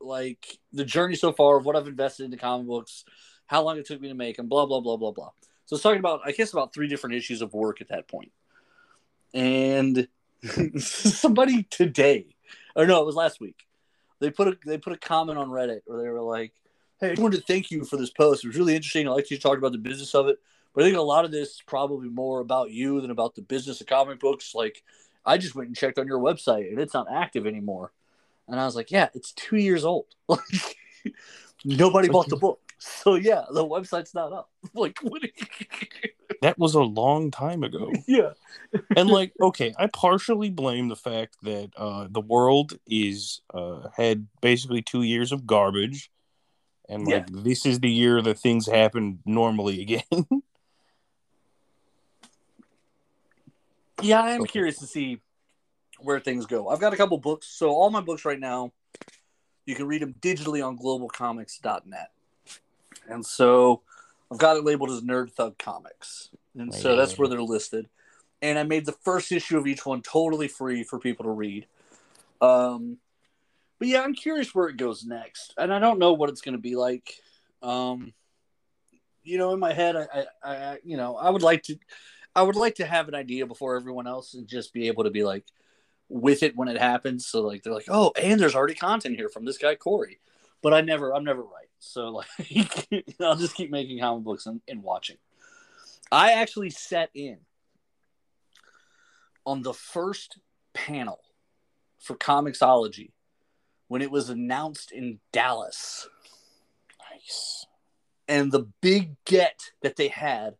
like 0.00 0.58
the 0.72 0.84
journey 0.84 1.14
so 1.16 1.32
far 1.32 1.56
of 1.58 1.66
what 1.66 1.76
I've 1.76 1.88
invested 1.88 2.24
into 2.24 2.36
comic 2.36 2.66
books, 2.66 3.04
how 3.46 3.62
long 3.62 3.78
it 3.78 3.86
took 3.86 4.00
me 4.00 4.08
to 4.08 4.14
make 4.14 4.36
them, 4.36 4.48
blah 4.48 4.66
blah 4.66 4.80
blah 4.80 4.96
blah 4.96 5.12
blah. 5.12 5.30
So 5.68 5.76
it's 5.76 5.82
talking 5.82 5.98
about 5.98 6.22
I 6.24 6.32
guess 6.32 6.54
about 6.54 6.72
three 6.72 6.88
different 6.88 7.16
issues 7.16 7.42
of 7.42 7.52
work 7.52 7.82
at 7.82 7.88
that 7.88 8.08
point, 8.08 8.32
and 9.34 10.08
somebody 10.78 11.64
today, 11.64 12.34
or 12.74 12.86
no, 12.86 13.02
it 13.02 13.04
was 13.04 13.14
last 13.14 13.38
week. 13.38 13.66
They 14.18 14.30
put 14.30 14.48
a 14.48 14.56
they 14.64 14.78
put 14.78 14.94
a 14.94 14.96
comment 14.96 15.38
on 15.38 15.50
Reddit 15.50 15.80
where 15.84 16.00
they 16.02 16.08
were 16.08 16.22
like, 16.22 16.54
"Hey, 16.98 17.08
I 17.08 17.10
just 17.10 17.20
wanted 17.20 17.40
to 17.40 17.42
thank 17.42 17.70
you 17.70 17.84
for 17.84 17.98
this 17.98 18.08
post. 18.08 18.44
It 18.44 18.46
was 18.46 18.56
really 18.56 18.76
interesting. 18.76 19.06
I 19.06 19.10
like 19.10 19.30
you 19.30 19.36
talked 19.36 19.58
about 19.58 19.72
the 19.72 19.78
business 19.78 20.14
of 20.14 20.28
it, 20.28 20.38
but 20.74 20.84
I 20.84 20.86
think 20.86 20.96
a 20.96 21.02
lot 21.02 21.26
of 21.26 21.32
this 21.32 21.50
is 21.50 21.62
probably 21.66 22.08
more 22.08 22.40
about 22.40 22.70
you 22.70 23.02
than 23.02 23.10
about 23.10 23.34
the 23.34 23.42
business 23.42 23.82
of 23.82 23.86
comic 23.86 24.20
books. 24.20 24.54
Like, 24.54 24.82
I 25.26 25.36
just 25.36 25.54
went 25.54 25.66
and 25.66 25.76
checked 25.76 25.98
on 25.98 26.06
your 26.06 26.18
website, 26.18 26.70
and 26.70 26.80
it's 26.80 26.94
not 26.94 27.08
active 27.12 27.46
anymore." 27.46 27.92
And 28.48 28.58
I 28.58 28.64
was 28.64 28.74
like, 28.74 28.90
"Yeah, 28.90 29.10
it's 29.12 29.32
two 29.32 29.58
years 29.58 29.84
old. 29.84 30.06
Like, 31.64 31.76
nobody 31.78 32.08
bought 32.08 32.28
the 32.28 32.36
book, 32.36 32.60
so 32.78 33.14
yeah, 33.14 33.44
the 33.50 33.64
website's 33.64 34.14
not 34.14 34.32
up. 34.32 34.50
Like, 34.74 34.98
what? 35.00 35.22
that 36.42 36.58
was 36.58 36.74
a 36.74 36.82
long 36.82 37.30
time 37.30 37.62
ago. 37.64 37.92
yeah, 38.06 38.30
and 38.96 39.08
like 39.10 39.32
okay 39.40 39.74
i 39.78 39.86
partially 39.86 40.50
blame 40.50 40.88
the 40.88 40.96
fact 40.96 41.36
that 41.42 41.70
uh 41.76 42.06
the 42.10 42.20
world 42.20 42.78
is 42.86 43.40
uh 43.54 43.88
had 43.96 44.26
basically 44.40 44.82
two 44.82 45.02
years 45.02 45.32
of 45.32 45.46
garbage 45.46 46.10
and 46.88 47.06
like 47.06 47.26
this 47.30 47.66
is 47.66 47.80
the 47.80 47.90
year 47.90 48.22
that 48.22 48.38
things 48.38 48.66
happen 48.66 49.20
normally 49.24 49.80
again 49.82 50.02
yeah. 54.02 54.22
I 54.22 54.30
am 54.30 54.42
Okay. 54.42 54.52
curious 54.52 54.78
to 54.78 54.86
see 54.86 55.20
where 56.00 56.20
things 56.20 56.46
go. 56.46 56.68
I've 56.68 56.80
got 56.80 56.94
a 56.94 56.96
couple 56.96 57.18
books, 57.18 57.48
so 57.48 57.70
all 57.70 57.90
my 57.90 58.00
books 58.00 58.24
right 58.24 58.38
now, 58.38 58.72
you 59.66 59.74
can 59.74 59.86
read 59.86 60.02
them 60.02 60.14
digitally 60.20 60.64
on 60.64 60.78
globalcomics.net. 60.78 62.10
And 63.08 63.24
so 63.24 63.82
I've 64.30 64.38
got 64.38 64.56
it 64.56 64.64
labeled 64.64 64.90
as 64.90 65.00
Nerd 65.00 65.32
Thug 65.32 65.58
Comics. 65.58 66.30
And 66.56 66.74
so 66.74 66.96
that's 66.96 67.16
where 67.16 67.28
they're 67.28 67.40
listed. 67.42 67.88
And 68.42 68.58
I 68.58 68.62
made 68.62 68.86
the 68.86 68.92
first 68.92 69.32
issue 69.32 69.58
of 69.58 69.66
each 69.66 69.84
one 69.86 70.02
totally 70.02 70.48
free 70.48 70.84
for 70.84 70.98
people 70.98 71.24
to 71.24 71.30
read. 71.30 71.66
Um, 72.40 72.98
but 73.78 73.88
yeah, 73.88 74.02
I'm 74.02 74.14
curious 74.14 74.54
where 74.54 74.68
it 74.68 74.76
goes 74.76 75.04
next. 75.04 75.54
And 75.56 75.72
I 75.72 75.78
don't 75.78 75.98
know 75.98 76.12
what 76.12 76.30
it's 76.30 76.40
going 76.40 76.56
to 76.56 76.60
be 76.60 76.76
like. 76.76 77.14
Um, 77.62 78.12
you 79.22 79.38
know, 79.38 79.52
in 79.52 79.60
my 79.60 79.72
head, 79.72 79.96
I, 79.96 80.26
I, 80.42 80.56
I, 80.56 80.78
you 80.84 80.96
know, 80.96 81.16
I 81.16 81.30
would 81.30 81.42
like 81.42 81.62
to, 81.64 81.76
I 82.34 82.42
would 82.42 82.56
like 82.56 82.76
to 82.76 82.86
have 82.86 83.08
an 83.08 83.14
idea 83.14 83.46
before 83.46 83.76
everyone 83.76 84.06
else 84.06 84.34
and 84.34 84.46
just 84.46 84.72
be 84.72 84.88
able 84.88 85.04
to 85.04 85.10
be 85.10 85.24
like 85.24 85.44
with 86.08 86.42
it 86.42 86.56
when 86.56 86.68
it 86.68 86.78
happens. 86.78 87.26
So 87.26 87.42
like 87.42 87.62
they're 87.62 87.74
like, 87.74 87.88
oh, 87.88 88.12
and 88.20 88.40
there's 88.40 88.54
already 88.54 88.74
content 88.74 89.16
here 89.16 89.28
from 89.28 89.44
this 89.44 89.58
guy 89.58 89.74
Corey, 89.74 90.18
but 90.62 90.72
I 90.72 90.80
never, 90.80 91.14
I'm 91.14 91.24
never 91.24 91.42
right. 91.42 91.67
So 91.78 92.08
like, 92.08 92.26
I'll 93.20 93.36
just 93.36 93.54
keep 93.54 93.70
making 93.70 94.00
comic 94.00 94.24
books 94.24 94.46
and, 94.46 94.60
and 94.68 94.82
watching. 94.82 95.16
I 96.10 96.32
actually 96.32 96.70
sat 96.70 97.10
in 97.14 97.38
on 99.44 99.62
the 99.62 99.74
first 99.74 100.38
panel 100.74 101.20
for 101.98 102.16
Comixology 102.16 103.10
when 103.88 104.02
it 104.02 104.10
was 104.10 104.30
announced 104.30 104.92
in 104.92 105.20
Dallas. 105.32 106.08
Nice. 107.12 107.66
And 108.26 108.52
the 108.52 108.66
big 108.80 109.16
get 109.24 109.58
that 109.82 109.96
they 109.96 110.08
had 110.08 110.54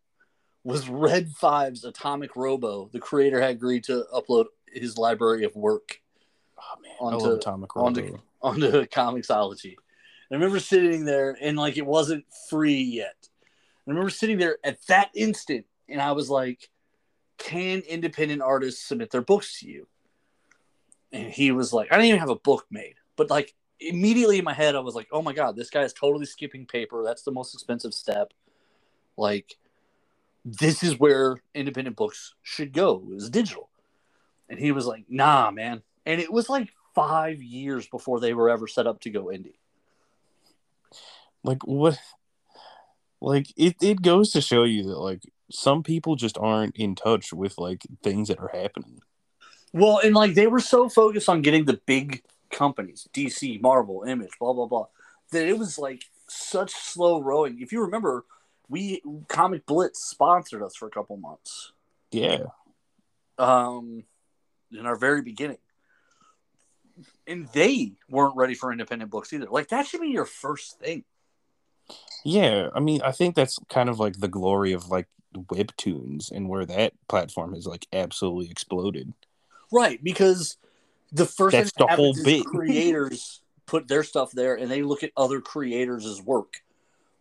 was 0.63 0.89
Red 0.89 1.29
Five's 1.29 1.83
Atomic 1.85 2.35
Robo. 2.35 2.89
The 2.91 2.99
creator 2.99 3.39
had 3.41 3.51
agreed 3.51 3.83
to 3.85 4.05
upload 4.13 4.45
his 4.71 4.97
library 4.97 5.45
of 5.45 5.55
work 5.55 6.01
Oh 6.59 6.81
man, 6.81 6.91
Onto- 6.99 7.25
I 7.25 7.29
love 7.29 7.37
Atomic 7.39 7.75
onto- 7.77 8.17
onto 8.41 8.85
Comixology. 8.85 9.75
I 10.31 10.35
remember 10.35 10.59
sitting 10.59 11.05
there 11.05 11.37
and 11.41 11.57
like 11.57 11.77
it 11.77 11.85
wasn't 11.85 12.25
free 12.49 12.81
yet. 12.81 13.15
I 13.87 13.89
remember 13.89 14.11
sitting 14.11 14.37
there 14.37 14.57
at 14.63 14.85
that 14.87 15.09
instant 15.15 15.65
and 15.87 16.01
I 16.01 16.11
was 16.11 16.29
like, 16.29 16.69
can 17.37 17.79
independent 17.81 18.41
artists 18.41 18.85
submit 18.85 19.11
their 19.11 19.21
books 19.21 19.59
to 19.59 19.67
you? 19.67 19.87
And 21.11 21.31
he 21.31 21.51
was 21.51 21.73
like, 21.73 21.91
I 21.91 21.95
didn't 21.95 22.09
even 22.09 22.19
have 22.19 22.29
a 22.29 22.35
book 22.35 22.67
made, 22.69 22.95
but 23.15 23.29
like 23.29 23.55
immediately 23.79 24.37
in 24.39 24.45
my 24.45 24.53
head, 24.53 24.75
I 24.75 24.79
was 24.79 24.95
like, 24.95 25.07
oh 25.11 25.21
my 25.21 25.33
God, 25.33 25.55
this 25.55 25.69
guy 25.69 25.81
is 25.81 25.93
totally 25.93 26.25
skipping 26.25 26.65
paper. 26.65 27.03
That's 27.03 27.23
the 27.23 27.31
most 27.31 27.53
expensive 27.53 27.93
step. 27.93 28.33
Like, 29.17 29.55
this 30.45 30.83
is 30.83 30.99
where 30.99 31.37
independent 31.53 31.95
books 31.95 32.35
should 32.41 32.73
go 32.73 33.09
is 33.13 33.29
digital. 33.29 33.69
And 34.49 34.59
he 34.59 34.71
was 34.71 34.85
like, 34.85 35.05
nah, 35.09 35.51
man. 35.51 35.81
And 36.05 36.19
it 36.19 36.31
was 36.31 36.49
like 36.49 36.69
five 36.95 37.41
years 37.41 37.87
before 37.87 38.19
they 38.19 38.33
were 38.33 38.49
ever 38.49 38.67
set 38.67 38.87
up 38.87 39.01
to 39.01 39.09
go 39.09 39.25
indie. 39.25 39.55
Like 41.49 41.65
what? 41.65 41.97
Like 43.19 43.47
it, 43.57 43.77
it 43.81 44.03
goes 44.03 44.33
to 44.33 44.41
show 44.41 44.65
you 44.65 44.83
that 44.83 44.99
like 44.99 45.23
some 45.49 45.81
people 45.81 46.15
just 46.15 46.37
aren't 46.37 46.75
in 46.75 46.93
touch 46.93 47.33
with 47.33 47.57
like 47.57 47.81
things 48.03 48.27
that 48.27 48.37
are 48.37 48.51
happening. 48.53 48.99
Well, 49.73 49.99
and 50.03 50.13
like 50.13 50.35
they 50.35 50.45
were 50.45 50.59
so 50.59 50.89
focused 50.89 51.27
on 51.27 51.41
getting 51.41 51.65
the 51.65 51.81
big 51.87 52.21
companies, 52.51 53.07
DC, 53.15 53.59
Marvel, 53.61 54.03
Image, 54.03 54.29
blah 54.39 54.53
blah 54.53 54.67
blah, 54.67 54.85
that 55.31 55.47
it 55.47 55.57
was 55.57 55.79
like 55.79 56.03
such 56.27 56.69
slow 56.69 57.19
rowing. 57.19 57.59
If 57.59 57.71
you 57.71 57.81
remember, 57.81 58.25
we 58.67 59.01
Comic 59.27 59.65
Blitz 59.65 60.03
sponsored 60.03 60.61
us 60.61 60.75
for 60.75 60.87
a 60.87 60.91
couple 60.91 61.17
months. 61.17 61.71
Yeah, 62.11 62.43
Um 63.39 64.03
in 64.71 64.85
our 64.85 64.95
very 64.95 65.23
beginning. 65.23 65.57
And 67.25 67.47
they 67.53 67.93
weren't 68.07 68.35
ready 68.35 68.53
for 68.53 68.71
independent 68.71 69.09
books 69.09 69.33
either. 69.33 69.47
Like 69.49 69.69
that 69.69 69.87
should 69.87 70.01
be 70.01 70.09
your 70.09 70.25
first 70.25 70.77
thing. 70.77 71.05
Yeah. 72.23 72.69
I 72.73 72.79
mean, 72.79 73.01
I 73.03 73.11
think 73.11 73.35
that's 73.35 73.59
kind 73.69 73.89
of 73.89 73.99
like 73.99 74.19
the 74.19 74.27
glory 74.27 74.73
of 74.73 74.89
like 74.89 75.07
webtoons 75.35 76.31
and 76.31 76.49
where 76.49 76.65
that 76.65 76.93
platform 77.07 77.53
has 77.53 77.65
like 77.65 77.87
absolutely 77.93 78.49
exploded. 78.49 79.13
Right, 79.71 80.03
because 80.03 80.57
the 81.11 81.25
first 81.25 81.53
That's 81.53 81.71
the 81.73 81.87
whole 81.87 82.15
bit. 82.23 82.45
creators 82.45 83.41
put 83.65 83.87
their 83.87 84.03
stuff 84.03 84.31
there 84.31 84.55
and 84.55 84.69
they 84.69 84.81
look 84.81 85.03
at 85.03 85.11
other 85.15 85.41
creators' 85.41 86.21
work. 86.21 86.61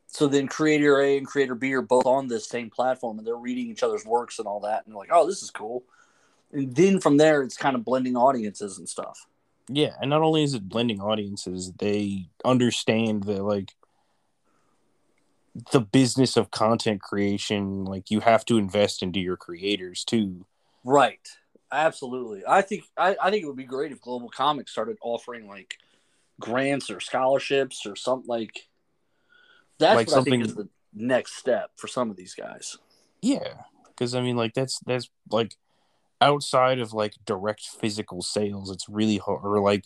So 0.06 0.26
then 0.26 0.48
creator 0.48 1.00
A 1.00 1.18
and 1.18 1.26
creator 1.26 1.54
B 1.54 1.74
are 1.74 1.82
both 1.82 2.06
on 2.06 2.28
this 2.28 2.48
same 2.48 2.70
platform 2.70 3.18
and 3.18 3.26
they're 3.26 3.36
reading 3.36 3.68
each 3.68 3.82
other's 3.82 4.06
works 4.06 4.38
and 4.38 4.48
all 4.48 4.60
that 4.60 4.86
and 4.86 4.94
like, 4.94 5.10
oh, 5.12 5.26
this 5.26 5.42
is 5.42 5.50
cool. 5.50 5.84
And 6.52 6.74
then 6.74 6.98
from 7.00 7.18
there 7.18 7.42
it's 7.42 7.58
kind 7.58 7.76
of 7.76 7.84
blending 7.84 8.16
audiences 8.16 8.78
and 8.78 8.88
stuff. 8.88 9.26
Yeah, 9.70 9.92
and 10.00 10.08
not 10.08 10.22
only 10.22 10.44
is 10.44 10.54
it 10.54 10.66
blending 10.66 11.00
audiences, 11.00 11.72
they 11.78 12.30
understand 12.42 13.24
that 13.24 13.42
like 13.42 13.74
the 15.72 15.80
business 15.80 16.36
of 16.36 16.50
content 16.50 17.00
creation, 17.02 17.84
like 17.84 18.10
you 18.10 18.20
have 18.20 18.44
to 18.46 18.58
invest 18.58 19.02
into 19.02 19.20
your 19.20 19.36
creators 19.36 20.04
too. 20.04 20.46
Right. 20.84 21.26
Absolutely. 21.70 22.42
I 22.48 22.62
think 22.62 22.84
I, 22.96 23.16
I 23.22 23.30
think 23.30 23.42
it 23.42 23.46
would 23.46 23.56
be 23.56 23.64
great 23.64 23.92
if 23.92 24.00
GlobalComix 24.00 24.68
started 24.70 24.96
offering 25.02 25.46
like 25.48 25.76
grants 26.40 26.90
or 26.90 27.00
scholarships 27.00 27.84
or 27.84 27.94
something 27.96 28.28
like 28.28 28.68
that's 29.78 29.96
Like 29.96 30.06
what 30.08 30.18
I 30.18 30.22
think 30.24 30.44
something- 30.44 30.48
is 30.48 30.54
the 30.54 30.68
next 30.94 31.36
step 31.36 31.70
for 31.76 31.86
some 31.86 32.10
of 32.10 32.16
these 32.16 32.34
guys. 32.34 32.78
Yeah, 33.20 33.54
because 33.88 34.14
I 34.14 34.20
mean, 34.22 34.36
like 34.36 34.54
that's 34.54 34.78
that's 34.86 35.10
like 35.30 35.56
outside 36.20 36.78
of 36.78 36.92
like 36.92 37.14
direct 37.26 37.62
physical 37.62 38.22
sales, 38.22 38.70
it's 38.70 38.88
really 38.88 39.18
hard. 39.18 39.44
Or 39.44 39.60
like 39.60 39.84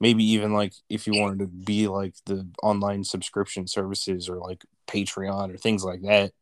maybe 0.00 0.24
even 0.24 0.52
like 0.52 0.72
if 0.88 1.06
you 1.06 1.20
wanted 1.20 1.40
to 1.40 1.46
be 1.46 1.88
like 1.88 2.14
the 2.26 2.48
online 2.62 3.04
subscription 3.04 3.66
services 3.66 4.28
or 4.28 4.38
like 4.38 4.64
Patreon 4.86 5.52
or 5.52 5.56
things 5.56 5.84
like 5.84 6.02
that. 6.02 6.32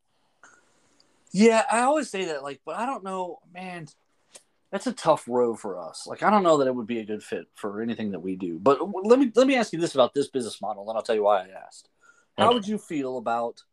Yeah, 1.31 1.63
I 1.71 1.81
always 1.81 2.09
say 2.09 2.25
that, 2.25 2.43
like, 2.43 2.61
but 2.65 2.75
I 2.75 2.85
don't 2.85 3.03
know, 3.03 3.39
man. 3.53 3.87
That's 4.71 4.87
a 4.87 4.93
tough 4.93 5.25
row 5.27 5.55
for 5.55 5.77
us. 5.77 6.07
Like, 6.07 6.23
I 6.23 6.29
don't 6.29 6.43
know 6.43 6.57
that 6.57 6.67
it 6.67 6.75
would 6.75 6.87
be 6.87 6.99
a 6.99 7.05
good 7.05 7.21
fit 7.23 7.47
for 7.55 7.81
anything 7.81 8.11
that 8.11 8.21
we 8.21 8.37
do. 8.37 8.57
But 8.57 8.79
let 9.03 9.19
me 9.19 9.29
let 9.35 9.45
me 9.45 9.55
ask 9.55 9.73
you 9.73 9.79
this 9.79 9.95
about 9.95 10.13
this 10.13 10.29
business 10.29 10.61
model, 10.61 10.89
and 10.89 10.95
I'll 10.95 11.03
tell 11.03 11.15
you 11.15 11.23
why 11.23 11.41
I 11.41 11.49
asked. 11.65 11.89
How 12.37 12.45
Okay. 12.45 12.53
would 12.53 12.67
you 12.67 12.77
feel 12.77 13.17
about 13.17 13.63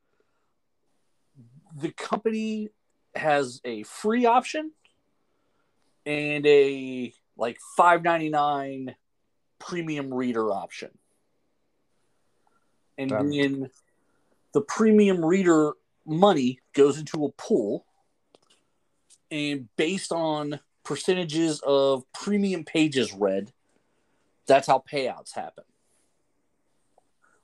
the 1.76 1.92
company 1.92 2.70
has 3.14 3.60
a 3.64 3.84
free 3.84 4.26
option 4.26 4.72
and 6.04 6.44
a 6.46 7.12
like 7.36 7.58
five 7.76 8.02
ninety 8.02 8.28
nine 8.28 8.96
premium 9.60 10.12
reader 10.12 10.50
option, 10.50 10.90
and 12.96 13.12
Um, 13.12 13.30
then 13.30 13.70
the 14.52 14.60
premium 14.60 15.24
reader 15.24 15.72
money 16.06 16.60
goes 16.72 16.98
into 16.98 17.24
a 17.24 17.32
pool 17.32 17.84
and 19.30 19.68
based 19.76 20.10
on 20.10 20.58
percentages 20.84 21.60
of 21.66 22.02
premium 22.12 22.64
pages 22.64 23.12
read 23.12 23.52
that's 24.46 24.66
how 24.66 24.82
payouts 24.90 25.34
happen 25.34 25.64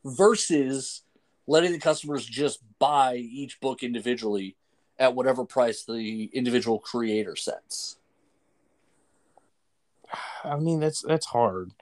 versus 0.05 1.02
letting 1.46 1.72
the 1.72 1.78
customers 1.78 2.24
just 2.24 2.61
buy 2.78 3.16
each 3.16 3.61
book 3.61 3.82
individually 3.82 4.57
at 4.98 5.14
whatever 5.14 5.44
price 5.44 5.84
the 5.84 6.30
individual 6.32 6.78
creator 6.78 7.36
sets 7.36 7.96
I 10.44 10.57
mean, 10.57 10.80
that's 10.80 11.02
that's 11.02 11.26
hard. 11.26 11.72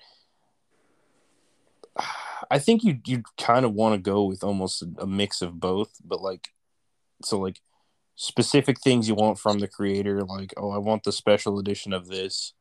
I 2.50 2.58
think 2.58 2.84
you 2.84 2.98
you 3.06 3.22
kind 3.38 3.64
of 3.64 3.72
want 3.72 3.94
to 3.94 4.10
go 4.10 4.24
with 4.24 4.44
almost 4.44 4.82
a, 4.82 4.88
a 4.98 5.06
mix 5.06 5.42
of 5.42 5.60
both, 5.60 5.92
but 6.04 6.20
like, 6.20 6.48
so 7.22 7.38
like 7.38 7.60
specific 8.16 8.80
things 8.80 9.08
you 9.08 9.14
want 9.14 9.38
from 9.38 9.58
the 9.58 9.68
creator, 9.68 10.22
like 10.22 10.54
oh, 10.56 10.70
I 10.70 10.78
want 10.78 11.04
the 11.04 11.12
special 11.12 11.58
edition 11.58 11.92
of 11.92 12.08
this, 12.08 12.54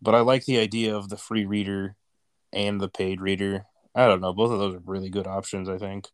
but 0.00 0.14
I 0.14 0.20
like 0.20 0.44
the 0.44 0.58
idea 0.58 0.96
of 0.96 1.08
the 1.08 1.16
free 1.16 1.44
reader 1.44 1.96
and 2.52 2.80
the 2.80 2.88
paid 2.88 3.20
reader. 3.20 3.66
I 3.94 4.06
don't 4.06 4.20
know, 4.20 4.32
both 4.32 4.52
of 4.52 4.58
those 4.58 4.74
are 4.76 4.82
really 4.84 5.10
good 5.10 5.26
options. 5.26 5.68
I 5.68 5.78
think 5.78 6.08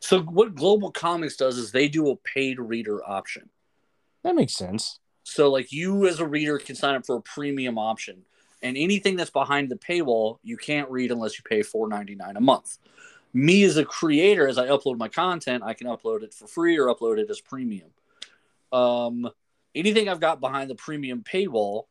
so 0.00 0.22
what 0.22 0.54
global 0.54 0.90
comics 0.90 1.36
does 1.36 1.58
is 1.58 1.72
they 1.72 1.88
do 1.88 2.10
a 2.10 2.16
paid 2.16 2.58
reader 2.58 3.06
option 3.08 3.50
that 4.22 4.34
makes 4.34 4.54
sense. 4.54 4.98
So 5.22 5.50
like 5.50 5.72
you 5.72 6.06
as 6.06 6.20
a 6.20 6.26
reader 6.26 6.58
can 6.58 6.74
sign 6.76 6.94
up 6.94 7.06
for 7.06 7.16
a 7.16 7.22
premium 7.22 7.78
option, 7.78 8.22
and 8.62 8.76
anything 8.76 9.16
that's 9.16 9.30
behind 9.30 9.70
the 9.70 9.76
paywall 9.76 10.38
you 10.42 10.56
can't 10.56 10.90
read 10.90 11.10
unless 11.10 11.38
you 11.38 11.44
pay 11.44 11.62
four 11.62 11.88
ninety 11.88 12.14
nine 12.14 12.36
a 12.36 12.40
month. 12.40 12.78
Me 13.32 13.62
as 13.62 13.76
a 13.76 13.84
creator, 13.84 14.48
as 14.48 14.58
I 14.58 14.66
upload 14.66 14.98
my 14.98 15.08
content, 15.08 15.62
I 15.64 15.74
can 15.74 15.86
upload 15.86 16.22
it 16.22 16.34
for 16.34 16.46
free 16.46 16.78
or 16.78 16.86
upload 16.86 17.18
it 17.18 17.30
as 17.30 17.40
premium. 17.40 17.90
Um, 18.72 19.30
anything 19.74 20.08
I've 20.08 20.20
got 20.20 20.40
behind 20.40 20.68
the 20.68 20.74
premium 20.74 21.22
paywall, 21.22 21.84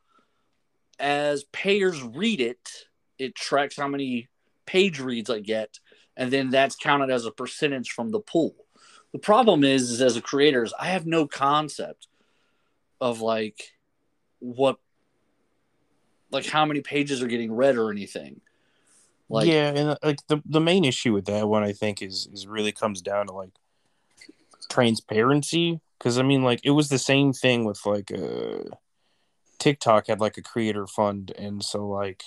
as 0.99 1.45
payers 1.45 2.03
read 2.03 2.41
it, 2.41 2.85
it 3.17 3.35
tracks 3.35 3.77
how 3.77 3.87
many 3.87 4.27
page 4.65 4.99
reads 4.99 5.29
I 5.29 5.39
get, 5.39 5.79
and 6.17 6.29
then 6.29 6.49
that's 6.49 6.75
counted 6.75 7.09
as 7.09 7.25
a 7.25 7.31
percentage 7.31 7.91
from 7.91 8.11
the 8.11 8.19
pool. 8.19 8.53
The 9.13 9.19
problem 9.19 9.63
is, 9.63 9.89
is 9.89 10.01
as 10.01 10.17
a 10.17 10.21
creator, 10.21 10.63
is 10.63 10.73
I 10.77 10.87
have 10.87 11.05
no 11.05 11.25
concept 11.25 12.07
of 12.99 13.21
like 13.21 13.71
what 14.39 14.77
like 16.31 16.45
how 16.45 16.65
many 16.65 16.81
pages 16.81 17.21
are 17.21 17.27
getting 17.27 17.53
read 17.53 17.77
or 17.77 17.91
anything 17.91 18.41
like 19.29 19.47
yeah, 19.47 19.69
and 19.69 19.89
uh, 19.89 19.97
like 20.03 20.25
the 20.27 20.41
the 20.45 20.59
main 20.59 20.83
issue 20.83 21.13
with 21.13 21.25
that 21.25 21.47
one, 21.47 21.63
I 21.63 21.71
think, 21.71 22.01
is 22.01 22.27
is 22.33 22.47
really 22.47 22.71
comes 22.71 23.01
down 23.01 23.27
to 23.27 23.33
like 23.33 23.51
transparency. 24.69 25.79
Because 25.97 26.17
I 26.17 26.23
mean, 26.23 26.43
like 26.43 26.61
it 26.63 26.71
was 26.71 26.89
the 26.89 26.97
same 26.97 27.31
thing 27.31 27.63
with 27.63 27.85
like 27.85 28.11
uh, 28.11 28.63
TikTok 29.59 30.07
had 30.07 30.19
like 30.19 30.37
a 30.37 30.41
creator 30.41 30.87
fund, 30.87 31.31
and 31.37 31.63
so 31.63 31.87
like, 31.87 32.23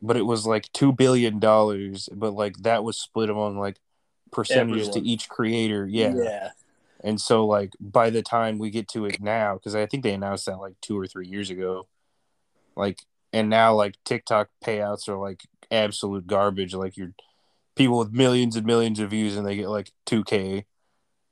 but 0.00 0.16
it 0.16 0.22
was 0.22 0.46
like 0.46 0.72
two 0.72 0.92
billion 0.92 1.38
dollars, 1.38 2.08
but 2.10 2.32
like 2.32 2.56
that 2.62 2.84
was 2.84 2.98
split 2.98 3.28
among 3.28 3.58
like 3.58 3.76
percentages 4.30 4.88
Everyone. 4.88 5.04
to 5.04 5.10
each 5.10 5.28
creator. 5.28 5.86
Yeah. 5.86 6.14
yeah 6.16 6.48
And 7.04 7.20
so, 7.20 7.44
like, 7.44 7.74
by 7.78 8.08
the 8.08 8.22
time 8.22 8.58
we 8.58 8.70
get 8.70 8.88
to 8.88 9.04
it 9.04 9.20
now, 9.20 9.54
because 9.54 9.74
I 9.74 9.84
think 9.84 10.04
they 10.04 10.14
announced 10.14 10.46
that 10.46 10.58
like 10.58 10.80
two 10.80 10.98
or 10.98 11.06
three 11.06 11.26
years 11.26 11.50
ago, 11.50 11.86
like, 12.76 13.00
and 13.32 13.48
now 13.48 13.74
like 13.74 13.96
TikTok 14.04 14.48
payouts 14.64 15.08
are 15.08 15.16
like 15.16 15.42
absolute 15.70 16.26
garbage. 16.26 16.74
Like, 16.74 16.96
you're 16.96 17.14
people 17.74 17.98
with 17.98 18.12
millions 18.12 18.56
and 18.56 18.66
millions 18.66 19.00
of 19.00 19.10
views 19.10 19.36
and 19.36 19.46
they 19.46 19.56
get 19.56 19.68
like 19.68 19.90
2K. 20.06 20.64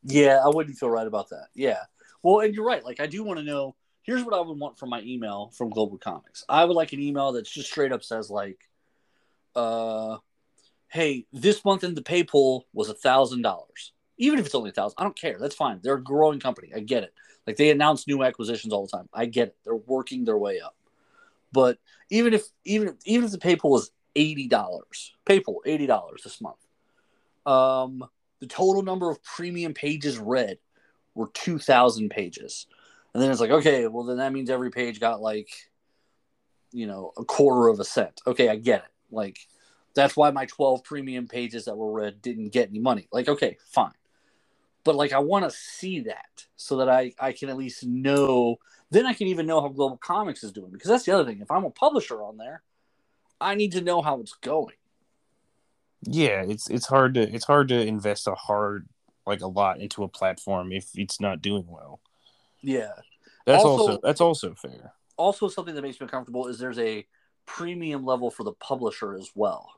Yeah, 0.04 0.40
I 0.44 0.48
wouldn't 0.48 0.78
feel 0.78 0.90
right 0.90 1.06
about 1.06 1.28
that. 1.30 1.48
Yeah. 1.54 1.80
Well, 2.22 2.40
and 2.40 2.54
you're 2.54 2.64
right. 2.64 2.84
Like, 2.84 3.00
I 3.00 3.06
do 3.06 3.22
want 3.22 3.38
to 3.38 3.44
know. 3.44 3.76
Here's 4.02 4.24
what 4.24 4.34
I 4.34 4.40
would 4.40 4.58
want 4.58 4.78
from 4.78 4.88
my 4.88 5.02
email 5.02 5.52
from 5.54 5.70
GlobalComix. 5.70 6.44
I 6.48 6.64
would 6.64 6.74
like 6.74 6.92
an 6.92 7.00
email 7.00 7.32
that's 7.32 7.50
just 7.50 7.70
straight 7.70 7.92
up 7.92 8.02
says 8.02 8.30
like, 8.30 8.58
uh, 9.54 10.16
"Hey, 10.88 11.26
this 11.32 11.64
month 11.64 11.84
in 11.84 11.94
the 11.94 12.02
pay 12.02 12.24
pool 12.24 12.66
was 12.72 12.88
a 12.88 12.94
thousand 12.94 13.42
dollars. 13.42 13.92
Even 14.16 14.38
if 14.38 14.46
it's 14.46 14.54
only 14.54 14.70
a 14.70 14.72
thousand, 14.72 14.96
I 14.98 15.04
don't 15.04 15.16
care. 15.16 15.36
That's 15.38 15.54
fine. 15.54 15.80
They're 15.82 15.94
a 15.94 16.02
growing 16.02 16.40
company. 16.40 16.72
I 16.74 16.80
get 16.80 17.04
it. 17.04 17.14
Like 17.46 17.56
they 17.56 17.70
announce 17.70 18.06
new 18.06 18.24
acquisitions 18.24 18.72
all 18.72 18.86
the 18.86 18.96
time. 18.96 19.08
I 19.12 19.26
get 19.26 19.48
it. 19.48 19.56
They're 19.64 19.76
working 19.76 20.24
their 20.24 20.38
way 20.38 20.60
up. 20.60 20.74
But 21.52 21.78
even 22.10 22.34
if 22.34 22.44
even 22.64 22.96
even 23.04 23.24
if 23.24 23.32
the 23.32 23.38
pay 23.38 23.56
pool 23.56 23.78
is 23.78 23.90
eighty 24.16 24.48
dollars, 24.48 25.14
pay 25.24 25.40
pool 25.40 25.62
eighty 25.66 25.86
dollars 25.86 26.22
this 26.22 26.40
month. 26.40 26.56
Um, 27.46 28.04
the 28.40 28.46
total 28.46 28.82
number 28.82 29.10
of 29.10 29.22
premium 29.22 29.74
pages 29.74 30.18
read 30.18 30.58
were 31.14 31.28
2,000 31.34 32.08
pages. 32.08 32.66
And 33.12 33.22
then 33.22 33.30
it's 33.30 33.40
like, 33.40 33.50
okay, 33.50 33.86
well, 33.86 34.04
then 34.04 34.18
that 34.18 34.32
means 34.32 34.50
every 34.50 34.70
page 34.70 35.00
got 35.00 35.20
like, 35.20 35.48
you 36.72 36.86
know, 36.86 37.12
a 37.18 37.24
quarter 37.24 37.68
of 37.68 37.80
a 37.80 37.84
cent. 37.84 38.20
Okay, 38.26 38.48
I 38.48 38.56
get 38.56 38.80
it. 38.80 38.90
Like, 39.10 39.38
that's 39.94 40.16
why 40.16 40.30
my 40.30 40.46
12 40.46 40.84
premium 40.84 41.26
pages 41.26 41.64
that 41.64 41.76
were 41.76 41.90
read 41.90 42.22
didn't 42.22 42.50
get 42.50 42.68
any 42.68 42.78
money. 42.78 43.08
Like, 43.12 43.28
okay, 43.28 43.58
fine. 43.66 43.92
But 44.84 44.94
like, 44.94 45.12
I 45.12 45.18
want 45.18 45.44
to 45.44 45.50
see 45.50 46.00
that 46.00 46.46
so 46.56 46.76
that 46.78 46.88
I, 46.88 47.12
I 47.18 47.32
can 47.32 47.48
at 47.48 47.58
least 47.58 47.84
know. 47.84 48.56
Then 48.90 49.06
I 49.06 49.12
can 49.12 49.28
even 49.28 49.46
know 49.46 49.60
how 49.60 49.68
GlobalComix 49.68 50.42
is 50.42 50.52
doing 50.52 50.70
because 50.70 50.88
that's 50.88 51.04
the 51.04 51.12
other 51.12 51.24
thing. 51.24 51.40
If 51.40 51.50
I'm 51.50 51.64
a 51.64 51.70
publisher 51.70 52.22
on 52.22 52.36
there, 52.36 52.62
I 53.40 53.54
need 53.54 53.72
to 53.72 53.80
know 53.80 54.02
how 54.02 54.20
it's 54.20 54.34
going. 54.34 54.74
Yeah, 56.02 56.42
it's 56.48 56.68
it's 56.70 56.86
hard 56.86 57.14
to 57.14 57.22
it's 57.22 57.44
hard 57.44 57.68
to 57.68 57.80
invest 57.80 58.26
a 58.26 58.34
hard 58.34 58.88
like 59.26 59.42
a 59.42 59.46
lot 59.46 59.80
into 59.80 60.02
a 60.02 60.08
platform 60.08 60.72
if 60.72 60.88
it's 60.94 61.20
not 61.20 61.42
doing 61.42 61.66
well. 61.68 62.00
Yeah. 62.62 62.92
That's 63.46 63.64
Also- 63.64 63.82
also, 63.92 64.00
that's 64.02 64.20
also 64.20 64.54
fair. 64.54 64.92
Also, 65.16 65.48
something 65.48 65.74
that 65.74 65.82
makes 65.82 66.00
me 66.00 66.04
uncomfortable 66.04 66.46
is 66.48 66.58
there's 66.58 66.78
a 66.78 67.06
premium 67.44 68.04
level 68.04 68.30
for 68.30 68.42
the 68.42 68.52
publisher 68.54 69.14
as 69.14 69.30
well. 69.34 69.74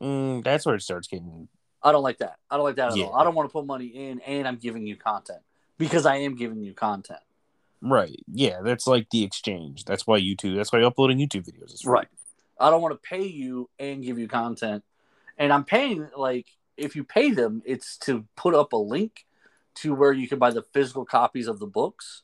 Mm, 0.00 0.42
that's 0.42 0.66
where 0.66 0.74
it 0.74 0.82
starts 0.82 1.06
getting. 1.06 1.48
I 1.82 1.92
don't 1.92 2.02
like 2.02 2.18
that. 2.18 2.38
I 2.50 2.56
don't 2.56 2.64
like 2.64 2.76
that 2.76 2.90
at 2.90 2.96
Yeah. 2.96 3.04
all. 3.06 3.14
I 3.14 3.22
don't 3.24 3.34
want 3.36 3.48
to 3.48 3.52
put 3.52 3.64
money 3.64 3.86
in 3.86 4.20
and 4.20 4.48
I'm 4.48 4.56
giving 4.56 4.84
you 4.86 4.96
content 4.96 5.40
because 5.78 6.04
I 6.06 6.16
am 6.16 6.34
giving 6.34 6.62
you 6.64 6.74
content. 6.74 7.20
Right. 7.80 8.16
Yeah, 8.32 8.60
that's 8.62 8.86
like 8.86 9.08
the 9.10 9.22
exchange. 9.24 9.84
That's 9.84 10.06
why 10.06 10.20
YouTube. 10.20 10.56
That's 10.56 10.72
why 10.72 10.78
you're 10.80 10.88
uploading 10.88 11.18
YouTube 11.18 11.44
videos 11.48 11.74
is 11.74 11.82
free. 11.82 11.92
Right. 11.92 12.08
I 12.58 12.70
don't 12.70 12.80
want 12.82 12.94
to 13.00 13.08
pay 13.08 13.24
you 13.26 13.68
and 13.78 14.02
give 14.02 14.18
you 14.18 14.28
content. 14.28 14.82
And 15.38 15.52
I'm 15.52 15.64
paying 15.64 16.08
like 16.16 16.46
if 16.76 16.96
you 16.96 17.04
pay 17.04 17.30
them, 17.30 17.62
it's 17.66 17.96
to 17.98 18.24
put 18.36 18.54
up 18.54 18.72
a 18.72 18.76
link 18.76 19.26
to 19.76 19.94
where 19.94 20.12
you 20.12 20.26
can 20.26 20.38
buy 20.38 20.50
the 20.50 20.62
physical 20.72 21.04
copies 21.04 21.48
of 21.48 21.58
the 21.58 21.66
books. 21.66 22.22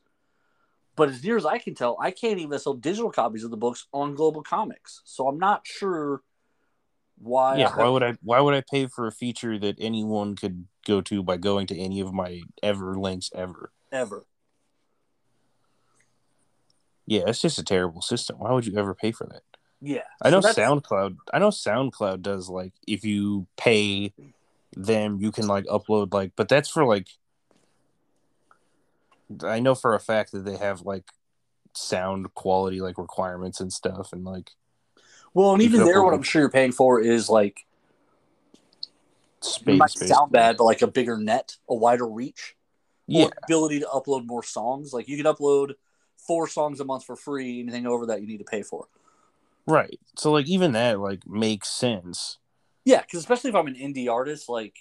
But 0.96 1.08
as 1.10 1.22
near 1.24 1.36
as 1.36 1.46
I 1.46 1.58
can 1.58 1.74
tell, 1.74 1.96
I 2.00 2.10
can't 2.10 2.38
even 2.38 2.58
sell 2.58 2.74
digital 2.74 3.10
copies 3.10 3.44
of 3.44 3.50
the 3.50 3.56
books 3.56 3.86
on 3.92 4.16
GlobalComix. 4.16 5.00
So 5.04 5.26
I'm 5.28 5.38
not 5.38 5.66
sure 5.66 6.22
why. 7.18 7.58
Yeah. 7.58 7.68
I- 7.68 7.76
Why 7.76 7.88
would 7.88 8.02
I? 8.02 8.14
Why 8.22 8.40
would 8.40 8.54
I 8.54 8.62
pay 8.70 8.86
for 8.86 9.06
a 9.06 9.12
feature 9.12 9.58
that 9.58 9.76
anyone 9.78 10.34
could 10.36 10.66
go 10.86 11.00
to 11.02 11.22
by 11.22 11.36
going 11.36 11.66
to 11.68 11.78
any 11.78 12.00
of 12.00 12.12
my 12.12 12.40
ever 12.62 12.94
links 12.98 13.30
ever? 13.34 13.70
ever. 13.90 14.24
Yeah, 17.06 17.22
it's 17.26 17.40
just 17.40 17.58
a 17.58 17.64
terrible 17.64 18.02
system. 18.02 18.38
Why 18.38 18.52
would 18.52 18.66
you 18.66 18.78
ever 18.78 18.94
pay 18.94 19.12
for 19.12 19.26
that? 19.26 19.42
Yeah, 19.80 20.02
I 20.22 20.30
know 20.30 20.40
So 20.40 20.52
SoundCloud. 20.52 21.16
I 21.34 21.38
know 21.40 21.48
SoundCloud 21.48 22.22
does 22.22 22.48
like 22.48 22.72
if 22.86 23.04
you 23.04 23.46
pay 23.56 24.12
them, 24.76 25.18
you 25.20 25.32
can 25.32 25.46
like 25.48 25.64
upload 25.66 26.14
like, 26.14 26.32
but 26.36 26.48
that's 26.48 26.68
for 26.68 26.84
like. 26.84 27.08
I 29.42 29.60
know 29.60 29.74
for 29.74 29.94
a 29.94 30.00
fact 30.00 30.32
that 30.32 30.44
they 30.44 30.56
have 30.56 30.82
like 30.82 31.04
sound 31.74 32.34
quality 32.34 32.80
like 32.80 32.98
requirements 32.98 33.60
and 33.60 33.72
stuff, 33.72 34.12
and 34.12 34.24
like 34.24 34.50
Well, 35.34 35.52
and 35.52 35.62
even 35.62 35.84
there, 35.84 36.02
what 36.04 36.14
I'm 36.14 36.22
sure 36.22 36.42
you're 36.42 36.50
paying 36.50 36.72
for 36.72 37.00
is 37.00 37.28
like 37.28 37.64
it 39.42 39.44
space. 39.44 39.66
might 39.66 39.80
basically. 39.88 40.08
sound 40.08 40.32
bad, 40.32 40.56
but 40.58 40.64
like 40.64 40.82
a 40.82 40.86
bigger 40.86 41.16
net, 41.16 41.56
a 41.68 41.74
wider 41.74 42.06
reach, 42.06 42.54
Yeah, 43.06 43.28
ability 43.44 43.80
to 43.80 43.86
upload 43.86 44.26
more 44.26 44.42
songs. 44.42 44.92
Like 44.92 45.08
you 45.08 45.16
can 45.16 45.26
upload 45.26 45.74
four 46.26 46.48
songs 46.48 46.80
a 46.80 46.84
month 46.84 47.04
for 47.04 47.16
free. 47.16 47.60
Anything 47.60 47.86
over 47.86 48.06
that, 48.06 48.20
you 48.20 48.26
need 48.26 48.38
to 48.38 48.44
pay 48.44 48.62
for. 48.62 48.86
right. 49.66 49.98
So 50.16 50.32
like 50.32 50.48
even 50.48 50.72
that 50.72 51.00
like 51.00 51.26
makes 51.26 51.68
sense. 51.68 52.38
Yeah, 52.84 53.00
because 53.02 53.20
especially 53.20 53.50
if 53.50 53.56
I'm 53.56 53.68
an 53.68 53.74
indie 53.74 54.10
artist, 54.10 54.48
like 54.48 54.76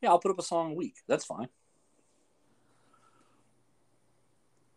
yeah, 0.00 0.10
I'll 0.10 0.18
put 0.18 0.30
up 0.30 0.38
a 0.38 0.42
song 0.42 0.72
a 0.72 0.74
week. 0.74 0.96
That's 1.06 1.24
fine. 1.24 1.48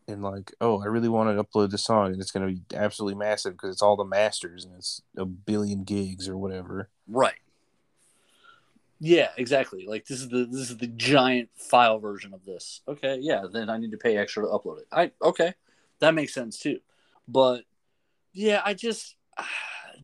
And 0.07 0.21
like, 0.21 0.53
oh, 0.61 0.83
I 0.83 0.85
really 0.85 1.09
want 1.09 1.35
to 1.35 1.43
upload 1.43 1.71
this 1.71 1.83
song, 1.83 2.11
and 2.11 2.21
it's 2.21 2.29
going 2.29 2.47
to 2.47 2.53
be 2.53 2.75
absolutely 2.75 3.17
massive 3.17 3.53
because 3.53 3.71
it's 3.71 3.81
all 3.81 3.95
the 3.95 4.05
masters 4.05 4.63
and 4.63 4.75
it's 4.75 5.01
a 5.17 5.25
billion 5.25 5.83
gigs 5.83 6.29
or 6.29 6.37
whatever. 6.37 6.89
Right. 7.07 7.39
Yeah, 8.99 9.29
exactly. 9.37 9.85
Like 9.87 10.05
this 10.05 10.21
is 10.21 10.29
the 10.29 10.45
this 10.45 10.69
is 10.69 10.77
the 10.77 10.87
giant 10.87 11.49
file 11.55 11.99
version 11.99 12.33
of 12.33 12.45
this. 12.45 12.81
Okay, 12.87 13.17
yeah, 13.19 13.43
then 13.51 13.69
I 13.69 13.77
need 13.77 13.91
to 13.91 13.97
pay 13.97 14.17
extra 14.17 14.43
to 14.43 14.49
upload 14.49 14.79
it. 14.79 14.87
I 14.91 15.11
okay, 15.21 15.53
that 15.99 16.13
makes 16.13 16.33
sense 16.33 16.57
too. 16.59 16.79
But 17.27 17.63
yeah, 18.33 18.61
I 18.63 18.73
just 18.73 19.15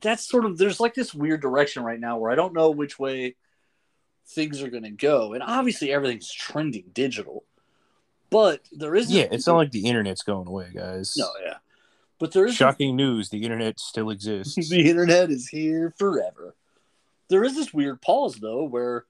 that's 0.02 0.28
sort 0.28 0.46
of 0.46 0.58
there's 0.58 0.80
like 0.80 0.94
this 0.94 1.14
weird 1.14 1.42
direction 1.42 1.84
right 1.84 2.00
now 2.00 2.18
where 2.18 2.32
I 2.32 2.36
don't 2.36 2.54
know 2.54 2.72
which 2.72 2.98
way 3.00 3.36
things 4.28 4.62
are 4.62 4.70
going 4.70 4.84
to 4.84 4.92
go, 4.92 5.34
and 5.34 5.44
obviously 5.44 5.92
everything's 5.92 6.32
trending 6.32 6.86
digital. 6.94 7.44
But 8.30 8.62
there 8.72 8.96
is 8.96 9.12
Yeah, 9.12 9.28
it's 9.30 9.46
not 9.48 9.58
like 9.58 9.72
the 9.72 9.86
internet's 9.88 10.24
going 10.24 10.48
away, 10.48 10.72
guys. 10.74 11.16
no, 11.18 11.30
yeah, 11.46 11.58
but 12.18 12.32
there 12.32 12.46
is 12.46 12.56
Shocking 12.56 12.96
news: 12.96 13.30
the 13.30 13.44
internet 13.44 13.80
still 13.80 14.10
exists. 14.12 14.70
the 14.70 14.90
internet 14.90 15.30
is 15.30 15.50
here 15.50 15.94
forever. 15.98 16.56
There 17.28 17.44
is 17.44 17.56
this 17.56 17.74
weird 17.74 18.02
pause 18.02 18.36
though, 18.36 18.64
where 18.64 19.06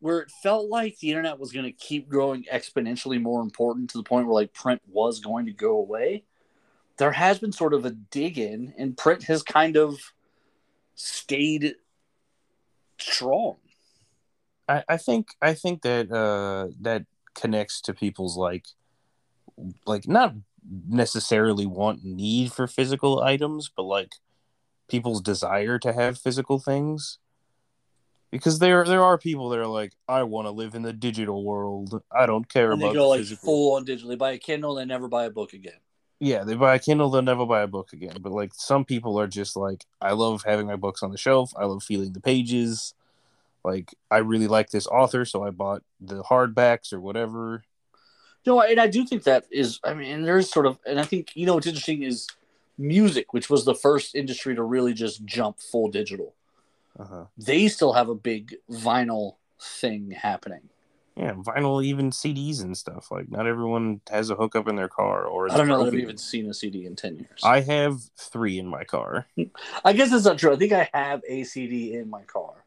where 0.00 0.20
it 0.20 0.30
felt 0.42 0.68
like 0.68 0.98
the 0.98 1.10
internet 1.10 1.38
was 1.38 1.52
going 1.52 1.64
to 1.64 1.72
keep 1.72 2.08
growing 2.08 2.44
exponentially 2.52 3.20
more 3.20 3.40
important 3.40 3.90
to 3.90 3.98
the 3.98 4.04
point 4.04 4.26
where 4.26 4.34
like 4.34 4.52
print 4.52 4.80
was 4.88 5.20
going 5.20 5.46
to 5.46 5.52
go 5.52 5.76
away. 5.78 6.24
There 6.98 7.12
has 7.12 7.38
been 7.38 7.52
sort 7.52 7.74
of 7.74 7.84
a 7.84 7.90
dig 7.90 8.38
in, 8.38 8.74
and 8.78 8.96
print 8.96 9.24
has 9.24 9.42
kind 9.42 9.76
of 9.76 9.98
stayed 10.94 11.74
strong. 12.98 13.56
I, 14.68 14.82
I 14.88 14.96
think 14.96 15.28
I 15.40 15.54
think 15.54 15.82
that 15.82 16.10
uh, 16.10 16.68
that 16.80 17.04
connects 17.34 17.80
to 17.82 17.94
people's 17.94 18.36
like 18.36 18.66
like 19.86 20.08
not 20.08 20.34
necessarily 20.88 21.66
want 21.66 22.04
need 22.04 22.52
for 22.52 22.66
physical 22.66 23.22
items, 23.22 23.70
but 23.74 23.82
like 23.82 24.12
people's 24.88 25.20
desire 25.20 25.78
to 25.78 25.92
have 25.92 26.18
physical 26.18 26.58
things. 26.58 27.18
Because 28.38 28.58
there 28.58 28.84
there 28.84 29.02
are 29.02 29.18
people 29.18 29.48
that 29.50 29.58
are 29.58 29.66
like, 29.66 29.92
I 30.08 30.22
want 30.24 30.46
to 30.46 30.50
live 30.50 30.74
in 30.74 30.82
the 30.82 30.92
digital 30.92 31.44
world. 31.44 32.02
I 32.10 32.26
don't 32.26 32.48
care 32.48 32.72
And 32.72 32.80
they 32.80 32.86
about 32.86 32.94
go 32.94 33.02
the 33.02 33.08
like 33.08 33.20
physical. 33.20 33.44
full 33.44 33.74
on 33.76 33.84
digital. 33.84 34.10
They 34.10 34.16
buy 34.16 34.32
a 34.32 34.38
Kindle, 34.38 34.74
they 34.74 34.84
never 34.84 35.08
buy 35.08 35.24
a 35.24 35.30
book 35.30 35.52
again. 35.52 35.78
Yeah, 36.18 36.44
they 36.44 36.54
buy 36.54 36.74
a 36.76 36.78
Kindle, 36.78 37.10
they'll 37.10 37.22
never 37.22 37.44
buy 37.44 37.62
a 37.62 37.66
book 37.66 37.92
again. 37.92 38.16
But 38.20 38.32
like 38.32 38.52
some 38.54 38.84
people 38.84 39.18
are 39.20 39.26
just 39.26 39.56
like, 39.56 39.84
I 40.00 40.12
love 40.12 40.44
having 40.46 40.66
my 40.66 40.76
books 40.76 41.02
on 41.02 41.10
the 41.10 41.18
shelf. 41.18 41.52
I 41.56 41.64
love 41.64 41.82
feeling 41.82 42.12
the 42.12 42.20
pages. 42.20 42.94
Like 43.64 43.94
I 44.10 44.18
really 44.18 44.46
like 44.46 44.70
this 44.70 44.86
author, 44.86 45.24
so 45.24 45.42
I 45.42 45.50
bought 45.50 45.82
the 46.00 46.22
hardbacks 46.22 46.92
or 46.92 47.00
whatever. 47.00 47.64
No, 48.46 48.60
and 48.60 48.78
I 48.78 48.86
do 48.86 49.04
think 49.04 49.24
that 49.24 49.44
is. 49.50 49.80
I 49.82 49.92
mean, 49.92 50.22
there's 50.22 50.48
sort 50.48 50.66
of, 50.66 50.78
and 50.86 51.00
I 51.00 51.02
think 51.02 51.32
you 51.34 51.46
know 51.46 51.54
what's 51.54 51.66
interesting 51.66 52.04
is 52.04 52.28
music, 52.78 53.32
which 53.32 53.50
was 53.50 53.64
the 53.64 53.74
first 53.74 54.14
industry 54.14 54.54
to 54.54 54.62
really 54.62 54.94
just 54.94 55.24
jump 55.24 55.58
full 55.58 55.88
digital. 55.90 56.35
Uh-huh. 56.98 57.26
They 57.36 57.68
still 57.68 57.92
have 57.92 58.08
a 58.08 58.14
big 58.14 58.56
vinyl 58.70 59.36
thing 59.60 60.10
happening. 60.12 60.68
Yeah, 61.16 61.32
vinyl, 61.32 61.82
even 61.82 62.10
CDs 62.10 62.62
and 62.62 62.76
stuff. 62.76 63.10
Like 63.10 63.30
not 63.30 63.46
everyone 63.46 64.02
has 64.10 64.28
a 64.28 64.34
hookup 64.34 64.68
in 64.68 64.76
their 64.76 64.88
car, 64.88 65.24
or 65.24 65.50
I 65.50 65.56
don't 65.56 65.66
know 65.66 65.78
that 65.78 65.88
I've 65.88 65.94
even 65.94 66.18
seen 66.18 66.48
a 66.50 66.54
CD 66.54 66.84
in 66.84 66.94
ten 66.94 67.16
years. 67.16 67.40
I 67.42 67.60
have 67.60 68.00
three 68.18 68.58
in 68.58 68.66
my 68.66 68.84
car. 68.84 69.26
I 69.84 69.94
guess 69.94 70.10
that's 70.10 70.26
not 70.26 70.38
true. 70.38 70.52
I 70.52 70.56
think 70.56 70.72
I 70.72 70.90
have 70.92 71.22
a 71.26 71.44
CD 71.44 71.94
in 71.94 72.10
my 72.10 72.22
car, 72.22 72.66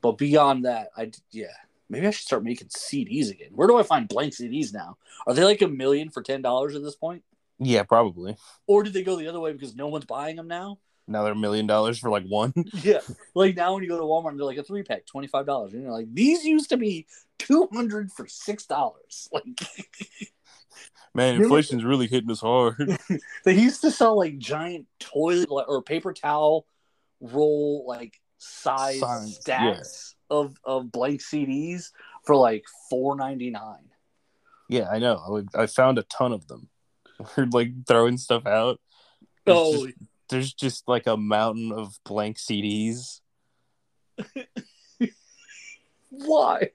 but 0.00 0.18
beyond 0.18 0.64
that, 0.64 0.90
I 0.96 1.12
yeah. 1.30 1.46
Maybe 1.88 2.06
I 2.06 2.10
should 2.10 2.24
start 2.26 2.42
making 2.42 2.68
CDs 2.68 3.30
again. 3.30 3.50
Where 3.52 3.68
do 3.68 3.76
I 3.76 3.82
find 3.82 4.08
blank 4.08 4.32
CDs 4.32 4.72
now? 4.72 4.96
Are 5.26 5.34
they 5.34 5.44
like 5.44 5.60
a 5.60 5.68
million 5.68 6.08
for 6.08 6.22
ten 6.22 6.40
dollars 6.42 6.74
at 6.74 6.82
this 6.82 6.96
point, 6.96 7.22
Yeah, 7.58 7.82
probably. 7.82 8.36
or 8.66 8.82
did 8.82 8.94
they 8.94 9.02
go 9.02 9.14
the 9.16 9.28
other 9.28 9.40
way 9.40 9.52
because 9.52 9.76
no 9.76 9.88
one's 9.88 10.06
buying 10.06 10.36
them 10.36 10.48
now? 10.48 10.78
Now 11.08 11.24
they're 11.24 11.32
a 11.32 11.36
million 11.36 11.66
dollars 11.66 11.98
for 11.98 12.10
like 12.10 12.24
one. 12.24 12.52
Yeah, 12.82 13.00
like 13.34 13.56
now 13.56 13.74
when 13.74 13.82
you 13.82 13.88
go 13.88 13.98
to 13.98 14.04
Walmart, 14.04 14.30
and 14.30 14.38
they're 14.38 14.46
like 14.46 14.58
a 14.58 14.62
three 14.62 14.82
pack, 14.82 15.04
twenty 15.06 15.26
five 15.26 15.46
dollars. 15.46 15.72
And 15.74 15.82
you're 15.82 15.92
like, 15.92 16.12
these 16.12 16.44
used 16.44 16.70
to 16.70 16.76
be 16.76 17.06
two 17.38 17.68
hundred 17.72 18.12
for 18.12 18.26
six 18.26 18.66
dollars. 18.66 19.28
Like 19.32 19.44
Man, 21.14 21.42
inflation's 21.42 21.84
really 21.84 22.06
hitting 22.06 22.30
us 22.30 22.40
hard. 22.40 22.98
they 23.44 23.54
used 23.54 23.82
to 23.82 23.90
sell 23.90 24.16
like 24.16 24.38
giant 24.38 24.86
toilet 24.98 25.66
or 25.68 25.82
paper 25.82 26.14
towel 26.14 26.64
roll 27.20 27.84
like 27.86 28.18
size 28.38 28.98
stacks 29.34 30.14
of 30.30 30.56
of 30.64 30.90
blank 30.90 31.20
CDs 31.20 31.90
for 32.24 32.34
like 32.34 32.64
four 32.88 33.14
ninety 33.14 33.50
nine. 33.50 33.90
Yeah, 34.70 34.88
I 34.90 34.98
know. 35.00 35.20
I, 35.26 35.30
would- 35.30 35.54
I 35.54 35.66
found 35.66 35.98
a 35.98 36.02
ton 36.04 36.32
of 36.32 36.46
them. 36.46 36.70
We're 37.36 37.44
like 37.46 37.86
throwing 37.86 38.16
stuff 38.16 38.46
out. 38.46 38.80
There's 39.44 39.58
Oh, 39.58 39.86
just, 39.86 39.98
there's 40.32 40.52
just 40.52 40.88
like 40.88 41.06
a 41.06 41.16
mountain 41.16 41.70
of 41.70 41.98
blank 42.04 42.38
CDs. 42.38 43.20
why? 46.10 46.70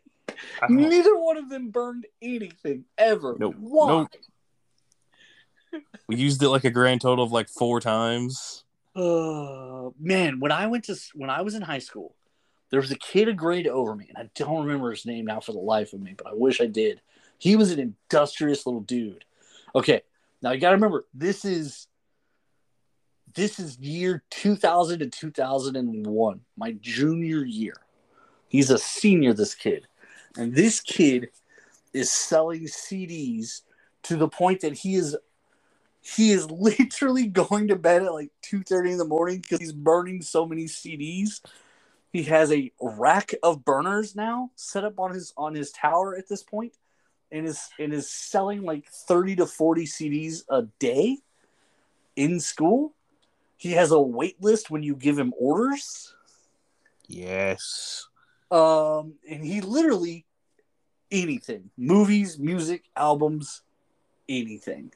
Neither 0.70 1.18
one 1.18 1.38
of 1.38 1.50
them 1.50 1.72
burned 1.72 2.06
anything 2.22 2.86
ever. 2.98 3.36
Nope. 3.40 3.56
Why? 3.60 3.88
Nope. 3.88 5.84
We 6.08 6.16
used 6.16 6.42
it 6.42 6.50
like 6.50 6.64
a 6.64 6.70
grand 6.70 7.02
total 7.02 7.26
of 7.26 7.32
like 7.32 7.50
four 7.50 7.82
times. 7.82 8.64
Uh, 8.96 9.90
man, 10.00 10.40
when 10.40 10.52
I 10.52 10.68
went 10.68 10.86
to 10.86 10.96
when 11.14 11.30
I 11.30 11.42
was 11.42 11.56
in 11.56 11.62
high 11.62 11.80
school, 11.80 12.16
there 12.70 12.80
was 12.80 12.92
a 12.92 12.96
kid 12.96 13.28
a 13.28 13.34
grade 13.34 13.68
over 13.68 13.96
me, 13.96 14.06
and 14.10 14.18
I 14.18 14.30
don't 14.36 14.66
remember 14.66 14.92
his 14.92 15.06
name 15.06 15.26
now 15.26 15.40
for 15.40 15.52
the 15.52 15.60
life 15.60 15.94
of 15.94 16.00
me, 16.00 16.14
but 16.18 16.28
I 16.28 16.34
wish 16.34 16.62
I 16.62 16.68
did. 16.68 17.02
He 17.38 17.56
was 17.56 17.72
an 17.72 17.80
industrious 17.80 18.66
little 18.66 18.82
dude. 18.82 19.26
Okay, 19.76 20.02
now 20.42 20.52
you 20.52 20.60
got 20.60 20.70
to 20.70 20.76
remember 20.76 21.06
this 21.14 21.46
is 21.46 21.88
this 23.38 23.60
is 23.60 23.78
year 23.78 24.24
2000 24.32 25.00
to 25.00 25.10
2001, 25.10 26.42
my 26.58 26.72
junior 26.82 27.46
year. 27.46 27.76
He's 28.48 28.72
a 28.72 28.80
senior, 28.80 29.34
this 29.34 29.54
kid, 29.54 29.88
and 30.38 30.56
this 30.56 30.80
kid 30.80 31.30
is 31.94 32.12
selling 32.12 32.64
CDs 32.64 33.62
to 34.04 34.18
the 34.18 34.28
point 34.28 34.62
that 34.62 34.74
he 34.74 34.96
is 34.96 35.16
he 36.02 36.32
is 36.32 36.50
literally 36.52 37.28
going 37.28 37.68
to 37.68 37.76
bed 37.76 38.04
at 38.04 38.14
like 38.14 38.32
2.30 38.44 38.94
in 38.94 38.98
the 38.98 39.06
morning 39.06 39.40
because 39.40 39.60
he's 39.60 39.74
burning 39.74 40.22
so 40.22 40.46
many 40.46 40.66
cds 40.66 41.42
he 42.14 42.24
has 42.24 42.52
a 42.52 42.72
rack 42.82 43.34
of 43.44 43.66
burners 43.66 44.16
now 44.16 44.52
set 44.56 44.86
up 44.86 45.00
on 45.00 45.14
his 45.14 45.34
on 45.38 45.54
his 45.54 45.72
tower 45.72 46.16
at 46.16 46.30
this 46.30 46.44
point 46.44 46.74
and 47.32 47.46
is 47.46 47.70
and 47.80 47.94
is 47.94 48.10
selling 48.10 48.64
like 48.64 48.86
30 48.88 49.38
to 49.38 49.46
40 49.46 49.86
cds 49.86 50.44
a 50.50 50.64
day 50.80 51.18
in 52.16 52.40
school 52.40 52.94
he 53.58 53.72
has 53.74 53.92
a 53.92 54.00
wait 54.00 54.42
list 54.42 54.70
when 54.70 54.84
you 54.84 54.96
give 54.96 55.18
him 55.18 55.34
orders 55.38 56.14
Yes. 57.08 58.08
um 58.52 59.14
and 59.30 59.44
he 59.46 59.62
literally 59.62 60.26
anything 61.12 61.70
movies 61.78 62.38
music 62.38 62.84
albums 62.96 63.62
anything 64.28 64.92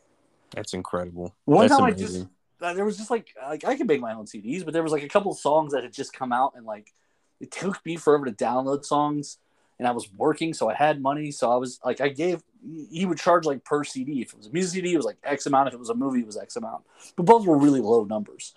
That's 0.52 0.74
incredible. 0.74 1.34
One 1.46 1.68
That's 1.68 1.78
time 1.78 1.86
I 1.86 1.92
just 1.92 2.26
uh, 2.62 2.74
there 2.74 2.86
was 2.86 2.98
just 2.98 3.10
like 3.10 3.30
like 3.42 3.64
I 3.64 3.76
can 3.76 3.88
make 3.88 4.02
my 4.02 4.14
own 4.14 4.26
CDs, 4.26 4.64
but 4.64 4.74
there 4.74 4.84
was 4.84 4.92
like 4.92 5.04
a 5.04 5.08
couple 5.08 5.32
of 5.32 5.38
songs 5.40 5.74
that 5.74 5.84
had 5.84 5.94
just 5.94 6.14
come 6.14 6.32
out, 6.32 6.54
and 6.56 6.66
like 6.66 6.94
it 7.40 7.50
took 7.52 7.84
me 7.86 7.96
forever 7.96 8.26
to 8.26 8.32
download 8.32 8.86
songs, 8.86 9.38
and 9.80 9.88
I 9.88 9.92
was 9.92 10.12
working, 10.14 10.54
so 10.54 10.70
I 10.70 10.76
had 10.76 11.02
money, 11.02 11.32
so 11.32 11.50
I 11.52 11.56
was 11.56 11.80
like 11.84 12.02
I 12.02 12.10
gave 12.10 12.44
he 12.90 13.06
would 13.06 13.18
charge 13.18 13.46
like 13.46 13.64
per 13.64 13.84
CD. 13.84 14.22
If 14.22 14.34
it 14.34 14.38
was 14.38 14.48
a 14.48 14.52
music 14.52 14.74
CD, 14.74 14.94
it 14.94 14.98
was 14.98 15.06
like 15.06 15.18
X 15.24 15.46
amount. 15.46 15.70
If 15.70 15.74
it 15.74 15.80
was 15.80 15.90
a 15.90 15.96
movie, 15.96 16.20
it 16.20 16.26
was 16.26 16.38
X 16.38 16.56
amount. 16.56 16.84
But 17.16 17.26
both 17.26 17.46
were 17.46 17.58
really 17.58 17.82
low 17.82 18.04
numbers, 18.04 18.54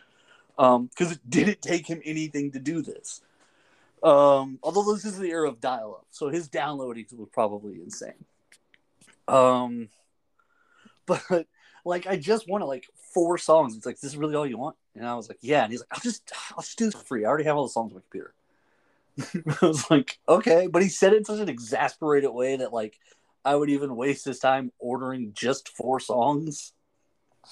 um, 0.59 0.86
because 0.86 1.12
it 1.12 1.20
didn't 1.28 1.62
take 1.62 1.86
him 1.86 2.00
anything 2.05 2.52
to 2.52 2.59
do 2.59 2.82
this. 2.82 3.22
Um, 4.02 4.59
although 4.62 4.92
this 4.92 5.05
is 5.05 5.18
the 5.18 5.30
era 5.30 5.48
of 5.48 5.61
dial-up, 5.61 6.07
so 6.11 6.28
his 6.28 6.48
downloading 6.48 7.07
was 7.16 7.28
probably 7.32 7.80
insane. 7.80 8.12
Um, 9.26 9.88
but 11.07 11.46
like 11.84 12.07
I 12.07 12.16
just 12.16 12.48
wanted 12.48 12.66
like 12.66 12.86
four 13.12 13.38
songs. 13.38 13.76
It's 13.76 13.86
like 13.86 14.00
this 14.00 14.11
is 14.11 14.16
really 14.16 14.34
all 14.34 14.46
you 14.46 14.59
want, 14.59 14.76
and 14.94 15.07
I 15.07 15.14
was 15.14 15.28
like, 15.28 15.38
yeah. 15.40 15.64
And 15.64 15.72
he's 15.72 15.80
like, 15.80 15.88
I'll 15.92 16.00
just 16.00 16.32
I'll 16.50 16.62
just 16.62 16.78
do 16.78 16.86
this 16.86 16.94
for 16.94 17.05
free. 17.05 17.24
I 17.24 17.28
already 17.28 17.44
have 17.44 17.57
all 17.57 17.64
the 17.64 17.70
songs 17.70 17.92
on 17.92 17.96
my 17.96 18.02
computer. 18.02 18.34
I 19.62 19.66
was 19.66 19.90
like, 19.90 20.18
okay, 20.28 20.66
but 20.66 20.82
he 20.82 20.88
said 20.88 21.12
it 21.12 21.18
in 21.18 21.24
such 21.24 21.40
an 21.40 21.48
exasperated 21.48 22.30
way 22.30 22.57
that 22.57 22.72
like 22.72 22.98
I 23.45 23.55
would 23.55 23.70
even 23.70 23.97
waste 23.97 24.24
his 24.24 24.38
time 24.38 24.72
ordering 24.78 25.32
just 25.34 25.68
four 25.68 26.01
songs. 26.01 26.72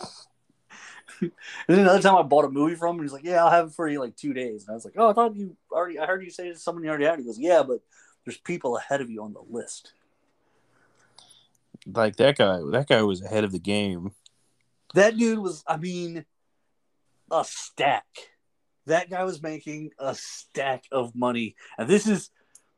and 1.21 1.31
then 1.69 1.81
another 1.81 2.01
time 2.01 2.17
I 2.17 2.23
bought 2.23 2.45
a 2.45 2.51
movie 2.51 2.75
from 2.75 2.97
him, 2.97 3.03
he's 3.03 3.13
like, 3.13 3.25
yeah, 3.25 3.45
I'll 3.45 3.51
have 3.51 3.69
it 3.69 3.75
for 3.75 3.89
you 3.89 4.01
like 4.01 4.17
two 4.17 4.33
days. 4.33 4.63
And 4.63 4.71
I 4.71 4.75
was 4.75 4.85
like, 4.85 4.95
oh, 4.97 5.11
I 5.11 5.13
thought 5.13 5.37
you 5.37 5.57
already. 5.71 5.99
I 5.99 6.07
heard 6.07 6.25
you 6.25 6.31
say 6.31 6.53
someone 6.55 6.85
you 6.85 6.91
already 6.91 7.05
had. 7.05 7.19
He 7.19 7.25
goes, 7.25 7.39
yeah, 7.39 7.63
but 7.63 7.81
there's 8.25 8.39
people 8.39 8.77
ahead 8.77 9.01
of 9.01 9.11
you 9.11 9.23
on 9.23 9.33
the 9.33 9.43
list. 9.49 9.93
like 11.87 12.17
that 12.17 12.39
guy. 12.39 12.61
That 12.71 12.89
guy 12.89 13.03
was 13.03 13.23
ahead 13.23 13.45
of 13.45 13.53
the 13.53 13.59
game. 13.59 14.13
That 14.95 15.17
dude 15.17 15.39
was, 15.39 15.65
I 15.67 15.77
mean, 15.77 16.25
a 17.31 17.45
stack. 17.45 18.07
That 18.87 19.11
guy 19.11 19.25
was 19.25 19.43
making 19.43 19.91
a 19.99 20.15
stack 20.15 20.85
of 20.91 21.15
money, 21.15 21.55
and 21.79 21.89
this 21.89 22.07
is 22.07 22.31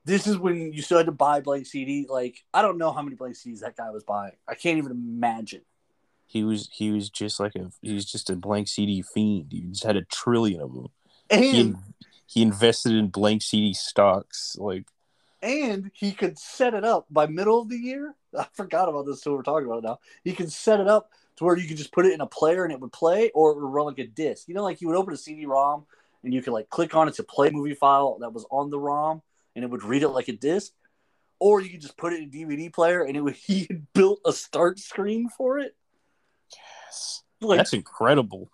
this 0.04 0.26
is 0.26 0.36
when 0.36 0.72
you 0.72 0.82
still 0.82 0.98
had 0.98 1.06
to 1.06 1.12
buy 1.12 1.40
blank 1.40 1.66
CD. 1.66 2.06
Like 2.08 2.44
I 2.52 2.62
don't 2.62 2.78
know 2.78 2.92
how 2.92 3.02
many 3.02 3.16
blank 3.16 3.36
CDs 3.36 3.60
that 3.60 3.76
guy 3.76 3.90
was 3.90 4.04
buying. 4.04 4.32
I 4.48 4.54
can't 4.54 4.78
even 4.78 4.92
imagine. 4.92 5.62
He 6.26 6.44
was 6.44 6.68
he 6.72 6.90
was 6.90 7.10
just 7.10 7.40
like 7.40 7.54
a 7.54 7.70
he 7.82 7.94
was 7.94 8.04
just 8.04 8.30
a 8.30 8.36
blank 8.36 8.68
CD 8.68 9.02
fiend. 9.02 9.48
He 9.50 9.60
just 9.60 9.84
had 9.84 9.96
a 9.96 10.04
trillion 10.04 10.60
of 10.60 10.72
them. 10.74 10.88
He 11.30 11.60
And 11.60 11.76
he 12.26 12.42
invested 12.42 12.92
in 12.92 13.08
blank 13.08 13.42
CD 13.42 13.74
stocks. 13.74 14.56
Like 14.58 14.86
and 15.44 15.90
he 15.92 16.12
could 16.12 16.38
set 16.38 16.72
it 16.72 16.84
up 16.84 17.06
by 17.10 17.26
middle 17.26 17.60
of 17.60 17.68
the 17.68 17.76
year. 17.76 18.14
I 18.38 18.46
forgot 18.52 18.88
about 18.88 19.06
this 19.06 19.20
till 19.20 19.34
we're 19.34 19.42
talking 19.42 19.66
about 19.66 19.78
it 19.78 19.84
now. 19.84 19.98
He 20.24 20.32
could 20.32 20.50
set 20.50 20.80
it 20.80 20.88
up 20.88 21.10
to 21.36 21.44
where 21.44 21.56
you 21.56 21.68
could 21.68 21.76
just 21.76 21.92
put 21.92 22.06
it 22.06 22.12
in 22.12 22.20
a 22.20 22.26
player 22.26 22.64
and 22.64 22.72
it 22.72 22.80
would 22.80 22.92
play, 22.92 23.30
or 23.34 23.50
it 23.50 23.56
would 23.56 23.68
run 23.68 23.86
like 23.86 23.98
a 23.98 24.06
disc. 24.06 24.48
You 24.48 24.54
know, 24.54 24.62
like 24.62 24.80
you 24.80 24.88
would 24.88 24.96
open 24.96 25.12
a 25.12 25.16
CD-ROM 25.16 25.84
and 26.22 26.32
you 26.32 26.42
could 26.42 26.52
like 26.52 26.70
click 26.70 26.94
on 26.94 27.08
it 27.08 27.14
to 27.14 27.22
play 27.22 27.48
a 27.48 27.52
movie 27.52 27.74
file 27.74 28.18
that 28.20 28.32
was 28.32 28.46
on 28.50 28.70
the 28.70 28.78
ROM, 28.78 29.20
and 29.54 29.64
it 29.64 29.70
would 29.70 29.82
read 29.84 30.02
it 30.02 30.08
like 30.08 30.28
a 30.28 30.32
disc. 30.32 30.72
Or 31.40 31.60
you 31.60 31.70
could 31.70 31.80
just 31.82 31.96
put 31.96 32.12
it 32.12 32.22
in 32.22 32.28
a 32.28 32.32
DVD 32.32 32.72
player 32.72 33.02
and 33.02 33.16
it 33.16 33.20
would 33.20 33.34
he 33.46 33.66
had 33.68 33.92
built 33.92 34.20
a 34.24 34.32
start 34.32 34.78
screen 34.78 35.28
for 35.28 35.58
it. 35.58 35.76
yes, 36.52 37.22
Like 37.40 37.58
that's 37.58 37.72
incredible. 37.72 38.50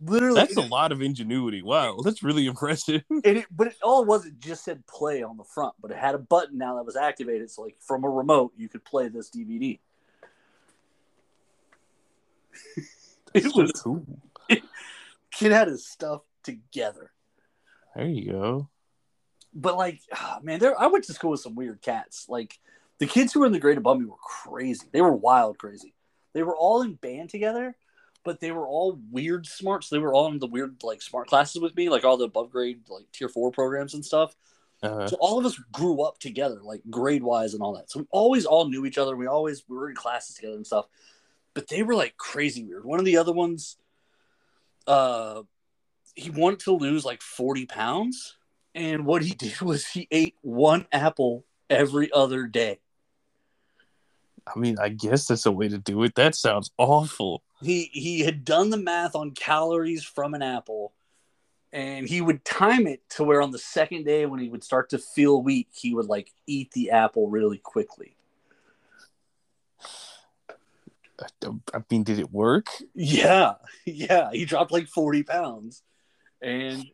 literally 0.00 0.40
That's 0.40 0.56
a 0.56 0.60
lot 0.62 0.92
of 0.92 1.00
ingenuity. 1.00 1.62
Wow, 1.62 1.98
that's 2.04 2.22
really 2.22 2.46
impressive. 2.46 3.02
and 3.10 3.24
it, 3.24 3.46
but 3.50 3.68
it 3.68 3.76
all 3.82 4.02
it 4.02 4.08
was 4.08 4.26
it 4.26 4.38
just 4.40 4.64
said 4.64 4.86
play 4.86 5.22
on 5.22 5.36
the 5.36 5.44
front, 5.44 5.74
but 5.80 5.90
it 5.90 5.96
had 5.96 6.14
a 6.14 6.18
button 6.18 6.58
now 6.58 6.76
that 6.76 6.84
was 6.84 6.96
activated. 6.96 7.50
So 7.50 7.62
like 7.62 7.76
from 7.80 8.04
a 8.04 8.10
remote, 8.10 8.52
you 8.56 8.68
could 8.68 8.84
play 8.84 9.08
this 9.08 9.30
DVD. 9.30 9.78
it 13.34 13.54
was 13.54 13.72
cool. 13.72 14.04
kid 15.30 15.52
had 15.52 15.68
his 15.68 15.86
stuff 15.86 16.22
together, 16.42 17.10
There 17.96 18.06
you 18.06 18.30
go. 18.32 18.68
But 19.54 19.76
like 19.76 20.00
man, 20.42 20.58
there 20.58 20.78
I 20.80 20.86
went 20.88 21.04
to 21.04 21.14
school 21.14 21.30
with 21.30 21.40
some 21.40 21.54
weird 21.54 21.80
cats. 21.82 22.26
Like 22.28 22.58
the 22.98 23.06
kids 23.06 23.32
who 23.32 23.40
were 23.40 23.46
in 23.46 23.52
the 23.52 23.60
grade 23.60 23.78
above 23.78 23.98
me 23.98 24.06
were 24.06 24.16
crazy. 24.16 24.86
They 24.92 25.00
were 25.00 25.12
wild 25.12 25.58
crazy. 25.58 25.94
They 26.32 26.42
were 26.42 26.56
all 26.56 26.82
in 26.82 26.94
band 26.94 27.30
together, 27.30 27.76
but 28.24 28.40
they 28.40 28.50
were 28.50 28.66
all 28.66 28.98
weird 29.10 29.46
smart. 29.46 29.84
So 29.84 29.94
they 29.94 30.00
were 30.00 30.14
all 30.14 30.28
in 30.28 30.38
the 30.38 30.46
weird 30.46 30.76
like 30.82 31.02
smart 31.02 31.28
classes 31.28 31.60
with 31.62 31.76
me, 31.76 31.88
like 31.88 32.04
all 32.04 32.16
the 32.16 32.24
above 32.24 32.50
grade 32.50 32.80
like 32.88 33.06
tier 33.12 33.28
four 33.28 33.50
programs 33.50 33.94
and 33.94 34.04
stuff. 34.04 34.34
Uh, 34.82 35.06
So 35.08 35.16
all 35.20 35.38
of 35.38 35.46
us 35.46 35.58
grew 35.72 36.02
up 36.02 36.18
together, 36.18 36.60
like 36.62 36.82
grade 36.90 37.22
wise 37.22 37.54
and 37.54 37.62
all 37.62 37.74
that. 37.74 37.90
So 37.90 38.00
we 38.00 38.06
always 38.10 38.44
all 38.44 38.68
knew 38.68 38.84
each 38.84 38.98
other. 38.98 39.16
We 39.16 39.26
always 39.26 39.64
we 39.68 39.76
were 39.76 39.88
in 39.88 39.96
classes 39.96 40.34
together 40.36 40.56
and 40.56 40.66
stuff. 40.66 40.86
But 41.54 41.68
they 41.68 41.82
were 41.84 41.94
like 41.94 42.16
crazy 42.16 42.64
weird. 42.64 42.84
One 42.84 42.98
of 42.98 43.04
the 43.04 43.16
other 43.16 43.32
ones, 43.32 43.76
uh, 44.86 45.42
he 46.14 46.30
wanted 46.30 46.60
to 46.60 46.72
lose 46.72 47.04
like 47.04 47.22
forty 47.22 47.66
pounds, 47.66 48.36
and 48.74 49.06
what 49.06 49.22
he 49.22 49.34
did 49.34 49.60
was 49.60 49.86
he 49.86 50.08
ate 50.10 50.36
one 50.42 50.86
apple 50.92 51.44
every 51.70 52.10
other 52.12 52.46
day. 52.46 52.80
I 54.46 54.58
mean, 54.58 54.76
I 54.78 54.90
guess 54.90 55.26
that's 55.26 55.46
a 55.46 55.52
way 55.52 55.68
to 55.68 55.78
do 55.78 56.02
it. 56.02 56.14
That 56.16 56.34
sounds 56.34 56.70
awful. 56.76 57.42
He 57.62 57.90
he 57.92 58.20
had 58.20 58.44
done 58.44 58.70
the 58.70 58.76
math 58.76 59.14
on 59.14 59.30
calories 59.30 60.04
from 60.04 60.34
an 60.34 60.42
apple, 60.42 60.92
and 61.72 62.06
he 62.06 62.20
would 62.20 62.44
time 62.44 62.86
it 62.86 63.08
to 63.10 63.24
where 63.24 63.40
on 63.40 63.52
the 63.52 63.58
second 63.58 64.04
day 64.04 64.26
when 64.26 64.40
he 64.40 64.50
would 64.50 64.62
start 64.62 64.90
to 64.90 64.98
feel 64.98 65.42
weak, 65.42 65.68
he 65.72 65.94
would 65.94 66.06
like 66.06 66.30
eat 66.46 66.72
the 66.72 66.90
apple 66.90 67.30
really 67.30 67.56
quickly. 67.56 68.16
I, 71.20 71.48
I 71.72 71.82
mean, 71.90 72.02
did 72.02 72.18
it 72.18 72.30
work? 72.30 72.66
Yeah, 72.94 73.54
yeah. 73.86 74.30
He 74.30 74.44
dropped 74.44 74.72
like 74.72 74.88
40 74.88 75.22
pounds 75.22 75.82
and 76.42 76.84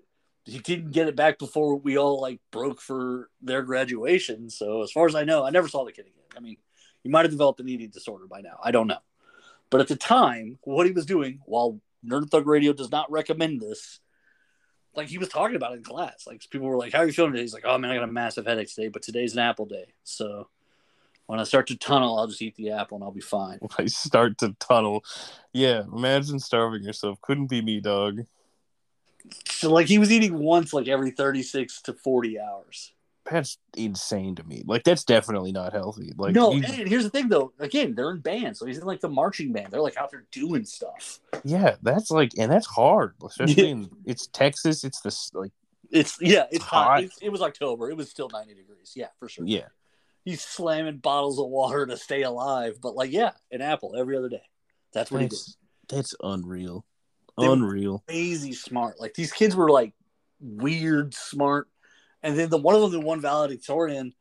he 0.51 0.59
didn't 0.59 0.91
get 0.91 1.07
it 1.07 1.15
back 1.15 1.39
before 1.39 1.77
we 1.77 1.97
all 1.97 2.21
like 2.21 2.41
broke 2.51 2.81
for 2.81 3.31
their 3.41 3.63
graduation. 3.63 4.51
So, 4.51 4.83
as 4.83 4.91
far 4.91 5.07
as 5.07 5.15
I 5.15 5.25
know, 5.25 5.45
I 5.45 5.51
never 5.51 5.69
saw 5.69 5.85
the 5.85 5.93
kid 5.93 6.07
again. 6.07 6.25
I 6.37 6.41
mean, 6.41 6.57
he 7.03 7.09
might 7.09 7.25
have 7.25 7.31
developed 7.31 7.61
an 7.61 7.69
eating 7.69 7.91
disorder 7.91 8.27
by 8.27 8.41
now. 8.41 8.59
I 8.63 8.73
don't 8.73 8.89
know. 8.89 8.99
But 9.71 9.81
at 9.81 9.89
the 9.89 9.97
time, 9.97 10.59
what 10.63 10.87
he 10.87 10.93
was 10.93 11.07
doing, 11.07 11.41
while 11.45 11.81
Nerd 12.05 12.31
Thug 12.31 12.47
Radio 12.47 12.73
does 12.73 12.91
not 12.91 13.11
recommend 13.13 13.61
this, 13.61 14.01
like 14.95 15.09
he 15.09 15.19
was 15.19 15.29
talking 15.29 15.55
about 15.55 15.73
it 15.73 15.77
in 15.77 15.85
class. 15.85 16.25
Like 16.27 16.43
people 16.51 16.67
were 16.67 16.77
like, 16.77 16.93
How 16.93 17.01
are 17.01 17.07
you 17.07 17.13
feeling 17.13 17.33
today? 17.33 17.43
He's 17.43 17.55
like, 17.55 17.65
Oh 17.65 17.79
man, 17.79 17.93
I 17.93 17.95
got 17.95 18.09
a 18.09 18.13
massive 18.13 18.47
headache 18.47 18.75
today, 18.75 18.89
but 18.89 19.03
today's 19.03 19.35
an 19.35 19.39
apple 19.39 19.67
day. 19.67 19.95
So 20.03 20.49
when 21.27 21.39
I 21.39 21.45
start 21.45 21.69
to 21.69 21.77
tunnel, 21.77 22.19
I'll 22.19 22.27
just 22.27 22.43
eat 22.43 22.57
the 22.57 22.73
apple 22.73 22.97
and 22.97 23.05
I'll 23.05 23.13
be 23.13 23.21
fine. 23.21 23.59
When 23.61 23.71
I 23.79 23.87
start 23.87 24.39
to 24.39 24.57
tunnel. 24.59 25.05
Yeah, 25.53 25.85
imagine 25.93 26.41
starving 26.41 26.83
yourself. 26.83 27.21
Couldn't 27.21 27.47
be 27.47 27.63
me, 27.63 27.81
dog. 27.81 28.23
So 29.49 29.71
like 29.73 29.87
he 29.87 29.99
was 29.99 30.11
eating 30.13 30.39
once 30.39 30.73
like 30.73 30.89
every 30.89 31.11
36 31.11 31.83
to 31.83 31.93
40 31.95 32.41
hours. 32.41 32.93
That's 33.31 33.59
insane 33.77 34.35
to 34.37 34.45
me. 34.45 34.63
Like 34.67 34.83
that's 34.83 35.05
definitely 35.05 35.53
not 35.53 35.73
healthy. 35.73 36.13
Like 36.17 36.35
no, 36.35 36.53
you- 36.53 36.65
and 36.65 36.89
here's 36.89 37.05
the 37.05 37.11
thing 37.11 37.29
though. 37.29 37.53
Again, 37.59 37.95
they're 37.95 38.11
in 38.11 38.21
bands, 38.21 38.59
so 38.59 38.67
he's 38.67 38.79
in 38.79 38.85
like 38.87 39.01
the 39.01 39.09
marching 39.11 39.53
band. 39.53 39.71
They're 39.71 39.81
like 39.83 39.97
out 39.99 40.11
there 40.11 40.25
doing 40.33 40.65
stuff. 40.65 41.21
yeah, 41.45 41.77
that's 41.83 42.11
like, 42.11 42.33
and 42.39 42.51
that's 42.51 42.67
hard, 42.67 43.15
especially 43.25 43.63
Yeah. 43.65 43.69
in 43.71 43.91
it's 44.07 44.27
Texas. 44.29 44.83
It's 44.85 45.01
this 45.03 45.31
like, 45.35 45.53
It's 45.91 46.17
yeah, 46.21 46.47
it's 46.51 46.65
hot. 46.65 46.85
hot. 46.87 47.05
It's, 47.05 47.19
it 47.21 47.29
was 47.29 47.43
October. 47.43 47.91
It 47.91 47.97
was 47.97 48.09
still 48.09 48.31
90 48.33 48.55
degrees. 48.55 48.95
Yeah, 48.97 49.09
for 49.19 49.29
sure. 49.29 49.45
yeah, 49.47 49.67
He's 50.25 50.41
slamming 50.43 50.97
bottles 50.99 51.39
of 51.39 51.47
water 51.49 51.87
to 51.87 51.97
stay 51.99 52.23
alive. 52.23 52.79
But 52.83 52.95
like, 52.97 53.13
yeah, 53.13 53.33
an 53.53 53.61
apple 53.61 53.95
every 53.97 54.17
other 54.17 54.29
day. 54.31 54.43
That's 54.93 55.11
what 55.11 55.21
he 55.23 55.29
did. 55.29 55.37
that's 55.39 55.57
that's 55.89 56.15
unreal, 56.23 56.85
They 57.41 57.49
were- 57.49 57.55
unreal. 57.55 58.05
Crazy 58.07 58.53
smart. 58.53 59.01
Like 59.01 59.15
these 59.15 59.33
kids 59.33 59.57
were 59.57 59.71
like 59.71 59.93
weird 60.41 61.15
smart. 61.15 61.69
And 62.23 62.39
then 62.39 62.51
the 62.51 62.59
one 62.59 62.75
of 62.75 62.83
them, 62.83 62.91
the 62.91 63.01
one 63.01 63.21
valedictorian, 63.21 64.15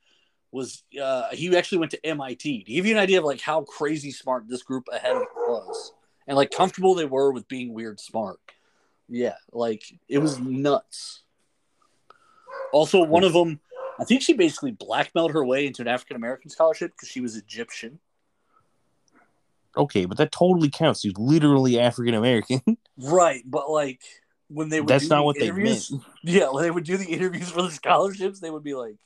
was 0.52 0.84
uh, 1.02 1.30
he 1.32 1.56
actually 1.56 1.80
went 1.80 1.92
to 1.92 2.06
MIT. 2.06 2.64
To 2.64 2.72
give 2.72 2.86
you 2.86 2.94
an 2.94 3.00
idea 3.00 3.20
of 3.20 3.26
like 3.26 3.42
how 3.42 3.64
crazy 3.64 4.12
smart 4.12 4.48
this 4.48 4.64
group 4.64 4.86
ahead 4.92 5.16
of 5.16 5.24
was, 5.36 5.92
and 6.28 6.38
like 6.38 6.52
comfortable 6.52 6.96
they 6.96 7.06
were 7.06 7.32
with 7.32 7.48
being 7.48 7.74
weird 7.74 8.00
smart. 8.00 8.40
Yeah, 9.10 9.36
like 9.52 9.84
it 10.08 10.20
was 10.20 10.40
nuts. 10.40 11.24
Also, 12.72 13.04
one 13.04 13.24
of 13.24 13.34
them, 13.34 13.60
I 14.00 14.04
think 14.06 14.22
she 14.22 14.34
basically 14.34 14.72
blackmailed 14.72 15.32
her 15.32 15.44
way 15.44 15.66
into 15.68 15.82
an 15.82 15.88
African 15.88 16.16
American 16.16 16.50
scholarship 16.50 16.92
because 16.92 17.10
she 17.10 17.22
was 17.22 17.36
Egyptian. 17.36 18.00
Okay, 19.78 20.06
but 20.06 20.18
that 20.18 20.32
totally 20.32 20.70
counts. 20.70 21.04
He's 21.04 21.18
literally 21.18 21.80
African 21.80 22.14
American. 22.14 22.62
Right, 23.02 23.44
but 23.46 23.70
like 23.70 24.02
when 24.50 24.68
they 24.68 24.82
would 24.82 24.90
That's 24.90 25.06
do 25.06 25.10
not 25.10 25.18
the 25.20 25.24
what 25.24 25.36
they 25.40 25.46
interviews, 25.48 25.92
meant. 25.92 26.04
Yeah, 26.24 26.50
when 26.50 26.64
they 26.64 26.72
would 26.72 26.84
do 26.84 26.98
the 26.98 27.06
interviews 27.06 27.50
for 27.50 27.62
the 27.62 27.72
scholarships, 27.72 28.42
they 28.42 28.50
would 28.50 28.64
be 28.64 28.74
like, 28.74 28.98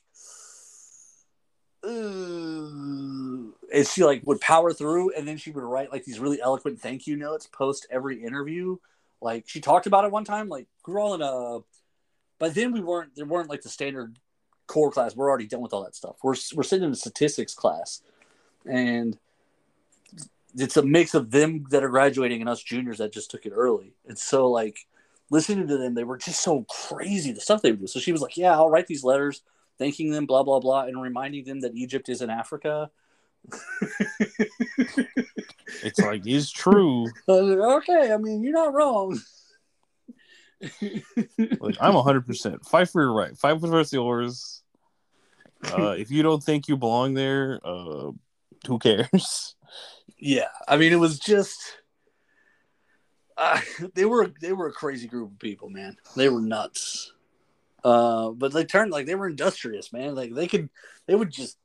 "Ooh," 1.85 3.53
and 3.71 3.87
she 3.87 4.03
like 4.03 4.23
would 4.25 4.41
power 4.41 4.73
through, 4.73 5.11
and 5.13 5.27
then 5.27 5.37
she 5.37 5.51
would 5.51 5.63
write 5.63 5.91
like 5.91 6.05
these 6.05 6.19
really 6.19 6.41
eloquent 6.41 6.81
thank 6.81 7.05
you 7.05 7.15
notes 7.15 7.45
post 7.45 7.85
every 7.91 8.23
interview. 8.23 8.77
Like 9.21 9.43
she 9.47 9.61
talked 9.61 9.85
about 9.85 10.05
it 10.05 10.11
one 10.11 10.25
time, 10.25 10.49
like 10.49 10.67
we 10.87 10.93
were 10.93 10.99
all 10.99 11.13
in 11.13 11.21
a. 11.21 11.59
By 12.39 12.49
then 12.49 12.71
we 12.71 12.81
weren't. 12.81 13.15
There 13.15 13.25
weren't 13.25 13.49
like 13.49 13.61
the 13.61 13.69
standard 13.69 14.17
core 14.67 14.91
class. 14.91 15.15
We're 15.15 15.29
already 15.29 15.47
done 15.47 15.61
with 15.61 15.73
all 15.73 15.83
that 15.83 15.95
stuff. 15.95 16.15
We're 16.23 16.35
we're 16.55 16.63
sitting 16.63 16.85
in 16.85 16.91
a 16.91 16.95
statistics 16.95 17.53
class, 17.53 18.01
and 18.65 19.17
it's 20.55 20.77
a 20.77 20.83
mix 20.83 21.13
of 21.13 21.31
them 21.31 21.65
that 21.69 21.83
are 21.83 21.89
graduating 21.89 22.41
and 22.41 22.49
us 22.49 22.61
juniors 22.61 22.99
that 22.99 23.13
just 23.13 23.31
took 23.31 23.45
it 23.45 23.53
early. 23.55 23.95
And 24.07 24.17
so 24.17 24.49
like 24.49 24.77
listening 25.29 25.67
to 25.67 25.77
them, 25.77 25.95
they 25.95 26.03
were 26.03 26.17
just 26.17 26.41
so 26.41 26.65
crazy 26.69 27.31
the 27.31 27.41
stuff 27.41 27.61
they 27.61 27.71
would 27.71 27.81
do. 27.81 27.87
So 27.87 27.99
she 27.99 28.11
was 28.11 28.21
like, 28.21 28.37
"Yeah, 28.37 28.53
I'll 28.53 28.69
write 28.69 28.87
these 28.87 29.03
letters, 29.03 29.41
thanking 29.79 30.11
them, 30.11 30.25
blah 30.25 30.43
blah 30.43 30.59
blah, 30.59 30.83
and 30.83 31.01
reminding 31.01 31.45
them 31.45 31.61
that 31.61 31.75
Egypt 31.75 32.09
is 32.09 32.21
in 32.21 32.29
Africa." 32.29 32.91
It's 35.83 35.99
like 35.99 36.25
it's 36.25 36.51
true. 36.51 37.07
I 37.29 37.31
like, 37.31 37.83
okay, 37.83 38.13
I 38.13 38.17
mean 38.17 38.43
you're 38.43 38.53
not 38.53 38.73
wrong. 38.73 39.19
Like 41.59 41.75
I'm 41.81 41.93
100 41.93 42.25
percent 42.25 42.65
fight 42.65 42.87
for 42.87 43.01
your 43.01 43.11
right, 43.11 43.37
fight 43.37 43.59
for 43.59 43.69
what's 43.69 43.91
yours. 43.91 44.61
Uh, 45.65 45.95
if 45.97 46.09
you 46.09 46.23
don't 46.23 46.41
think 46.41 46.69
you 46.69 46.77
belong 46.77 47.15
there, 47.15 47.59
uh, 47.65 48.11
who 48.65 48.79
cares? 48.79 49.55
Yeah, 50.17 50.49
I 50.67 50.77
mean 50.77 50.93
it 50.93 50.99
was 50.99 51.19
just. 51.19 51.59
Uh, 53.35 53.59
they 53.95 54.05
were 54.05 54.31
they 54.41 54.53
were 54.53 54.67
a 54.67 54.73
crazy 54.73 55.07
group 55.07 55.31
of 55.31 55.39
people, 55.39 55.69
man. 55.69 55.97
They 56.15 56.29
were 56.29 56.41
nuts. 56.41 57.13
Uh, 57.83 58.29
but 58.29 58.53
they 58.53 58.63
turned 58.63 58.91
like 58.91 59.05
they 59.05 59.15
were 59.15 59.27
industrious, 59.27 59.91
man. 59.91 60.15
Like 60.15 60.33
they 60.33 60.47
could, 60.47 60.69
they 61.05 61.15
would 61.15 61.31
just, 61.31 61.57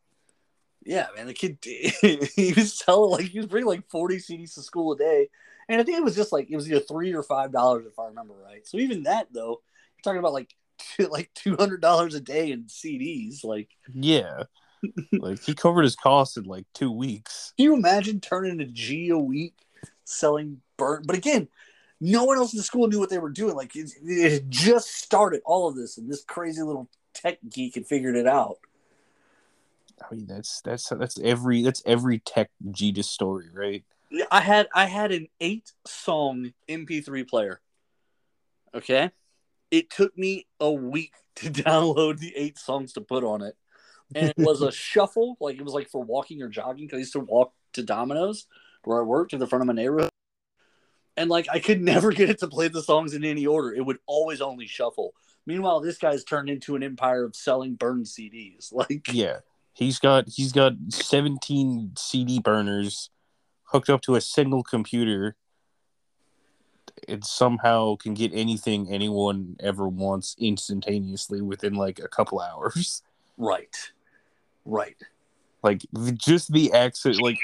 yeah, 0.85 1.07
man. 1.15 1.27
The 1.27 1.35
kid, 1.35 1.59
he 1.63 2.53
was 2.55 2.77
selling 2.77 3.11
like 3.11 3.27
he 3.27 3.39
was 3.39 3.47
bringing 3.47 3.69
like 3.69 3.89
forty 3.89 4.17
CDs 4.17 4.55
to 4.55 4.63
school 4.63 4.93
a 4.93 4.97
day, 4.97 5.29
and 5.69 5.81
I 5.81 5.85
think 5.85 5.99
it 5.99 6.05
was 6.05 6.17
just 6.17 6.33
like 6.33 6.51
it 6.51 6.57
was 6.57 6.69
either 6.69 6.81
three 6.81 7.15
or 7.15 7.23
five 7.23 7.53
dollars 7.53 7.87
if 7.87 7.99
I 7.99 8.07
remember 8.07 8.35
right. 8.35 8.67
So 8.67 8.79
even 8.79 9.05
that 9.05 9.29
though, 9.33 9.61
you're 9.97 10.03
talking 10.03 10.19
about 10.19 10.33
like 10.33 10.53
like 11.09 11.31
two 11.35 11.55
hundred 11.57 11.81
dollars 11.81 12.15
a 12.15 12.21
day 12.21 12.51
in 12.51 12.65
CDs. 12.65 13.45
Like, 13.45 13.69
Yeah, 13.93 14.45
like 15.13 15.43
he 15.43 15.55
covered 15.55 15.83
his 15.83 15.97
costs 15.97 16.37
in 16.37 16.45
like 16.45 16.67
two 16.75 16.91
weeks. 16.91 17.53
can 17.57 17.65
you 17.65 17.75
imagine 17.75 18.21
turning 18.21 18.61
a 18.61 18.67
G 18.67 19.11
a 19.11 19.19
week 19.19 19.55
selling 20.05 20.61
burnt? 20.77 21.07
But 21.07 21.17
again, 21.17 21.49
no 22.01 22.25
one 22.25 22.39
else 22.39 22.53
in 22.53 22.59
the 22.59 22.63
school 22.63 22.89
knew 22.89 23.01
what 23.01 23.11
they 23.11 23.19
were 23.19 23.31
doing. 23.31 23.57
Like 23.57 23.75
it, 23.75 23.91
it 24.03 24.49
just 24.49 24.95
started 24.95 25.41
all 25.45 25.69
of 25.69 25.77
this, 25.77 25.99
and 25.99 26.11
this 26.11 26.25
crazy 26.25 26.63
little 26.63 26.89
tech 27.15 27.39
geek 27.49 27.75
had 27.75 27.87
figured 27.87 28.17
it 28.17 28.27
out. 28.27 28.59
I 30.01 30.15
mean, 30.15 30.27
that's 30.27 30.61
that's 30.61 30.89
that's 30.89 31.19
every 31.21 31.63
that's 31.63 31.83
every 31.85 32.21
tech 32.21 32.51
Jesus 32.71 33.09
story, 33.09 33.47
right? 33.53 33.85
I 34.31 34.41
had 34.41 34.69
I 34.75 34.87
had 34.87 35.13
an 35.13 35.29
eight 35.41 35.73
song 35.87 36.53
MP3 36.69 37.29
player. 37.29 37.61
Okay, 38.75 39.11
it 39.71 39.91
took 39.91 40.17
me 40.17 40.47
a 40.61 40.71
week 40.71 41.15
to 41.37 41.51
download 41.51 42.19
the 42.19 42.35
eight 42.37 42.59
songs 42.59 42.93
to 42.95 43.01
put 43.01 43.25
on 43.25 43.43
it, 43.43 43.57
and 44.15 44.29
it 44.29 44.39
was 44.39 44.63
a 44.63 44.73
shuffle. 44.73 45.37
Like 45.41 45.57
it 45.57 45.65
was 45.65 45.75
like 45.75 45.89
for 45.89 46.03
walking 46.03 46.43
or 46.43 46.49
jogging. 46.49 46.87
Because 46.87 46.97
I 46.97 47.01
used 47.01 47.13
to 47.15 47.21
walk 47.21 47.53
to 47.75 47.83
Domino's 47.83 48.47
where 48.85 49.01
I 49.01 49.03
worked 49.03 49.33
in 49.33 49.39
the 49.39 49.47
front 49.47 49.63
of 49.63 49.67
my 49.67 49.75
neighborhood, 49.75 50.11
and 51.17 51.29
like 51.29 51.47
I 51.51 51.59
could 51.59 51.83
never 51.83 52.13
get 52.13 52.31
it 52.31 52.39
to 52.41 52.49
play 52.49 52.69
the 52.69 52.83
songs 52.83 53.15
in 53.15 53.25
any 53.25 53.47
order. 53.47 53.73
It 53.75 53.85
would 53.85 53.99
always 54.07 54.41
only 54.41 54.67
shuffle. 54.67 55.15
Meanwhile, 55.47 55.81
this 55.81 55.99
guy's 55.99 56.25
turned 56.25 56.51
into 56.51 56.77
an 56.77 56.83
empire 56.83 57.25
of 57.25 57.35
selling 57.35 57.75
burned 57.75 58.07
CDs. 58.07 58.73
Like 58.73 59.13
Yeah, 59.13 59.39
he's 59.73 59.99
got 59.99 60.29
he's 60.29 60.53
got 60.53 60.75
17 60.91 61.93
CD 61.97 62.41
burners 62.41 63.11
hooked 63.65 63.91
up 63.91 64.01
to 64.03 64.15
a 64.15 64.21
single 64.21 64.63
computer. 64.63 65.37
It 67.07 67.25
somehow 67.25 67.97
can 67.97 68.15
get 68.15 68.33
anything 68.35 68.89
anyone 68.91 69.57
ever 69.61 69.89
wants 69.89 70.35
instantaneously 70.39 71.41
within 71.41 71.75
like 71.75 71.99
a 71.99 72.09
couple 72.09 72.41
hours. 72.41 73.03
right, 73.37 73.93
right. 74.69 74.97
Like 75.63 75.83
just 76.15 76.53
the 76.53 76.73
accent, 76.73 77.21
like 77.21 77.39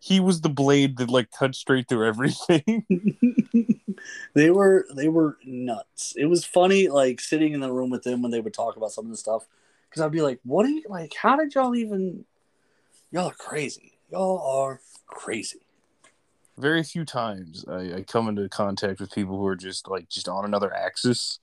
he 0.00 0.18
was 0.18 0.40
the 0.40 0.48
blade 0.48 0.96
that 0.96 1.08
like 1.08 1.30
cut 1.30 1.54
straight 1.54 1.88
through 1.88 2.06
everything. 2.06 2.84
they 4.34 4.50
were 4.50 4.86
they 4.94 5.08
were 5.08 5.38
nuts. 5.44 6.14
It 6.16 6.26
was 6.26 6.44
funny, 6.44 6.88
like 6.88 7.20
sitting 7.20 7.52
in 7.52 7.60
the 7.60 7.72
room 7.72 7.90
with 7.90 8.02
them 8.02 8.22
when 8.22 8.30
they 8.30 8.40
would 8.40 8.54
talk 8.54 8.76
about 8.76 8.92
some 8.92 9.06
of 9.06 9.10
the 9.10 9.16
stuff, 9.16 9.46
because 9.88 10.02
I'd 10.02 10.12
be 10.12 10.22
like, 10.22 10.40
"What 10.44 10.66
are 10.66 10.70
you 10.70 10.84
like? 10.88 11.14
How 11.14 11.36
did 11.36 11.54
y'all 11.54 11.74
even? 11.74 12.24
Y'all 13.10 13.28
are 13.28 13.34
crazy. 13.34 13.92
Y'all 14.10 14.40
are 14.40 14.80
crazy." 15.06 15.60
Very 16.58 16.82
few 16.82 17.04
times 17.04 17.64
I, 17.68 17.94
I 17.94 18.02
come 18.02 18.28
into 18.28 18.48
contact 18.48 19.00
with 19.00 19.12
people 19.12 19.38
who 19.38 19.46
are 19.46 19.56
just 19.56 19.88
like 19.88 20.08
just 20.08 20.28
on 20.28 20.44
another 20.44 20.74
axis. 20.74 21.38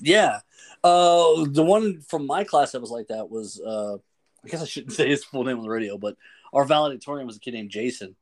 Yeah, 0.00 0.40
uh, 0.84 1.44
the 1.46 1.64
one 1.64 2.00
from 2.00 2.26
my 2.26 2.44
class 2.44 2.72
that 2.72 2.80
was 2.80 2.90
like 2.90 3.08
that 3.08 3.30
was 3.30 3.60
uh, 3.60 3.98
I 4.44 4.48
guess 4.48 4.62
I 4.62 4.66
shouldn't 4.66 4.92
say 4.94 5.08
his 5.08 5.24
full 5.24 5.44
name 5.44 5.56
on 5.56 5.62
the 5.62 5.70
radio, 5.70 5.98
but 5.98 6.16
our 6.52 6.64
valedictorian 6.64 7.26
was 7.26 7.36
a 7.36 7.40
kid 7.40 7.54
named 7.54 7.70
Jason, 7.70 8.16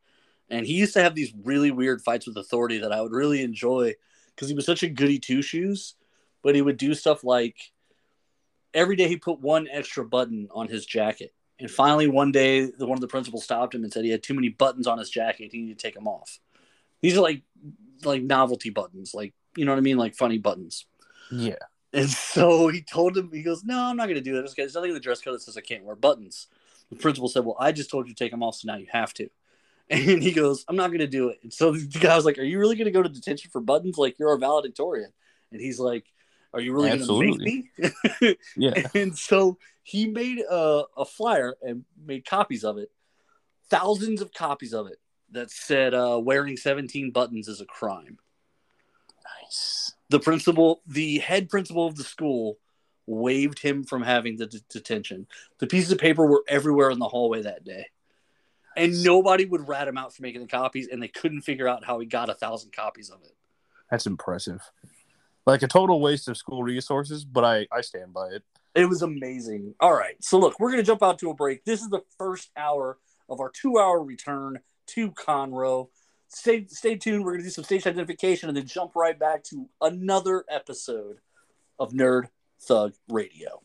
and 0.50 0.66
he 0.66 0.74
used 0.74 0.94
to 0.94 1.02
have 1.02 1.14
these 1.14 1.32
really 1.44 1.70
weird 1.70 2.02
fights 2.02 2.26
with 2.26 2.36
authority 2.36 2.78
that 2.78 2.92
I 2.92 3.00
would 3.00 3.12
really 3.12 3.42
enjoy 3.42 3.94
because 4.34 4.48
he 4.48 4.54
was 4.54 4.66
such 4.66 4.82
a 4.82 4.88
goody 4.88 5.18
two 5.18 5.42
shoes, 5.42 5.94
but 6.42 6.54
he 6.54 6.62
would 6.62 6.76
do 6.76 6.94
stuff 6.94 7.24
like 7.24 7.56
every 8.74 8.94
day 8.94 9.08
he 9.08 9.16
put 9.16 9.40
one 9.40 9.66
extra 9.70 10.04
button 10.04 10.48
on 10.52 10.68
his 10.68 10.84
jacket. 10.84 11.32
And 11.58 11.70
finally, 11.70 12.06
one 12.06 12.32
day, 12.32 12.66
the 12.66 12.86
one 12.86 12.98
of 12.98 13.00
the 13.00 13.08
principals 13.08 13.44
stopped 13.44 13.74
him 13.74 13.82
and 13.82 13.90
said 13.90 14.04
he 14.04 14.10
had 14.10 14.22
too 14.22 14.34
many 14.34 14.50
buttons 14.50 14.86
on 14.86 14.98
his 14.98 15.08
jacket. 15.08 15.50
He 15.52 15.62
needed 15.62 15.78
to 15.78 15.82
take 15.82 15.94
them 15.94 16.06
off. 16.06 16.38
These 17.00 17.16
are 17.16 17.22
like, 17.22 17.42
like 18.04 18.22
novelty 18.22 18.68
buttons, 18.68 19.14
like 19.14 19.32
you 19.56 19.64
know 19.64 19.72
what 19.72 19.78
I 19.78 19.82
mean, 19.82 19.96
like 19.96 20.14
funny 20.14 20.36
buttons. 20.36 20.84
Yeah. 21.32 21.54
And 21.92 22.10
so 22.10 22.68
he 22.68 22.82
told 22.82 23.16
him, 23.16 23.30
he 23.32 23.42
goes, 23.42 23.64
No, 23.64 23.78
I'm 23.78 23.96
not 23.96 24.06
going 24.06 24.16
to 24.16 24.20
do 24.20 24.34
that. 24.34 24.54
There's 24.56 24.74
nothing 24.74 24.90
in 24.90 24.94
the 24.94 25.00
dress 25.00 25.20
code 25.20 25.34
that 25.34 25.42
says 25.42 25.56
I 25.56 25.60
can't 25.60 25.84
wear 25.84 25.96
buttons. 25.96 26.48
The 26.90 26.96
principal 26.96 27.28
said, 27.28 27.44
Well, 27.44 27.56
I 27.58 27.72
just 27.72 27.90
told 27.90 28.06
you 28.06 28.14
to 28.14 28.18
take 28.18 28.30
them 28.30 28.42
off, 28.42 28.56
so 28.56 28.66
now 28.66 28.76
you 28.76 28.86
have 28.90 29.12
to. 29.14 29.28
And 29.88 30.20
he 30.20 30.32
goes, 30.32 30.64
I'm 30.68 30.74
not 30.74 30.88
going 30.88 30.98
to 30.98 31.06
do 31.06 31.28
it. 31.28 31.38
And 31.44 31.52
so 31.52 31.70
the 31.70 32.00
guy 32.00 32.16
was 32.16 32.24
like, 32.24 32.38
Are 32.38 32.42
you 32.42 32.58
really 32.58 32.74
going 32.74 32.86
to 32.86 32.90
go 32.90 33.04
to 33.04 33.08
detention 33.08 33.50
for 33.52 33.60
buttons? 33.60 33.96
Like, 33.96 34.18
you're 34.18 34.34
a 34.34 34.38
valedictorian. 34.38 35.12
And 35.52 35.60
he's 35.60 35.78
like, 35.78 36.06
Are 36.52 36.60
you 36.60 36.74
really 36.74 36.88
going 36.88 37.06
to 37.06 37.20
make 37.20 37.38
me? 37.38 38.36
Yeah. 38.56 38.88
and 38.94 39.16
so 39.16 39.58
he 39.84 40.08
made 40.08 40.40
a, 40.40 40.82
a 40.96 41.04
flyer 41.04 41.54
and 41.62 41.84
made 42.04 42.26
copies 42.26 42.64
of 42.64 42.78
it, 42.78 42.90
thousands 43.70 44.20
of 44.20 44.32
copies 44.32 44.74
of 44.74 44.88
it 44.88 44.98
that 45.30 45.52
said, 45.52 45.94
uh, 45.94 46.18
Wearing 46.20 46.56
17 46.56 47.12
buttons 47.12 47.46
is 47.46 47.60
a 47.60 47.66
crime 47.66 48.18
Nice. 49.42 49.85
The 50.08 50.20
principal, 50.20 50.82
the 50.86 51.18
head 51.18 51.48
principal 51.48 51.86
of 51.86 51.96
the 51.96 52.04
school, 52.04 52.58
waived 53.06 53.58
him 53.60 53.84
from 53.84 54.02
having 54.02 54.36
the 54.36 54.46
d- 54.46 54.60
detention. 54.68 55.26
The 55.58 55.66
pieces 55.66 55.92
of 55.92 55.98
paper 55.98 56.26
were 56.26 56.44
everywhere 56.48 56.90
in 56.90 56.98
the 56.98 57.08
hallway 57.08 57.42
that 57.42 57.64
day, 57.64 57.86
and 58.76 59.02
nobody 59.02 59.44
would 59.44 59.68
rat 59.68 59.88
him 59.88 59.98
out 59.98 60.14
for 60.14 60.22
making 60.22 60.42
the 60.42 60.48
copies, 60.48 60.88
and 60.88 61.02
they 61.02 61.08
couldn't 61.08 61.42
figure 61.42 61.68
out 61.68 61.84
how 61.84 61.98
he 61.98 62.06
got 62.06 62.30
a 62.30 62.34
thousand 62.34 62.72
copies 62.72 63.10
of 63.10 63.22
it. 63.22 63.34
That's 63.90 64.06
impressive. 64.06 64.60
Like 65.46 65.62
a 65.62 65.68
total 65.68 66.00
waste 66.00 66.28
of 66.28 66.36
school 66.36 66.62
resources, 66.62 67.24
but 67.24 67.44
I 67.44 67.66
I 67.72 67.80
stand 67.80 68.12
by 68.12 68.28
it. 68.28 68.42
It 68.74 68.88
was 68.88 69.02
amazing. 69.02 69.74
All 69.80 69.94
right. 69.94 70.16
So 70.20 70.38
look, 70.38 70.58
we're 70.60 70.70
gonna 70.70 70.82
jump 70.82 71.02
out 71.02 71.18
to 71.20 71.30
a 71.30 71.34
break. 71.34 71.64
This 71.64 71.80
is 71.80 71.88
the 71.88 72.02
first 72.18 72.50
hour 72.56 72.98
of 73.28 73.40
our 73.40 73.50
two 73.50 73.78
hour 73.78 74.02
return 74.02 74.58
to 74.88 75.10
Conroe. 75.12 75.88
Stay 76.28 76.66
stay 76.66 76.96
tuned. 76.96 77.24
We're 77.24 77.32
gonna 77.32 77.44
do 77.44 77.50
some 77.50 77.64
station 77.64 77.90
identification 77.90 78.48
and 78.48 78.56
then 78.56 78.66
jump 78.66 78.96
right 78.96 79.18
back 79.18 79.44
to 79.44 79.68
another 79.80 80.44
episode 80.50 81.18
of 81.78 81.92
Nerd 81.92 82.28
Thug 82.60 82.94
Radio. 83.08 83.62